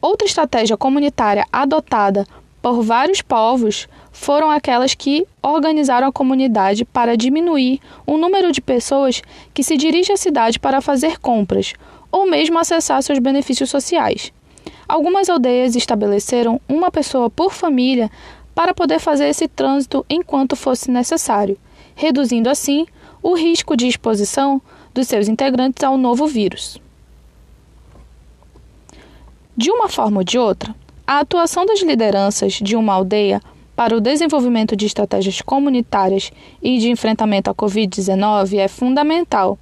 Outra 0.00 0.26
estratégia 0.26 0.78
comunitária 0.78 1.44
adotada 1.52 2.26
por 2.62 2.80
vários 2.80 3.20
povos 3.20 3.86
foram 4.18 4.50
aquelas 4.50 4.94
que 4.94 5.24
organizaram 5.40 6.08
a 6.08 6.12
comunidade 6.12 6.84
para 6.84 7.16
diminuir 7.16 7.80
o 8.04 8.18
número 8.18 8.50
de 8.50 8.60
pessoas 8.60 9.22
que 9.54 9.62
se 9.62 9.76
dirigem 9.76 10.12
à 10.12 10.16
cidade 10.16 10.58
para 10.58 10.80
fazer 10.80 11.18
compras 11.20 11.72
ou 12.10 12.28
mesmo 12.28 12.58
acessar 12.58 13.00
seus 13.00 13.20
benefícios 13.20 13.70
sociais. 13.70 14.32
Algumas 14.88 15.28
aldeias 15.30 15.76
estabeleceram 15.76 16.60
uma 16.68 16.90
pessoa 16.90 17.30
por 17.30 17.52
família 17.52 18.10
para 18.56 18.74
poder 18.74 18.98
fazer 18.98 19.28
esse 19.28 19.46
trânsito 19.46 20.04
enquanto 20.10 20.56
fosse 20.56 20.90
necessário, 20.90 21.56
reduzindo 21.94 22.50
assim 22.50 22.86
o 23.22 23.34
risco 23.34 23.76
de 23.76 23.86
exposição 23.86 24.60
dos 24.92 25.06
seus 25.06 25.28
integrantes 25.28 25.84
ao 25.84 25.96
novo 25.96 26.26
vírus. 26.26 26.76
De 29.56 29.70
uma 29.70 29.88
forma 29.88 30.18
ou 30.18 30.24
de 30.24 30.38
outra, 30.38 30.74
a 31.06 31.20
atuação 31.20 31.64
das 31.64 31.80
lideranças 31.82 32.54
de 32.54 32.74
uma 32.74 32.94
aldeia 32.94 33.40
para 33.78 33.96
o 33.96 34.00
desenvolvimento 34.00 34.74
de 34.74 34.86
estratégias 34.86 35.40
comunitárias 35.40 36.32
e 36.60 36.78
de 36.78 36.90
enfrentamento 36.90 37.48
à 37.48 37.54
Covid-19 37.54 38.58
é 38.58 38.66
fundamental 38.66 39.56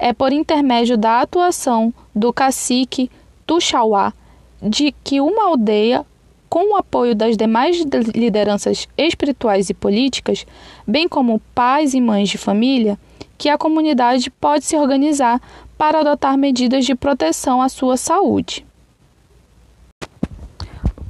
é 0.00 0.12
por 0.12 0.32
intermédio 0.32 0.98
da 0.98 1.20
atuação 1.20 1.94
do 2.12 2.32
cacique 2.32 3.08
Tuxauá 3.46 4.12
de 4.60 4.92
que 5.04 5.20
uma 5.20 5.44
aldeia, 5.44 6.04
com 6.48 6.72
o 6.72 6.76
apoio 6.76 7.14
das 7.14 7.36
demais 7.36 7.84
lideranças 8.12 8.88
espirituais 8.98 9.70
e 9.70 9.74
políticas, 9.74 10.44
bem 10.84 11.06
como 11.06 11.40
pais 11.54 11.94
e 11.94 12.00
mães 12.00 12.30
de 12.30 12.38
família, 12.38 12.98
que 13.38 13.48
a 13.48 13.56
comunidade 13.56 14.28
pode 14.28 14.64
se 14.64 14.76
organizar 14.76 15.40
para 15.78 16.00
adotar 16.00 16.36
medidas 16.36 16.84
de 16.84 16.96
proteção 16.96 17.62
à 17.62 17.68
sua 17.68 17.96
saúde. 17.96 18.66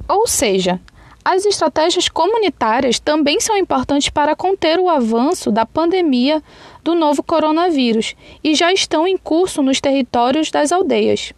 Ou 0.07 0.27
seja, 0.27 0.79
as 1.25 1.45
estratégias 1.45 2.09
comunitárias 2.09 2.99
também 2.99 3.39
são 3.39 3.57
importantes 3.57 4.09
para 4.09 4.35
conter 4.35 4.79
o 4.79 4.89
avanço 4.89 5.51
da 5.51 5.65
pandemia 5.65 6.43
do 6.83 6.93
novo 6.95 7.23
coronavírus 7.23 8.15
e 8.43 8.53
já 8.55 8.73
estão 8.73 9.07
em 9.07 9.17
curso 9.17 9.63
nos 9.63 9.79
territórios 9.79 10.51
das 10.51 10.71
aldeias. 10.71 11.33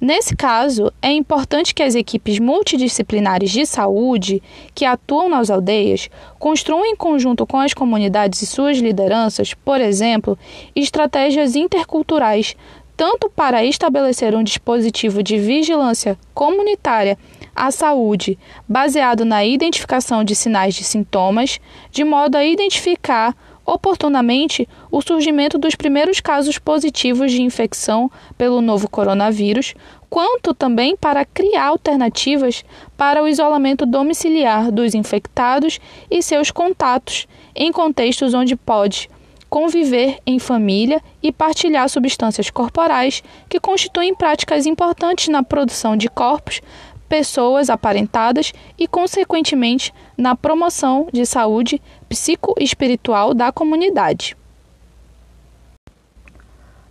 Nesse 0.00 0.34
caso, 0.34 0.92
é 1.00 1.12
importante 1.12 1.72
que 1.72 1.82
as 1.82 1.94
equipes 1.94 2.40
multidisciplinares 2.40 3.52
de 3.52 3.64
saúde 3.64 4.42
que 4.74 4.84
atuam 4.84 5.28
nas 5.28 5.48
aldeias 5.48 6.10
construam 6.40 6.84
em 6.84 6.96
conjunto 6.96 7.46
com 7.46 7.56
as 7.56 7.72
comunidades 7.72 8.42
e 8.42 8.46
suas 8.46 8.78
lideranças, 8.78 9.54
por 9.54 9.80
exemplo, 9.80 10.36
estratégias 10.74 11.54
interculturais, 11.54 12.56
tanto 13.02 13.28
para 13.28 13.64
estabelecer 13.64 14.32
um 14.32 14.44
dispositivo 14.44 15.24
de 15.24 15.36
vigilância 15.36 16.16
comunitária 16.32 17.18
à 17.52 17.68
saúde, 17.72 18.38
baseado 18.68 19.24
na 19.24 19.44
identificação 19.44 20.22
de 20.22 20.36
sinais 20.36 20.72
de 20.76 20.84
sintomas, 20.84 21.58
de 21.90 22.04
modo 22.04 22.36
a 22.36 22.44
identificar 22.44 23.34
oportunamente 23.66 24.68
o 24.88 25.02
surgimento 25.02 25.58
dos 25.58 25.74
primeiros 25.74 26.20
casos 26.20 26.60
positivos 26.60 27.32
de 27.32 27.42
infecção 27.42 28.08
pelo 28.38 28.60
novo 28.60 28.88
coronavírus, 28.88 29.74
quanto 30.08 30.54
também 30.54 30.94
para 30.96 31.24
criar 31.24 31.66
alternativas 31.70 32.64
para 32.96 33.20
o 33.20 33.26
isolamento 33.26 33.84
domiciliar 33.84 34.70
dos 34.70 34.94
infectados 34.94 35.80
e 36.08 36.22
seus 36.22 36.52
contatos 36.52 37.26
em 37.52 37.72
contextos 37.72 38.32
onde 38.32 38.54
pode 38.54 39.10
conviver 39.52 40.18
em 40.26 40.38
família 40.38 41.02
e 41.22 41.30
partilhar 41.30 41.86
substâncias 41.86 42.48
corporais 42.48 43.22
que 43.50 43.60
constituem 43.60 44.14
práticas 44.14 44.64
importantes 44.64 45.28
na 45.28 45.42
produção 45.42 45.94
de 45.94 46.08
corpos 46.08 46.62
pessoas 47.06 47.68
aparentadas 47.68 48.54
e, 48.78 48.88
consequentemente, 48.88 49.92
na 50.16 50.34
promoção 50.34 51.06
de 51.12 51.26
saúde 51.26 51.82
psicoespiritual 52.08 53.34
da 53.34 53.52
comunidade. 53.52 54.34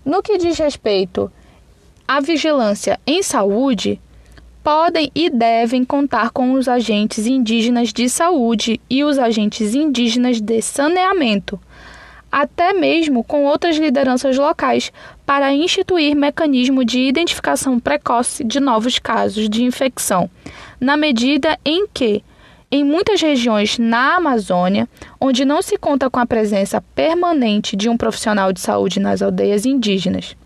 No 0.05 0.21
que 0.21 0.37
diz 0.37 0.59
respeito 0.59 1.31
à 2.07 2.19
vigilância 2.19 2.99
em 3.07 3.23
saúde, 3.23 3.99
podem 4.63 5.11
e 5.15 5.31
devem 5.31 5.83
contar 5.83 6.29
com 6.29 6.51
os 6.51 6.67
agentes 6.67 7.25
indígenas 7.25 7.91
de 7.91 8.07
saúde 8.07 8.79
e 8.87 9.03
os 9.03 9.17
agentes 9.17 9.73
indígenas 9.73 10.39
de 10.39 10.61
saneamento 10.61 11.59
até 12.31 12.71
mesmo 12.71 13.23
com 13.23 13.43
outras 13.45 13.77
lideranças 13.77 14.37
locais, 14.37 14.91
para 15.25 15.53
instituir 15.53 16.15
mecanismo 16.15 16.85
de 16.85 16.99
identificação 16.99 17.79
precoce 17.79 18.43
de 18.43 18.59
novos 18.59 18.97
casos 18.97 19.49
de 19.49 19.63
infecção, 19.63 20.29
na 20.79 20.95
medida 20.95 21.59
em 21.65 21.87
que, 21.87 22.23
em 22.71 22.85
muitas 22.85 23.21
regiões 23.21 23.77
na 23.77 24.15
Amazônia, 24.15 24.87
onde 25.19 25.43
não 25.43 25.61
se 25.61 25.77
conta 25.77 26.09
com 26.09 26.19
a 26.19 26.25
presença 26.25 26.81
permanente 26.95 27.75
de 27.75 27.89
um 27.89 27.97
profissional 27.97 28.53
de 28.53 28.61
saúde 28.61 28.99
nas 28.99 29.21
aldeias 29.21 29.65
indígenas, 29.65 30.37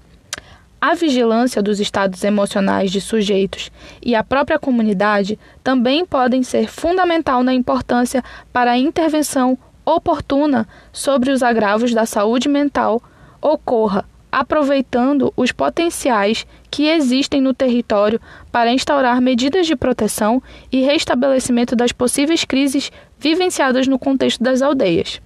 a 0.82 0.94
vigilância 0.94 1.64
dos 1.64 1.80
estados 1.80 2.24
emocionais 2.24 2.92
de 2.92 3.02
sujeitos 3.02 3.72
e 4.04 4.14
a 4.14 4.24
própria 4.24 4.60
comunidade 4.60 5.40
também 5.64 6.06
podem 6.06 6.44
ser 6.44 6.68
fundamental 6.68 7.44
na 7.44 7.54
importância 7.54 8.24
para 8.54 8.72
a 8.72 8.78
intervenção 8.78 9.58
oportuna 9.86 10.68
sobre 10.92 11.32
os 11.32 11.44
agravos 11.44 11.94
da 11.94 12.06
saúde 12.06 12.50
mental 12.50 13.02
ocorra, 13.42 14.06
aproveitando 14.32 15.32
os 15.38 15.52
potenciais 15.52 16.46
que 16.70 16.88
existem 16.88 17.40
no 17.40 17.54
território 17.54 18.20
para 18.52 18.74
instaurar 18.74 19.22
medidas 19.22 19.68
de 19.68 19.76
proteção 19.76 20.42
e 20.72 20.82
restabelecimento 20.82 21.76
das 21.76 21.92
possíveis 21.92 22.44
crises 22.44 22.92
vivenciadas 23.20 23.88
no 23.88 24.00
contexto 24.00 24.44
das 24.44 24.62
aldeias. 24.62 25.22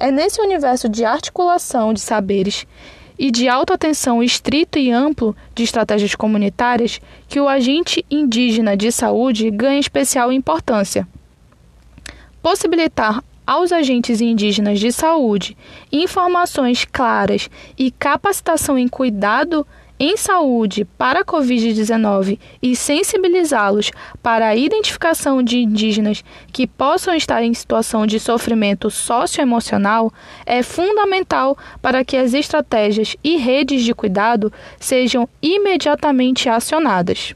É 0.00 0.10
nesse 0.10 0.40
universo 0.40 0.88
de 0.88 1.04
articulação 1.04 1.92
de 1.92 2.00
saberes 2.00 2.66
e 3.16 3.30
de 3.30 3.48
autoatenção 3.48 4.22
estrito 4.22 4.78
e 4.78 4.90
amplo 4.90 5.36
de 5.54 5.62
estratégias 5.62 6.14
comunitárias 6.16 7.00
que 7.28 7.40
o 7.40 7.46
agente 7.46 8.04
indígena 8.10 8.76
de 8.76 8.90
saúde 8.90 9.48
ganha 9.50 9.78
especial 9.78 10.32
importância. 10.32 11.06
Possibilitar 12.42 13.22
aos 13.52 13.70
agentes 13.70 14.22
indígenas 14.22 14.80
de 14.80 14.90
saúde 14.90 15.54
informações 15.92 16.86
claras 16.90 17.50
e 17.76 17.90
capacitação 17.90 18.78
em 18.78 18.88
cuidado 18.88 19.66
em 20.00 20.16
saúde 20.16 20.86
para 20.96 21.20
a 21.20 21.24
Covid-19 21.24 22.38
e 22.62 22.74
sensibilizá-los 22.74 23.90
para 24.22 24.48
a 24.48 24.56
identificação 24.56 25.42
de 25.42 25.58
indígenas 25.58 26.24
que 26.50 26.66
possam 26.66 27.14
estar 27.14 27.42
em 27.42 27.52
situação 27.52 28.06
de 28.06 28.18
sofrimento 28.18 28.90
socioemocional 28.90 30.10
é 30.46 30.62
fundamental 30.62 31.56
para 31.82 32.02
que 32.06 32.16
as 32.16 32.32
estratégias 32.32 33.16
e 33.22 33.36
redes 33.36 33.84
de 33.84 33.94
cuidado 33.94 34.50
sejam 34.80 35.28
imediatamente 35.42 36.48
acionadas. 36.48 37.34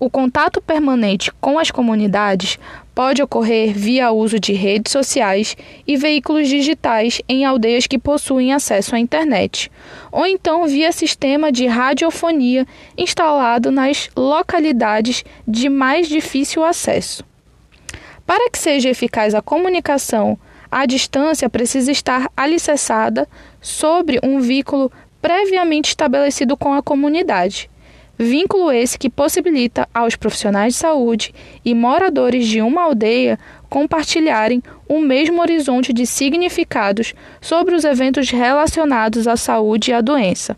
O 0.00 0.08
contato 0.08 0.62
permanente 0.62 1.32
com 1.40 1.58
as 1.58 1.72
comunidades 1.72 2.56
pode 2.98 3.22
ocorrer 3.22 3.72
via 3.72 4.10
uso 4.10 4.40
de 4.40 4.52
redes 4.52 4.90
sociais 4.90 5.56
e 5.86 5.96
veículos 5.96 6.48
digitais 6.48 7.22
em 7.28 7.44
aldeias 7.44 7.86
que 7.86 7.96
possuem 7.96 8.52
acesso 8.52 8.96
à 8.96 8.98
internet, 8.98 9.70
ou 10.10 10.26
então 10.26 10.66
via 10.66 10.90
sistema 10.90 11.52
de 11.52 11.64
radiofonia 11.68 12.66
instalado 12.96 13.70
nas 13.70 14.10
localidades 14.16 15.24
de 15.46 15.68
mais 15.68 16.08
difícil 16.08 16.64
acesso. 16.64 17.22
Para 18.26 18.50
que 18.50 18.58
seja 18.58 18.90
eficaz 18.90 19.32
a 19.32 19.40
comunicação, 19.40 20.36
a 20.68 20.84
distância 20.84 21.48
precisa 21.48 21.92
estar 21.92 22.28
alicerçada 22.36 23.28
sobre 23.60 24.18
um 24.24 24.40
vínculo 24.40 24.90
previamente 25.22 25.90
estabelecido 25.90 26.56
com 26.56 26.74
a 26.74 26.82
comunidade 26.82 27.70
Vínculo 28.18 28.72
esse 28.72 28.98
que 28.98 29.08
possibilita 29.08 29.88
aos 29.94 30.16
profissionais 30.16 30.74
de 30.74 30.80
saúde 30.80 31.32
e 31.64 31.72
moradores 31.72 32.48
de 32.48 32.60
uma 32.60 32.82
aldeia 32.82 33.38
compartilharem 33.68 34.60
o 34.88 34.98
mesmo 34.98 35.40
horizonte 35.40 35.92
de 35.92 36.04
significados 36.04 37.14
sobre 37.40 37.76
os 37.76 37.84
eventos 37.84 38.28
relacionados 38.30 39.28
à 39.28 39.36
saúde 39.36 39.92
e 39.92 39.94
à 39.94 40.00
doença. 40.00 40.56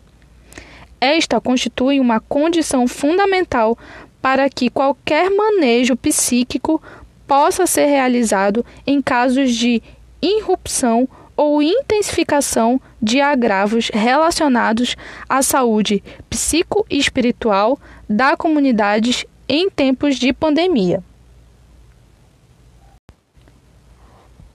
Esta 0.99 1.39
constitui 1.39 1.99
uma 1.99 2.19
condição 2.19 2.87
fundamental 2.87 3.77
para 4.19 4.49
que 4.49 4.69
qualquer 4.69 5.29
manejo 5.29 5.95
psíquico 5.95 6.81
possa 7.27 7.67
ser 7.67 7.85
realizado 7.85 8.65
em 8.87 9.01
casos 9.01 9.55
de 9.55 9.83
irrupção 10.19 11.07
ou 11.41 11.59
intensificação 11.59 12.79
de 13.01 13.19
agravos 13.19 13.89
relacionados 13.91 14.95
à 15.27 15.41
saúde 15.41 16.03
psicoespiritual 16.29 17.79
da 18.07 18.37
comunidade 18.37 19.27
em 19.49 19.67
tempos 19.67 20.17
de 20.17 20.31
pandemia. 20.33 21.03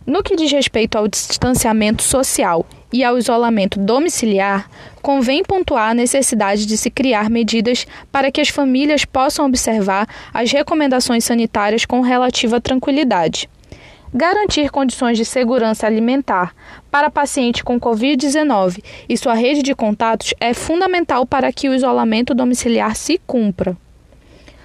No 0.06 0.22
que 0.22 0.36
diz 0.36 0.52
respeito 0.52 0.96
ao 0.96 1.08
distanciamento 1.08 2.04
social 2.04 2.64
e 2.92 3.02
ao 3.02 3.18
isolamento 3.18 3.80
domiciliar, 3.80 4.70
convém 5.02 5.42
pontuar 5.42 5.90
a 5.90 5.94
necessidade 5.94 6.66
de 6.66 6.76
se 6.76 6.88
criar 6.88 7.28
medidas 7.28 7.84
para 8.12 8.30
que 8.30 8.40
as 8.40 8.48
famílias 8.48 9.04
possam 9.04 9.46
observar 9.46 10.06
as 10.32 10.52
recomendações 10.52 11.24
sanitárias 11.24 11.84
com 11.84 12.00
relativa 12.00 12.60
tranquilidade. 12.60 13.48
Garantir 14.14 14.70
condições 14.70 15.18
de 15.18 15.24
segurança 15.24 15.86
alimentar 15.86 16.54
para 16.90 17.10
paciente 17.10 17.64
com 17.64 17.80
Covid-19 17.80 18.82
e 19.08 19.16
sua 19.16 19.34
rede 19.34 19.62
de 19.62 19.74
contatos 19.74 20.32
é 20.40 20.54
fundamental 20.54 21.26
para 21.26 21.52
que 21.52 21.68
o 21.68 21.74
isolamento 21.74 22.34
domiciliar 22.34 22.94
se 22.94 23.20
cumpra. 23.26 23.76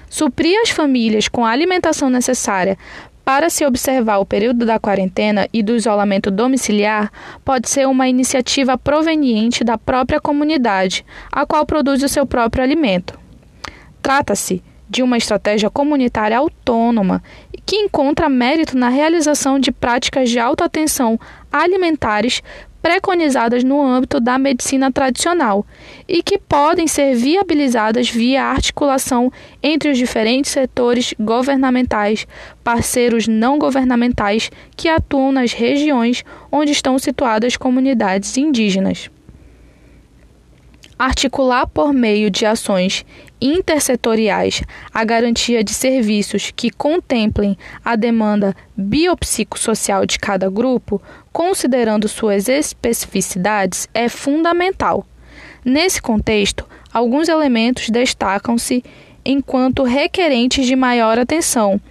Suprir 0.10 0.60
as 0.62 0.70
famílias 0.70 1.28
com 1.28 1.46
a 1.46 1.52
alimentação 1.52 2.10
necessária 2.10 2.78
para 3.24 3.50
se 3.50 3.66
observar 3.66 4.18
o 4.18 4.26
período 4.26 4.66
da 4.66 4.80
quarentena 4.80 5.48
e 5.54 5.64
do 5.64 5.76
isolamento 5.76 6.30
domiciliar 6.30 7.12
pode 7.46 7.70
ser 7.70 7.88
uma 7.88 8.08
iniciativa 8.08 8.78
proveniente 8.78 9.64
da 9.64 9.78
própria 9.78 10.20
comunidade, 10.20 11.06
a 11.32 11.46
qual 11.46 11.66
produz 11.66 12.04
o 12.04 12.10
seu 12.10 12.26
próprio 12.26 12.64
alimento. 12.64 13.20
Trata-se 14.02 14.64
de 14.92 15.02
uma 15.02 15.18
estratégia 15.18 15.70
comunitária 15.70 16.38
autônoma 16.38 17.24
que 17.66 17.78
encontra 17.78 18.28
mérito 18.28 18.78
na 18.78 18.90
realização 18.90 19.58
de 19.58 19.72
práticas 19.72 20.30
de 20.30 20.38
autoatenção 20.38 21.18
alimentares 21.50 22.44
preconizadas 22.82 23.64
no 23.64 23.82
âmbito 23.82 24.20
da 24.20 24.38
medicina 24.38 24.92
tradicional 24.92 25.66
e 26.08 26.22
que 26.22 26.38
podem 26.38 26.88
ser 26.88 27.16
viabilizadas 27.16 28.10
via 28.10 28.44
articulação 28.44 29.32
entre 29.64 29.92
os 29.92 29.98
diferentes 29.98 30.52
setores 30.52 31.14
governamentais, 31.18 32.28
parceiros 32.62 33.30
não 33.30 33.58
governamentais 33.58 34.52
que 34.76 34.90
atuam 34.90 35.32
nas 35.32 35.54
regiões 35.54 36.26
onde 36.52 36.74
estão 36.74 37.00
situadas 37.00 37.56
comunidades 37.56 38.36
indígenas 38.36 39.10
articular 41.02 41.66
por 41.66 41.92
meio 41.92 42.30
de 42.30 42.46
ações 42.46 43.04
intersetoriais 43.42 44.62
a 44.94 45.04
garantia 45.04 45.64
de 45.64 45.74
serviços 45.74 46.54
que 46.56 46.70
contemplem 46.70 47.58
a 47.84 47.96
demanda 47.96 48.56
biopsicossocial 48.78 50.06
de 50.06 50.20
cada 50.20 50.48
grupo, 50.48 51.02
considerando 51.34 52.08
suas 52.08 52.48
especificidades, 52.48 53.90
é 53.96 54.08
fundamental. 54.08 55.04
Nesse 55.66 56.00
contexto, 56.00 56.68
alguns 56.94 57.28
elementos 57.28 57.90
destacam-se 57.90 58.84
enquanto 59.26 59.82
requerentes 59.82 60.68
de 60.68 60.76
maior 60.76 61.18
atenção, 61.18 61.82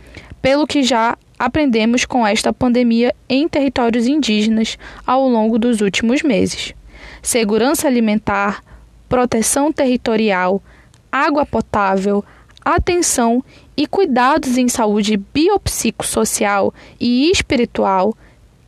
pelo 0.40 0.68
que 0.68 0.84
já 0.84 1.18
aprendemos 1.36 2.04
com 2.04 2.24
esta 2.24 2.52
pandemia 2.52 3.12
em 3.28 3.48
territórios 3.48 4.06
indígenas 4.06 4.78
ao 5.04 5.28
longo 5.28 5.58
dos 5.58 5.80
últimos 5.80 6.22
meses. 6.22 6.74
Segurança 7.20 7.88
alimentar, 7.88 8.62
proteção 9.11 9.72
territorial, 9.72 10.62
água 11.11 11.44
potável, 11.44 12.24
atenção 12.64 13.42
e 13.76 13.84
cuidados 13.84 14.56
em 14.56 14.68
saúde 14.68 15.16
biopsicossocial 15.16 16.72
e 17.00 17.28
espiritual, 17.28 18.16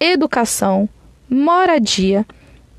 educação, 0.00 0.88
moradia, 1.30 2.26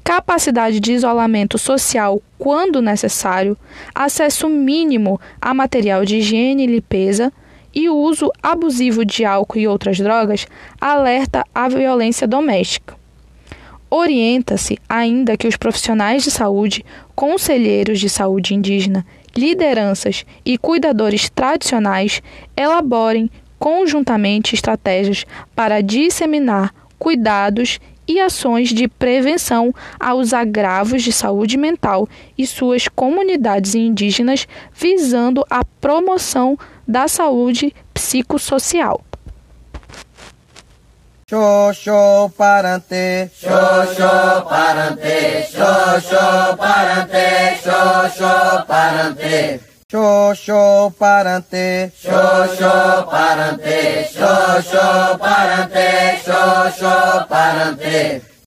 capacidade 0.03 0.81
de 0.81 0.91
isolamento 0.91 1.57
social 1.57 2.21
quando 2.37 2.81
necessário, 2.81 3.57
acesso 3.95 4.49
mínimo 4.49 5.19
a 5.39 5.53
material 5.53 6.03
de 6.03 6.17
higiene 6.17 6.65
e 6.65 6.67
limpeza 6.67 7.31
e 7.73 7.89
uso 7.89 8.29
abusivo 8.43 9.05
de 9.05 9.23
álcool 9.23 9.59
e 9.59 9.67
outras 9.69 9.97
drogas 9.97 10.45
alerta 10.81 11.45
à 11.55 11.69
violência 11.69 12.27
doméstica. 12.27 13.01
Orienta-se 13.95 14.79
ainda 14.89 15.37
que 15.37 15.47
os 15.47 15.55
profissionais 15.55 16.23
de 16.23 16.31
saúde, 16.31 16.83
conselheiros 17.15 17.99
de 17.99 18.09
saúde 18.09 18.53
indígena, 18.53 19.05
lideranças 19.35 20.25
e 20.45 20.57
cuidadores 20.57 21.29
tradicionais 21.29 22.21
elaborem 22.55 23.29
conjuntamente 23.57 24.55
estratégias 24.55 25.25
para 25.55 25.81
disseminar 25.81 26.73
cuidados 26.99 27.79
e 28.07 28.19
ações 28.19 28.69
de 28.69 28.87
prevenção 28.87 29.73
aos 29.99 30.33
agravos 30.33 31.03
de 31.03 31.11
saúde 31.11 31.57
mental 31.57 32.07
e 32.37 32.45
suas 32.45 32.87
comunidades 32.87 33.75
indígenas, 33.75 34.47
visando 34.73 35.45
a 35.49 35.63
promoção 35.63 36.57
da 36.87 37.07
saúde 37.07 37.73
psicossocial. 37.93 39.01
Xoxó 41.33 42.29
parante, 42.37 43.31
xoxó 43.41 44.45
parante, 44.47 45.47
xoxó 45.51 46.55
parante, 46.57 47.57
xoxó 47.63 48.63
parante. 48.67 49.59
Xoxó 49.91 50.93
parante, 50.99 51.91
xoxó 52.03 53.07
parante, 53.09 54.09
xoxó 54.13 55.17
parante, 55.17 55.87
xoxó 56.23 57.25
parante. 57.27 58.32